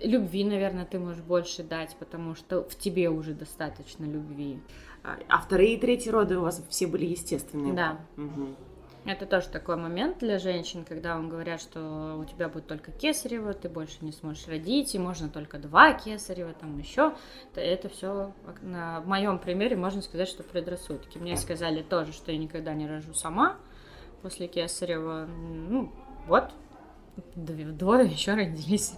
любви, 0.00 0.44
наверное, 0.44 0.84
ты 0.84 1.00
можешь 1.00 1.22
больше 1.22 1.64
дать, 1.64 1.96
потому 1.98 2.36
что 2.36 2.62
в 2.62 2.76
тебе 2.76 3.10
уже 3.10 3.34
достаточно 3.34 4.04
любви. 4.04 4.60
А 5.04 5.38
вторые 5.38 5.74
и 5.74 5.80
третьи 5.80 6.08
роды 6.08 6.38
у 6.38 6.42
вас 6.42 6.62
все 6.70 6.86
были 6.86 7.04
естественные? 7.04 7.74
Да. 7.74 7.98
Угу. 8.16 8.54
Это 9.04 9.26
тоже 9.26 9.48
такой 9.48 9.76
момент 9.76 10.20
для 10.20 10.38
женщин, 10.38 10.82
когда 10.82 11.16
вам 11.16 11.28
говорят, 11.28 11.60
что 11.60 12.16
у 12.18 12.24
тебя 12.24 12.48
будет 12.48 12.66
только 12.66 12.90
кесарево, 12.90 13.52
ты 13.52 13.68
больше 13.68 13.98
не 14.00 14.12
сможешь 14.12 14.48
родить, 14.48 14.94
и 14.94 14.98
можно 14.98 15.28
только 15.28 15.58
два 15.58 15.92
кесарева, 15.92 16.54
там 16.54 16.78
еще. 16.78 17.12
Это 17.54 17.90
все 17.90 18.32
на 18.62 19.02
моем 19.02 19.38
примере 19.38 19.76
можно 19.76 20.00
сказать, 20.00 20.28
что 20.28 20.42
предрассудки. 20.42 21.18
Мне 21.18 21.36
сказали 21.36 21.82
тоже, 21.82 22.14
что 22.14 22.32
я 22.32 22.38
никогда 22.38 22.72
не 22.72 22.86
рожу 22.86 23.12
сама 23.12 23.56
после 24.22 24.48
кесарева. 24.48 25.26
Ну, 25.26 25.92
вот, 26.26 26.50
двое 27.36 28.06
еще 28.10 28.32
родились. 28.32 28.94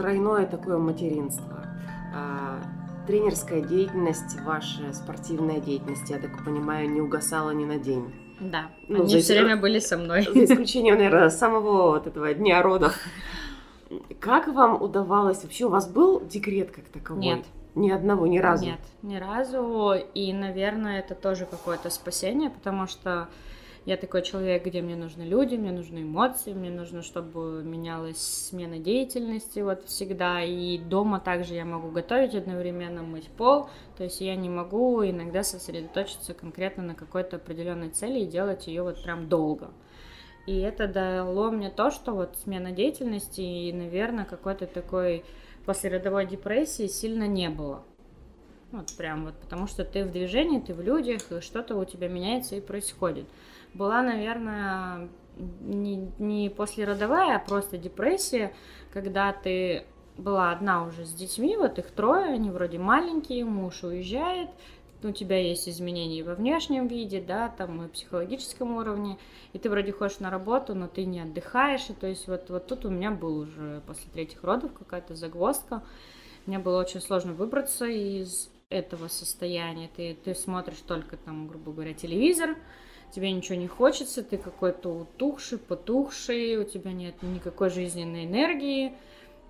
Тройное 0.00 0.46
такое 0.46 0.78
материнство. 0.78 1.66
А, 2.14 2.60
тренерская 3.06 3.60
деятельность, 3.60 4.40
ваша 4.40 4.92
спортивная 4.92 5.60
деятельность, 5.60 6.08
я 6.08 6.18
так 6.18 6.44
понимаю, 6.44 6.90
не 6.90 7.00
угасала 7.00 7.50
ни 7.50 7.64
на 7.64 7.78
день. 7.78 8.12
Да, 8.40 8.70
ну, 8.88 9.02
они 9.02 9.12
за... 9.12 9.20
все 9.20 9.34
время 9.34 9.56
были 9.58 9.78
со 9.78 9.98
мной. 9.98 10.22
За 10.22 10.44
исключением, 10.44 10.96
наверное, 10.96 11.28
самого 11.28 11.90
вот 11.90 12.06
этого 12.06 12.32
дня 12.32 12.62
родов. 12.62 12.96
Как 14.18 14.48
вам 14.48 14.80
удавалось? 14.80 15.42
Вообще 15.42 15.66
у 15.66 15.68
вас 15.68 15.88
был 15.88 16.20
декрет 16.24 16.70
как 16.70 16.84
таковой? 16.86 17.22
Нет. 17.22 17.44
Ни 17.74 17.90
одного, 17.90 18.26
ни 18.26 18.38
разу? 18.38 18.64
Нет, 18.64 18.80
ни 19.02 19.16
разу. 19.16 19.94
И, 20.14 20.32
наверное, 20.32 21.00
это 21.00 21.14
тоже 21.14 21.44
какое-то 21.44 21.90
спасение, 21.90 22.50
потому 22.50 22.86
что 22.86 23.28
я 23.86 23.96
такой 23.96 24.22
человек, 24.22 24.66
где 24.66 24.82
мне 24.82 24.94
нужны 24.94 25.22
люди, 25.22 25.56
мне 25.56 25.72
нужны 25.72 26.02
эмоции, 26.02 26.52
мне 26.52 26.70
нужно, 26.70 27.02
чтобы 27.02 27.62
менялась 27.64 28.18
смена 28.18 28.78
деятельности 28.78 29.60
вот 29.60 29.86
всегда. 29.86 30.42
И 30.42 30.76
дома 30.78 31.18
также 31.18 31.54
я 31.54 31.64
могу 31.64 31.90
готовить 31.90 32.34
одновременно, 32.34 33.02
мыть 33.02 33.28
пол. 33.28 33.70
То 33.96 34.04
есть 34.04 34.20
я 34.20 34.36
не 34.36 34.50
могу 34.50 35.02
иногда 35.04 35.42
сосредоточиться 35.42 36.34
конкретно 36.34 36.82
на 36.82 36.94
какой-то 36.94 37.36
определенной 37.36 37.88
цели 37.88 38.20
и 38.20 38.26
делать 38.26 38.66
ее 38.66 38.82
вот 38.82 39.02
прям 39.02 39.28
долго. 39.28 39.70
И 40.46 40.58
это 40.58 40.86
дало 40.86 41.50
мне 41.50 41.70
то, 41.70 41.90
что 41.90 42.12
вот 42.12 42.36
смена 42.36 42.72
деятельности 42.72 43.40
и, 43.40 43.72
наверное, 43.72 44.26
какой-то 44.26 44.66
такой 44.66 45.24
послеродовой 45.64 46.26
депрессии 46.26 46.86
сильно 46.86 47.26
не 47.26 47.48
было. 47.48 47.82
Вот 48.72 48.94
прям 48.96 49.24
вот, 49.24 49.34
потому 49.36 49.66
что 49.66 49.84
ты 49.84 50.04
в 50.04 50.12
движении, 50.12 50.60
ты 50.60 50.74
в 50.74 50.80
людях, 50.80 51.32
и 51.32 51.40
что-то 51.40 51.76
у 51.76 51.84
тебя 51.84 52.08
меняется 52.08 52.56
и 52.56 52.60
происходит 52.60 53.24
была, 53.74 54.02
наверное, 54.02 55.08
не, 55.60 56.10
не 56.18 56.50
послеродовая, 56.50 57.36
а 57.36 57.38
просто 57.38 57.78
депрессия, 57.78 58.52
когда 58.92 59.32
ты 59.32 59.84
была 60.16 60.52
одна 60.52 60.84
уже 60.84 61.04
с 61.04 61.12
детьми, 61.12 61.56
вот 61.56 61.78
их 61.78 61.90
трое, 61.90 62.26
они 62.26 62.50
вроде 62.50 62.78
маленькие, 62.78 63.44
муж 63.44 63.82
уезжает, 63.84 64.50
у 65.02 65.12
тебя 65.12 65.38
есть 65.38 65.68
изменения 65.68 66.22
во 66.22 66.34
внешнем 66.34 66.86
виде, 66.86 67.20
да, 67.20 67.48
там 67.48 67.82
и 67.84 67.88
психологическом 67.88 68.76
уровне, 68.76 69.18
и 69.52 69.58
ты 69.58 69.70
вроде 69.70 69.92
ходишь 69.92 70.18
на 70.18 70.30
работу, 70.30 70.74
но 70.74 70.88
ты 70.88 71.04
не 71.04 71.20
отдыхаешь, 71.20 71.88
и 71.88 71.94
то 71.94 72.06
есть 72.06 72.28
вот, 72.28 72.50
вот 72.50 72.66
тут 72.66 72.84
у 72.84 72.90
меня 72.90 73.10
был 73.10 73.38
уже 73.38 73.82
после 73.86 74.10
третьих 74.12 74.42
родов 74.44 74.72
какая-то 74.72 75.14
загвоздка, 75.14 75.82
мне 76.46 76.58
было 76.58 76.80
очень 76.80 77.00
сложно 77.00 77.32
выбраться 77.32 77.86
из 77.86 78.50
этого 78.68 79.08
состояния, 79.08 79.88
ты, 79.96 80.16
ты 80.22 80.34
смотришь 80.34 80.82
только 80.86 81.16
там, 81.16 81.48
грубо 81.48 81.72
говоря, 81.72 81.94
телевизор, 81.94 82.56
тебе 83.12 83.32
ничего 83.32 83.56
не 83.56 83.68
хочется, 83.68 84.22
ты 84.22 84.38
какой-то 84.38 84.88
утухший, 84.90 85.58
потухший, 85.58 86.56
у 86.56 86.64
тебя 86.64 86.92
нет 86.92 87.22
никакой 87.22 87.70
жизненной 87.70 88.24
энергии. 88.24 88.94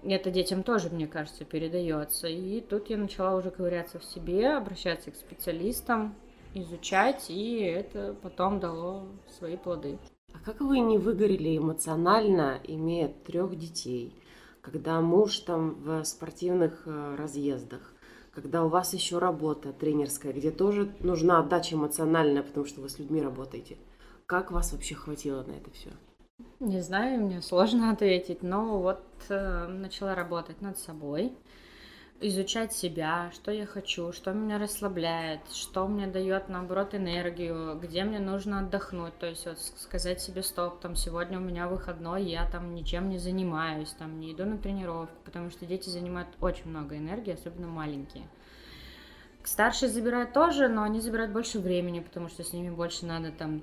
Это 0.03 0.31
детям 0.31 0.63
тоже, 0.63 0.89
мне 0.89 1.07
кажется, 1.07 1.45
передается. 1.45 2.27
И 2.29 2.61
тут 2.61 2.89
я 2.89 2.97
начала 2.97 3.37
уже 3.37 3.51
ковыряться 3.51 3.99
в 3.99 4.05
себе, 4.05 4.51
обращаться 4.51 5.11
к 5.11 5.17
специалистам, 5.17 6.15
изучать, 6.55 7.27
и 7.29 7.59
это 7.59 8.17
потом 8.23 8.61
дало 8.61 9.07
свои 9.39 9.57
плоды. 9.57 9.99
А 10.33 10.39
как 10.45 10.61
вы 10.61 10.79
не 10.79 10.97
выгорели 10.97 11.59
эмоционально, 11.59 12.61
имея 12.65 13.09
трех 13.27 13.57
детей, 13.59 14.15
когда 14.63 15.01
муж 15.01 15.39
там 15.41 15.75
в 15.83 16.05
спортивных 16.05 16.83
э, 16.87 17.17
разъездах, 17.17 17.93
когда 18.33 18.65
у 18.65 18.69
вас 18.69 18.95
еще 18.95 19.19
работа 19.19 19.73
тренерская, 19.73 20.33
где 20.33 20.51
тоже 20.51 20.93
нужна 21.01 21.41
отдача 21.41 21.75
эмоциональная, 21.75 22.43
потому 22.43 22.67
что 22.67 22.81
вы 22.81 22.89
с 22.89 22.99
людьми 22.99 23.21
работаете. 23.21 23.77
Как 24.27 24.51
вас 24.51 24.73
вообще 24.73 24.95
хватило 24.95 25.43
на 25.43 25.53
это 25.53 25.71
все? 25.73 25.91
Не 26.61 26.81
знаю, 26.81 27.23
мне 27.23 27.43
сложно 27.43 27.91
ответить, 27.91 28.43
но 28.43 28.81
вот 28.81 29.03
э, 29.29 29.67
начала 29.67 30.15
работать 30.15 30.61
над 30.63 30.79
собой 30.79 31.33
изучать 32.21 32.73
себя, 32.73 33.31
что 33.35 33.51
я 33.51 33.67
хочу, 33.67 34.13
что 34.13 34.33
меня 34.33 34.59
расслабляет, 34.59 35.41
что 35.53 35.87
мне 35.89 36.07
дает, 36.07 36.49
наоборот, 36.49 36.95
энергию, 36.95 37.79
где 37.81 38.05
мне 38.05 38.19
нужно 38.19 38.61
отдохнуть, 38.61 39.19
то 39.19 39.27
есть 39.27 39.47
вот 39.47 39.59
сказать 39.59 40.21
себе 40.21 40.43
стоп, 40.43 40.81
там 40.81 40.97
сегодня 40.97 41.39
у 41.39 41.43
меня 41.43 41.67
выходной, 41.67 42.25
я 42.25 42.49
там 42.51 42.75
ничем 42.75 43.09
не 43.09 43.19
занимаюсь, 43.19 43.91
там 43.99 44.21
не 44.21 44.33
иду 44.33 44.45
на 44.45 44.59
тренировку, 44.59 45.15
потому 45.25 45.51
что 45.51 45.65
дети 45.65 45.89
занимают 45.89 46.29
очень 46.41 46.69
много 46.69 46.97
энергии, 46.97 47.33
особенно 47.33 47.69
маленькие. 47.69 48.29
Старшие 49.43 49.89
забирают 49.89 50.35
тоже, 50.35 50.69
но 50.69 50.83
они 50.83 51.01
забирают 51.01 51.33
больше 51.33 51.59
времени, 51.59 52.01
потому 52.01 52.29
что 52.29 52.45
с 52.45 52.53
ними 52.53 52.69
больше 52.69 53.07
надо 53.07 53.33
там 53.33 53.63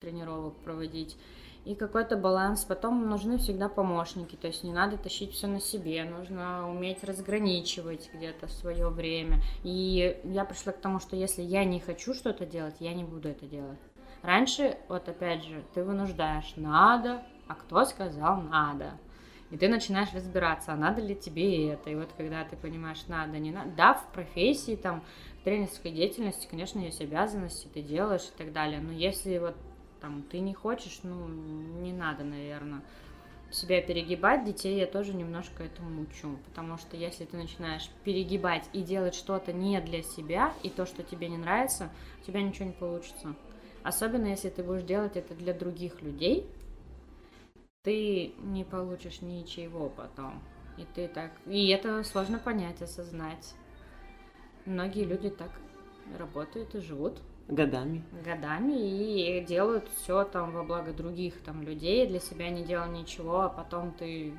тренировок 0.00 0.56
проводить. 0.64 1.16
И 1.64 1.74
какой-то 1.74 2.16
баланс. 2.16 2.64
Потом 2.64 3.08
нужны 3.08 3.38
всегда 3.38 3.68
помощники, 3.68 4.36
то 4.36 4.46
есть 4.46 4.64
не 4.64 4.72
надо 4.72 4.98
тащить 4.98 5.32
все 5.32 5.46
на 5.46 5.60
себе, 5.60 6.04
нужно 6.04 6.70
уметь 6.70 7.02
разграничивать 7.02 8.10
где-то 8.12 8.48
свое 8.48 8.88
время. 8.88 9.40
И 9.62 10.20
я 10.24 10.44
пришла 10.44 10.72
к 10.72 10.80
тому, 10.80 11.00
что 11.00 11.16
если 11.16 11.42
я 11.42 11.64
не 11.64 11.80
хочу 11.80 12.12
что-то 12.12 12.44
делать, 12.44 12.76
я 12.80 12.92
не 12.92 13.04
буду 13.04 13.30
это 13.30 13.46
делать. 13.46 13.78
Раньше, 14.22 14.76
вот 14.88 15.08
опять 15.08 15.44
же, 15.44 15.62
ты 15.74 15.82
вынуждаешь, 15.82 16.52
надо, 16.56 17.22
а 17.48 17.54
кто 17.54 17.84
сказал 17.84 18.40
надо. 18.40 18.92
И 19.50 19.56
ты 19.56 19.68
начинаешь 19.68 20.12
разбираться, 20.12 20.72
а 20.72 20.76
надо 20.76 21.00
ли 21.00 21.14
тебе 21.14 21.70
это. 21.70 21.90
И 21.90 21.94
вот 21.94 22.08
когда 22.16 22.44
ты 22.44 22.56
понимаешь, 22.56 23.06
надо, 23.06 23.38
не 23.38 23.52
надо. 23.52 23.70
Да, 23.76 23.94
в 23.94 24.12
профессии, 24.12 24.76
там, 24.76 25.02
в 25.40 25.44
тренерской 25.44 25.92
деятельности, 25.92 26.48
конечно, 26.50 26.80
есть 26.80 27.00
обязанности, 27.00 27.68
ты 27.72 27.82
делаешь 27.82 28.28
и 28.34 28.38
так 28.38 28.52
далее. 28.52 28.80
Но 28.80 28.92
если 28.92 29.38
вот 29.38 29.54
там 30.04 30.22
ты 30.22 30.40
не 30.40 30.52
хочешь, 30.52 31.00
ну, 31.02 31.26
не 31.26 31.94
надо, 31.94 32.24
наверное, 32.24 32.82
себя 33.50 33.80
перегибать. 33.80 34.44
Детей 34.44 34.78
я 34.78 34.86
тоже 34.86 35.14
немножко 35.14 35.62
этому 35.62 36.02
учу. 36.02 36.36
Потому 36.44 36.76
что 36.76 36.94
если 36.98 37.24
ты 37.24 37.38
начинаешь 37.38 37.88
перегибать 38.04 38.68
и 38.74 38.82
делать 38.82 39.14
что-то 39.14 39.54
не 39.54 39.80
для 39.80 40.02
себя, 40.02 40.52
и 40.62 40.68
то, 40.68 40.84
что 40.84 41.02
тебе 41.02 41.30
не 41.30 41.38
нравится, 41.38 41.88
у 42.20 42.26
тебя 42.26 42.42
ничего 42.42 42.66
не 42.66 42.72
получится. 42.72 43.34
Особенно 43.82 44.26
если 44.26 44.50
ты 44.50 44.62
будешь 44.62 44.82
делать 44.82 45.16
это 45.16 45.34
для 45.34 45.54
других 45.54 46.02
людей, 46.02 46.46
ты 47.82 48.34
не 48.42 48.64
получишь 48.64 49.22
ничего 49.22 49.88
потом. 49.88 50.42
И 50.76 50.84
ты 50.94 51.08
так. 51.08 51.32
И 51.46 51.68
это 51.68 52.04
сложно 52.04 52.38
понять, 52.38 52.82
осознать. 52.82 53.54
Многие 54.66 55.04
люди 55.04 55.30
так 55.30 55.50
работают 56.18 56.74
и 56.74 56.80
живут. 56.80 57.22
Годами. 57.48 58.02
Годами 58.24 58.72
и 58.72 59.44
делают 59.44 59.86
все 59.96 60.24
там 60.24 60.52
во 60.52 60.64
благо 60.64 60.92
других 60.92 61.42
там 61.42 61.62
людей, 61.62 62.06
для 62.06 62.18
себя 62.18 62.48
не 62.48 62.64
делал 62.64 62.90
ничего, 62.90 63.42
а 63.42 63.48
потом 63.50 63.92
ты 63.92 64.32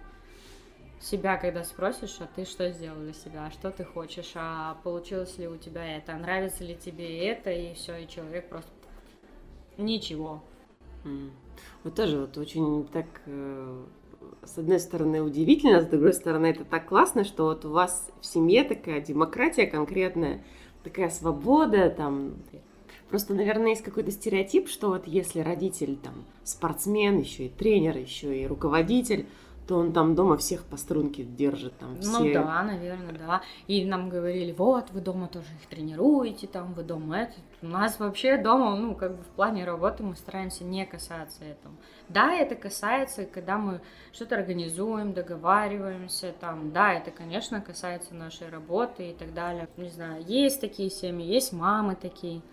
себя, 0.99 1.37
когда 1.37 1.63
спросишь, 1.63 2.17
а 2.19 2.27
ты 2.35 2.45
что 2.45 2.71
сделал 2.71 2.99
для 2.99 3.13
себя, 3.13 3.45
а 3.45 3.51
что 3.51 3.69
ты 3.69 3.83
хочешь, 3.83 4.31
а 4.35 4.77
получилось 4.83 5.37
ли 5.37 5.47
у 5.47 5.57
тебя 5.57 5.97
это, 5.97 6.13
а 6.13 6.17
нравится 6.17 6.63
ли 6.63 6.75
тебе 6.75 7.27
это, 7.27 7.51
и 7.51 7.75
все, 7.75 7.97
и 7.97 8.07
человек 8.07 8.49
просто 8.49 8.71
ничего. 9.77 10.43
Mm. 11.03 11.29
Вот 11.83 11.95
тоже 11.95 12.19
вот 12.21 12.37
очень 12.37 12.87
так, 12.87 13.05
э, 13.27 13.83
с 14.43 14.57
одной 14.57 14.79
стороны, 14.79 15.21
удивительно, 15.21 15.81
с 15.81 15.85
другой 15.85 16.13
стороны, 16.13 16.47
это 16.47 16.65
так 16.65 16.87
классно, 16.87 17.23
что 17.23 17.45
вот 17.45 17.65
у 17.65 17.69
вас 17.69 18.09
в 18.21 18.25
семье 18.25 18.63
такая 18.63 19.01
демократия 19.01 19.67
конкретная, 19.67 20.43
такая 20.83 21.09
свобода, 21.09 21.89
там, 21.91 22.35
Просто, 23.09 23.33
наверное, 23.33 23.69
есть 23.69 23.83
какой-то 23.83 24.11
стереотип, 24.11 24.67
что 24.67 24.89
вот 24.89 25.07
если 25.07 25.39
родитель 25.39 25.95
там 25.97 26.25
спортсмен, 26.43 27.19
еще 27.19 27.45
и 27.45 27.49
тренер, 27.49 27.97
еще 27.97 28.35
и 28.35 28.47
руководитель, 28.47 29.27
то 29.67 29.77
он 29.77 29.93
там 29.93 30.15
дома 30.15 30.37
всех 30.37 30.63
по 30.63 30.77
струнке 30.77 31.23
держит, 31.23 31.77
там 31.77 31.95
Ну 31.95 32.19
все... 32.19 32.33
да, 32.33 32.63
наверное, 32.63 33.13
да. 33.13 33.41
И 33.67 33.83
нам 33.85 34.09
говорили, 34.09 34.51
вот, 34.51 34.91
вы 34.91 35.01
дома 35.01 35.27
тоже 35.27 35.47
их 35.59 35.67
тренируете, 35.67 36.47
там, 36.47 36.73
вы 36.73 36.83
дома 36.83 37.17
это. 37.17 37.33
У 37.61 37.67
нас 37.67 37.99
вообще 37.99 38.37
дома, 38.37 38.75
ну, 38.75 38.95
как 38.95 39.15
бы 39.17 39.23
в 39.23 39.27
плане 39.27 39.65
работы 39.65 40.03
мы 40.03 40.15
стараемся 40.15 40.63
не 40.63 40.85
касаться 40.85 41.43
этого. 41.43 41.73
Да, 42.09 42.33
это 42.33 42.53
касается, 42.55 43.25
когда 43.25 43.57
мы 43.57 43.81
что-то 44.11 44.35
организуем, 44.35 45.13
договариваемся, 45.13 46.33
там, 46.39 46.71
да, 46.71 46.93
это, 46.93 47.09
конечно, 47.09 47.59
касается 47.59 48.13
нашей 48.13 48.49
работы 48.49 49.09
и 49.09 49.13
так 49.13 49.33
далее. 49.33 49.67
Не 49.77 49.89
знаю, 49.89 50.23
есть 50.27 50.61
такие 50.61 50.91
семьи, 50.91 51.25
есть 51.25 51.53
мамы 51.53 51.95
такие, 51.95 52.43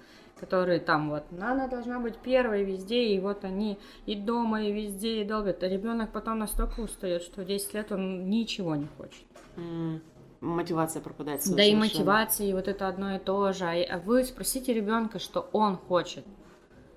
которые 0.43 0.81
там 0.81 1.09
вот, 1.11 1.23
она 1.41 1.69
должна 1.69 2.01
быть 2.01 2.17
первой 2.17 2.65
везде, 2.65 3.05
и 3.15 3.21
вот 3.21 3.45
они 3.45 3.79
и 4.07 4.17
дома, 4.17 4.65
и 4.65 4.73
везде, 4.73 5.21
и 5.21 5.25
долбят. 5.25 5.63
А 5.63 5.69
ребенок 5.69 6.11
потом 6.11 6.41
настолько 6.41 6.81
устает, 6.81 7.23
что 7.23 7.43
в 7.43 7.45
10 7.45 7.75
лет 7.75 7.93
он 7.93 8.29
ничего 8.29 8.75
не 8.75 8.89
хочет. 8.99 9.23
М, 9.57 10.03
Мотивация 10.41 11.01
пропадает. 11.01 11.43
Да 11.55 11.63
и 11.63 11.77
мотивация, 11.77 12.49
и 12.49 12.53
вот 12.53 12.67
это 12.67 12.89
одно 12.89 13.15
и 13.15 13.21
то 13.21 13.53
же. 13.53 13.65
А 13.65 13.99
вы 14.01 14.25
спросите 14.25 14.75
ребенка, 14.75 15.21
что 15.21 15.49
он 15.53 15.77
хочет. 15.77 16.25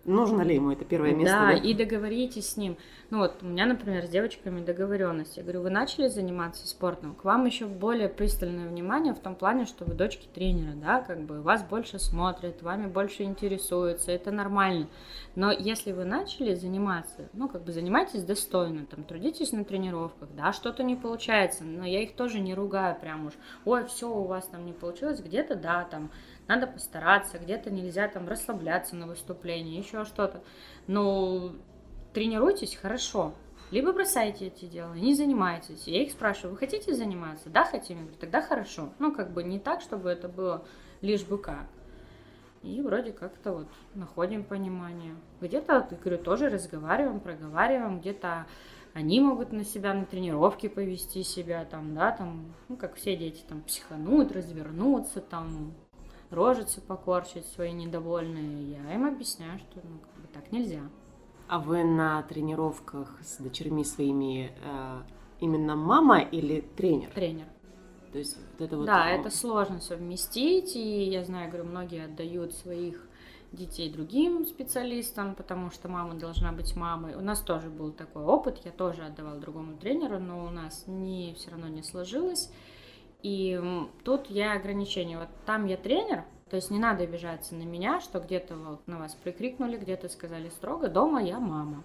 Нужно 0.06 0.44
ли 0.44 0.56
ему 0.56 0.72
это 0.72 0.86
первое 0.86 1.14
место? 1.14 1.36
да, 1.36 1.52
и 1.54 1.74
договоритесь 1.74 2.50
с 2.50 2.58
ним. 2.58 2.78
Ну 3.10 3.20
вот, 3.20 3.38
у 3.42 3.46
меня, 3.46 3.66
например, 3.66 4.06
с 4.06 4.10
девочками 4.10 4.64
договоренность. 4.64 5.38
Я 5.38 5.44
говорю, 5.44 5.62
вы 5.62 5.70
начали 5.70 6.08
заниматься 6.08 6.68
спортом, 6.68 7.16
к 7.16 7.24
вам 7.24 7.46
еще 7.46 7.66
более 7.66 8.10
пристальное 8.10 8.68
внимание 8.68 9.14
в 9.14 9.20
том 9.20 9.36
плане, 9.36 9.66
что 9.66 9.86
вы 9.86 9.94
дочки 9.94 10.28
тренера, 10.34 10.74
да, 10.76 11.02
как 11.02 11.22
бы 11.22 11.42
вас 11.42 11.64
больше 11.64 12.00
смотрят, 12.00 12.62
вами 12.62 12.88
больше 12.88 13.24
интересуются, 13.24 14.12
это 14.12 14.32
нормально. 14.32 14.88
Но 15.36 15.52
если 15.52 15.92
вы 15.92 16.06
начали 16.06 16.56
заниматься, 16.56 17.30
ну, 17.34 17.50
как 17.50 17.64
бы 17.64 17.72
занимайтесь 17.72 18.24
достойно, 18.24 18.86
там, 18.86 19.04
трудитесь 19.04 19.52
на 19.52 19.66
тренировках, 19.66 20.30
да, 20.36 20.54
что-то 20.54 20.84
не 20.84 20.96
получается, 20.96 21.64
но 21.64 21.86
я 21.86 22.02
их 22.02 22.16
тоже 22.16 22.40
не 22.40 22.54
ругаю 22.54 22.96
прям 23.00 23.28
уж, 23.28 23.34
ой, 23.66 23.86
все 23.86 24.10
у 24.10 24.24
вас 24.24 24.48
там 24.48 24.66
не 24.66 24.74
получилось, 24.74 25.20
где-то, 25.20 25.56
да, 25.56 25.84
там, 25.86 26.12
надо 26.48 26.68
постараться, 26.68 27.40
где-то 27.40 27.72
нельзя 27.72 28.08
там 28.08 28.28
расслабляться 28.28 28.96
на 28.96 29.08
выступлении, 29.08 29.78
еще 29.78 30.06
что-то. 30.06 30.44
Но 30.88 31.54
тренируйтесь 32.14 32.76
хорошо, 32.76 33.34
либо 33.72 33.94
бросайте 33.94 34.48
эти 34.48 34.66
дела, 34.66 34.94
не 34.94 35.16
занимайтесь. 35.16 35.88
Я 35.88 36.04
их 36.04 36.12
спрашиваю, 36.12 36.52
вы 36.52 36.58
хотите 36.58 36.94
заниматься? 36.94 37.50
Да, 37.50 37.66
хотим. 37.66 37.98
Я 37.98 38.04
говорю, 38.04 38.20
тогда 38.20 38.42
хорошо. 38.42 38.94
Ну, 39.00 39.12
как 39.12 39.32
бы 39.32 39.44
не 39.44 39.60
так, 39.60 39.82
чтобы 39.82 40.10
это 40.10 40.30
было 40.30 40.66
лишь 41.02 41.24
бы 41.24 41.38
как. 41.38 41.68
И 42.62 42.82
вроде 42.82 43.12
как-то 43.12 43.54
вот 43.54 43.68
находим 43.94 44.44
понимание. 44.44 45.16
Где-то, 45.42 45.88
говорю, 46.04 46.18
тоже 46.18 46.50
разговариваем, 46.50 47.20
проговариваем, 47.20 48.00
где-то 48.00 48.48
они 48.94 49.20
могут 49.20 49.52
на 49.52 49.66
себя 49.66 49.94
на 49.94 50.06
тренировке 50.06 50.70
повести 50.70 51.22
себя, 51.22 51.66
там, 51.66 51.94
да, 51.94 52.12
там, 52.12 52.56
ну, 52.70 52.78
как 52.78 52.96
все 52.96 53.18
дети, 53.18 53.44
там, 53.48 53.62
психануть, 53.62 54.32
развернуться, 54.32 55.20
там, 55.20 55.74
рожицы 56.36 56.82
покорчить 56.82 57.46
свои 57.48 57.72
недовольные. 57.72 58.72
Я 58.72 58.94
им 58.94 59.06
объясняю, 59.06 59.58
что 59.60 59.80
ну, 59.84 60.00
как 60.00 60.22
бы 60.22 60.28
так 60.34 60.52
нельзя. 60.52 60.82
А 61.48 61.60
вы 61.60 61.84
на 61.84 62.22
тренировках 62.24 63.20
с 63.22 63.38
дочерьми 63.38 63.84
своими 63.84 64.52
э, 64.64 65.02
именно 65.40 65.76
мама 65.76 66.20
или 66.20 66.62
тренер? 66.62 67.10
Тренер. 67.12 67.46
То 68.12 68.20
есть 68.20 68.38
вот 68.38 68.66
это 68.66 68.78
вот... 68.78 68.86
Да, 68.86 69.10
это 69.10 69.30
сложно 69.30 69.82
совместить, 69.82 70.76
и 70.76 71.04
я 71.04 71.24
знаю, 71.24 71.50
говорю, 71.50 71.66
многие 71.66 72.06
отдают 72.06 72.54
своих 72.54 73.08
детей 73.52 73.92
другим 73.92 74.46
специалистам, 74.46 75.36
потому 75.36 75.72
что 75.72 75.88
мама 75.90 76.14
должна 76.14 76.52
быть 76.52 76.76
мамой. 76.76 77.16
У 77.16 77.22
нас 77.22 77.42
тоже 77.42 77.70
был 77.70 77.92
такой 77.92 78.24
опыт, 78.24 78.62
я 78.64 78.72
тоже 78.72 79.04
отдавала 79.04 79.40
другому 79.40 79.78
тренеру, 79.78 80.20
но 80.20 80.46
у 80.46 80.50
нас 80.50 80.86
не 80.88 81.34
все 81.36 81.52
равно 81.52 81.68
не 81.68 81.84
сложилось. 81.84 82.52
И 83.26 83.60
тут 84.04 84.30
я 84.30 84.54
ограничение. 84.54 85.18
Вот 85.18 85.30
там 85.48 85.66
я 85.66 85.78
тренер, 85.78 86.26
то 86.48 86.58
есть 86.58 86.70
не 86.70 86.78
надо 86.78 87.06
обижаться 87.06 87.56
на 87.56 87.64
меня, 87.64 88.00
что 88.00 88.20
где-то 88.20 88.56
вот 88.56 88.88
на 88.88 89.00
вас 89.00 89.16
прикрикнули, 89.16 89.78
где-то 89.78 90.10
сказали 90.10 90.50
строго. 90.50 90.90
Дома 90.90 91.24
я 91.24 91.40
мама. 91.40 91.84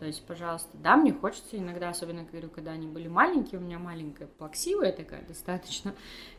То 0.00 0.06
есть, 0.06 0.26
пожалуйста, 0.26 0.76
да, 0.82 0.96
мне 0.96 1.12
хочется 1.12 1.56
иногда, 1.56 1.90
особенно, 1.90 2.24
говорю, 2.24 2.50
когда 2.50 2.72
они 2.72 2.88
были 2.88 3.06
маленькие, 3.06 3.60
у 3.60 3.62
меня 3.62 3.78
маленькая 3.78 4.26
плаксивая 4.26 4.90
такая 4.90 5.22
достаточно, 5.22 5.94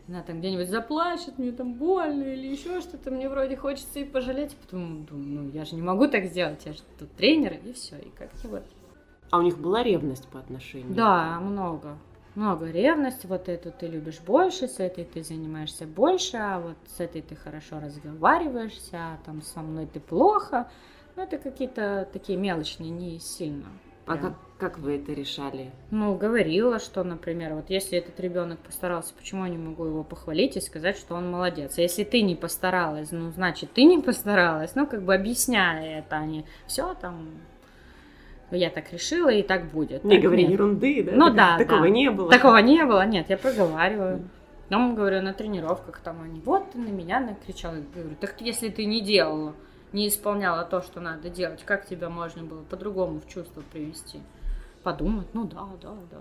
она 0.10 0.22
там 0.24 0.40
где-нибудь 0.40 0.70
заплачет, 0.70 1.38
мне 1.38 1.54
там 1.54 1.76
больно 1.76 2.24
или 2.24 2.48
еще 2.48 2.82
что-то, 2.82 3.12
мне 3.12 3.30
вроде 3.30 3.56
хочется 3.56 4.00
и 4.00 4.04
пожалеть, 4.04 4.58
потом 4.58 5.06
думаю, 5.06 5.44
ну, 5.44 5.50
я 5.52 5.64
же 5.64 5.76
не 5.76 5.82
могу 5.82 6.10
так 6.10 6.26
сделать, 6.26 6.66
я 6.66 6.74
же 6.74 6.80
тут 7.00 7.10
тренер, 7.14 7.60
и 7.64 7.72
все, 7.72 7.96
и 7.96 8.10
как-то 8.10 8.50
вот. 8.50 8.64
А 9.32 9.40
у 9.40 9.42
них 9.42 9.58
была 9.58 9.84
ревность 9.84 10.28
по 10.28 10.40
отношению? 10.40 10.94
Да, 10.94 11.40
много. 11.40 11.98
Много 12.38 12.70
ревности, 12.70 13.26
вот 13.26 13.50
эту 13.50 13.72
ты 13.72 13.88
любишь 13.88 14.20
больше, 14.20 14.68
с 14.68 14.80
этой 14.80 15.06
ты 15.06 15.24
занимаешься 15.24 15.88
больше, 15.88 16.38
а 16.38 16.60
вот 16.60 16.78
с 16.96 17.00
этой 17.00 17.24
ты 17.24 17.36
хорошо 17.36 17.80
разговариваешься, 17.80 18.96
а 18.96 19.20
там 19.26 19.42
со 19.42 19.62
мной 19.62 19.88
ты 19.88 20.00
плохо. 20.00 20.70
Ну, 21.16 21.24
это 21.24 21.40
какие-то 21.40 22.08
такие 22.14 22.38
мелочные, 22.38 22.92
не 22.92 23.18
сильно. 23.18 23.66
А 24.06 24.18
как, 24.18 24.34
как 24.60 24.78
вы 24.78 24.98
это 24.98 25.14
решали? 25.14 25.72
Ну, 25.90 26.16
говорила, 26.16 26.78
что, 26.78 27.04
например, 27.04 27.56
вот 27.56 27.72
если 27.72 27.98
этот 27.98 28.20
ребенок 28.20 28.60
постарался, 28.60 29.16
почему 29.16 29.44
я 29.46 29.50
не 29.50 29.58
могу 29.58 29.86
его 29.86 30.04
похвалить 30.04 30.58
и 30.58 30.62
сказать, 30.62 30.96
что 30.96 31.16
он 31.16 31.32
молодец? 31.32 31.80
А 31.80 31.82
если 31.82 32.04
ты 32.04 32.22
не 32.22 32.36
постаралась, 32.36 33.10
ну, 33.10 33.32
значит, 33.32 33.74
ты 33.74 33.84
не 33.84 33.98
постаралась. 33.98 34.76
Ну, 34.76 34.86
как 34.86 35.02
бы 35.02 35.16
объясняя 35.16 36.02
это, 36.02 36.18
а 36.18 36.26
не 36.28 36.46
все 36.68 36.94
там, 36.94 37.30
я 38.56 38.70
так 38.70 38.92
решила, 38.94 39.30
и 39.30 39.44
так 39.44 39.72
будет. 39.72 40.04
Не 40.04 40.16
Так 40.16 40.24
говори 40.24 40.44
нет. 40.44 40.52
ерунды, 40.54 41.04
да? 41.04 41.12
Ну 41.16 41.26
Так- 41.28 41.36
да, 41.36 41.58
Такого 41.58 41.82
да. 41.82 41.90
не 41.90 42.10
было. 42.12 42.30
Такого 42.32 42.58
не 42.58 42.86
было, 42.86 43.06
нет, 43.06 43.30
я 43.30 43.38
проговариваю. 43.38 44.30
Потом 44.70 44.96
говорю, 44.96 45.22
на 45.22 45.34
тренировках 45.34 46.00
там 46.00 46.22
они, 46.22 46.42
вот 46.44 46.72
ты 46.72 46.78
на 46.78 46.90
меня 46.90 47.20
накричал. 47.22 47.74
Я 47.76 47.82
говорю, 47.94 48.16
так 48.20 48.36
если 48.42 48.70
ты 48.70 48.86
не 48.86 49.02
делала, 49.02 49.54
не 49.94 50.08
исполняла 50.10 50.66
то, 50.66 50.82
что 50.82 51.00
надо 51.00 51.30
делать, 51.30 51.64
как 51.64 51.86
тебя 51.86 52.10
можно 52.10 52.44
было 52.44 52.62
по-другому 52.64 53.22
в 53.22 53.28
чувство 53.30 53.64
привести? 53.72 54.20
Подумать, 54.84 55.28
ну 55.34 55.46
да, 55.46 55.66
да, 55.82 55.94
да. 56.12 56.18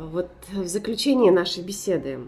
Вот 0.00 0.30
в 0.52 0.66
заключение 0.66 1.32
нашей 1.32 1.64
беседы, 1.64 2.20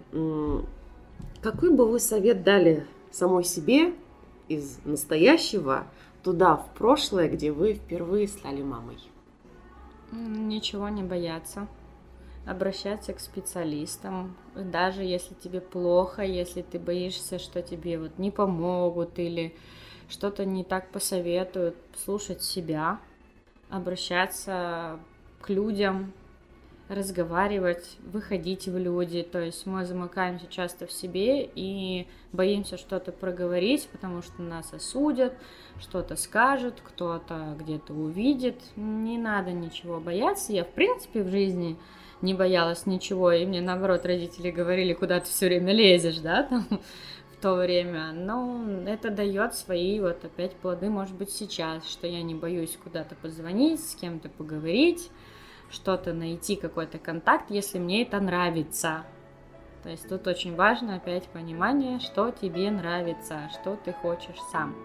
какой 1.40 1.70
бы 1.72 1.86
вы 1.86 2.00
совет 2.00 2.42
дали 2.42 2.84
самой 3.12 3.44
себе 3.44 3.92
из 4.48 4.78
настоящего 4.84 5.84
туда, 6.23 6.57
в 6.57 6.70
прошлое, 6.75 7.29
где 7.29 7.53
вы 7.53 7.75
впервые 7.75 8.29
стали 8.29 8.62
мамой? 8.62 8.99
Ничего 10.11 10.89
не 10.89 11.03
бояться. 11.03 11.66
Обращаться 12.45 13.12
к 13.12 13.20
специалистам, 13.20 14.37
даже 14.55 15.03
если 15.03 15.35
тебе 15.35 15.61
плохо, 15.61 16.23
если 16.23 16.62
ты 16.62 16.79
боишься, 16.79 17.39
что 17.39 17.62
тебе 17.62 17.99
вот 17.99 18.18
не 18.18 18.31
помогут 18.33 19.18
или 19.18 19.55
что-то 20.09 20.45
не 20.45 20.64
так 20.64 20.91
посоветуют, 20.91 21.77
слушать 21.97 22.43
себя, 22.43 22.99
обращаться 23.70 24.99
к 25.41 25.51
людям, 25.51 26.12
разговаривать, 26.95 27.97
выходить 28.01 28.66
в 28.66 28.76
люди. 28.76 29.22
То 29.22 29.40
есть 29.40 29.66
мы 29.66 29.84
замыкаемся 29.84 30.47
часто 30.49 30.86
в 30.86 30.93
себе 30.93 31.51
и 31.55 32.07
боимся 32.32 32.76
что-то 32.76 33.12
проговорить, 33.12 33.88
потому 33.90 34.22
что 34.22 34.43
нас 34.43 34.72
осудят, 34.72 35.34
что-то 35.80 36.16
скажут, 36.16 36.74
кто-то 36.82 37.57
где-то 37.59 37.93
увидит. 37.93 38.61
Не 38.76 39.18
надо 39.18 39.53
ничего 39.53 40.01
бояться. 40.01 40.53
Я, 40.53 40.64
в 40.64 40.70
принципе, 40.70 41.22
в 41.22 41.28
жизни 41.28 41.76
не 42.22 42.34
боялась 42.34 42.86
ничего, 42.86 43.32
и 43.32 43.45
мне, 43.45 43.61
наоборот, 43.61 44.07
родители 44.07 44.51
говорили, 44.51 44.95
куда 44.95 45.20
ты 45.20 45.26
все 45.26 45.47
время 45.47 45.72
лезешь, 45.72 46.18
да, 46.18 46.43
там, 46.49 46.66
в 47.36 47.43
то 47.43 47.55
время. 47.55 48.12
Но 48.12 48.64
это 48.86 49.11
дает 49.11 49.55
свои 49.55 50.01
вот 50.01 50.24
опять 50.24 50.55
плоды, 50.55 50.88
может 50.88 51.16
быть, 51.16 51.30
сейчас, 51.30 51.88
что 51.88 52.07
я 52.07 52.22
не 52.22 52.34
боюсь 52.34 52.78
куда-то 52.82 53.16
позвонить, 53.16 53.84
с 53.84 53.97
кем-то 53.97 54.28
поговорить, 54.28 55.11
что-то 55.73 56.12
найти, 56.12 56.55
какой-то 56.55 56.99
контакт, 56.99 57.51
если 57.51 57.79
мне 57.79 58.03
это 58.03 58.20
нравится. 58.20 59.05
То 59.83 59.89
есть 59.89 60.09
тут 60.09 60.27
очень 60.29 60.55
важно 60.55 60.97
опять 60.97 61.27
понимание, 61.29 61.99
что 61.99 62.31
тебе 62.31 62.70
нравится, 62.70 63.51
что 63.51 63.77
ты 63.85 63.93
хочешь 63.93 64.39
сам. 64.53 64.77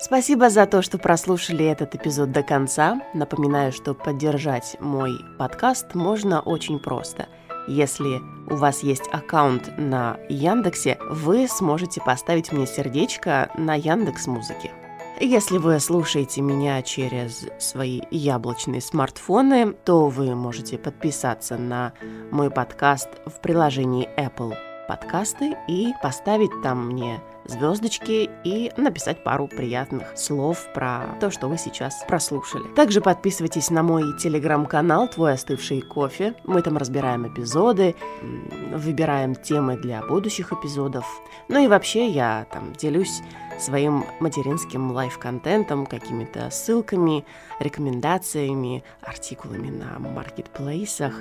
Спасибо 0.00 0.48
за 0.48 0.66
то, 0.66 0.80
что 0.80 0.96
прослушали 0.96 1.64
этот 1.64 1.96
эпизод 1.96 2.30
до 2.30 2.44
конца. 2.44 3.00
Напоминаю, 3.14 3.72
что 3.72 3.94
поддержать 3.94 4.76
мой 4.78 5.18
подкаст 5.38 5.94
можно 5.96 6.40
очень 6.40 6.78
просто. 6.78 7.26
Если 7.66 8.20
у 8.48 8.54
вас 8.54 8.84
есть 8.84 9.08
аккаунт 9.12 9.76
на 9.76 10.16
Яндексе, 10.28 10.98
вы 11.10 11.48
сможете 11.48 12.00
поставить 12.00 12.52
мне 12.52 12.66
сердечко 12.66 13.50
на 13.58 13.74
Яндекс 13.74 14.28
Музыке. 14.28 14.70
Если 15.20 15.58
вы 15.58 15.80
слушаете 15.80 16.42
меня 16.42 16.80
через 16.82 17.46
свои 17.58 18.02
яблочные 18.12 18.80
смартфоны, 18.80 19.72
то 19.72 20.06
вы 20.06 20.36
можете 20.36 20.78
подписаться 20.78 21.56
на 21.56 21.92
мой 22.30 22.50
подкаст 22.50 23.08
в 23.26 23.40
приложении 23.40 24.08
Apple 24.16 24.54
подкасты 24.86 25.56
и 25.66 25.92
поставить 26.02 26.50
там 26.62 26.88
мне 26.88 27.20
звездочки 27.44 28.30
и 28.44 28.72
написать 28.76 29.22
пару 29.22 29.48
приятных 29.48 30.16
слов 30.16 30.66
про 30.72 31.16
то, 31.20 31.30
что 31.30 31.48
вы 31.48 31.58
сейчас 31.58 32.04
прослушали. 32.08 32.64
Также 32.74 33.00
подписывайтесь 33.00 33.70
на 33.70 33.82
мой 33.82 34.16
телеграм-канал 34.18 35.08
«Твой 35.08 35.34
остывший 35.34 35.82
кофе». 35.82 36.34
Мы 36.44 36.62
там 36.62 36.76
разбираем 36.76 37.26
эпизоды, 37.26 37.96
выбираем 38.72 39.34
темы 39.34 39.76
для 39.76 40.02
будущих 40.02 40.52
эпизодов. 40.52 41.04
Ну 41.48 41.62
и 41.62 41.68
вообще 41.68 42.08
я 42.08 42.46
там 42.50 42.72
делюсь 42.72 43.20
своим 43.58 44.04
материнским 44.20 44.90
лайв-контентом, 44.92 45.86
какими-то 45.86 46.50
ссылками, 46.50 47.24
рекомендациями, 47.60 48.84
артикулами 49.02 49.70
на 49.70 49.98
маркетплейсах, 49.98 51.14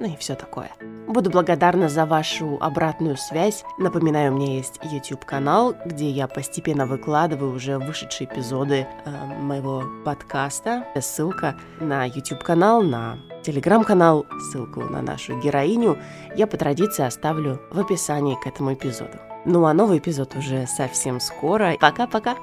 ну 0.00 0.12
и 0.12 0.16
все 0.16 0.34
такое. 0.34 0.70
Буду 1.06 1.30
благодарна 1.30 1.88
за 1.88 2.06
вашу 2.06 2.58
обратную 2.60 3.16
связь. 3.16 3.64
Напоминаю, 3.78 4.32
у 4.32 4.36
меня 4.36 4.56
есть 4.56 4.80
YouTube-канал, 4.82 5.76
где 5.84 6.10
я 6.10 6.26
постепенно 6.26 6.86
выкладываю 6.86 7.54
уже 7.54 7.78
вышедшие 7.78 8.28
эпизоды 8.28 8.86
э, 9.04 9.10
моего 9.40 9.84
подкаста. 10.04 10.84
Ссылка 11.00 11.56
на 11.80 12.06
YouTube-канал, 12.06 12.82
на 12.82 13.18
Телеграм-канал, 13.42 14.24
ссылку 14.40 14.80
на 14.80 15.02
нашу 15.02 15.38
героиню 15.38 15.98
я 16.34 16.46
по 16.46 16.56
традиции 16.56 17.04
оставлю 17.04 17.60
в 17.70 17.78
описании 17.78 18.36
к 18.42 18.46
этому 18.46 18.72
эпизоду. 18.72 19.18
Ну 19.44 19.64
а 19.66 19.74
новый 19.74 19.98
эпизод 19.98 20.36
уже 20.36 20.66
совсем 20.66 21.20
скоро. 21.20 21.76
Пока-пока! 21.78 22.36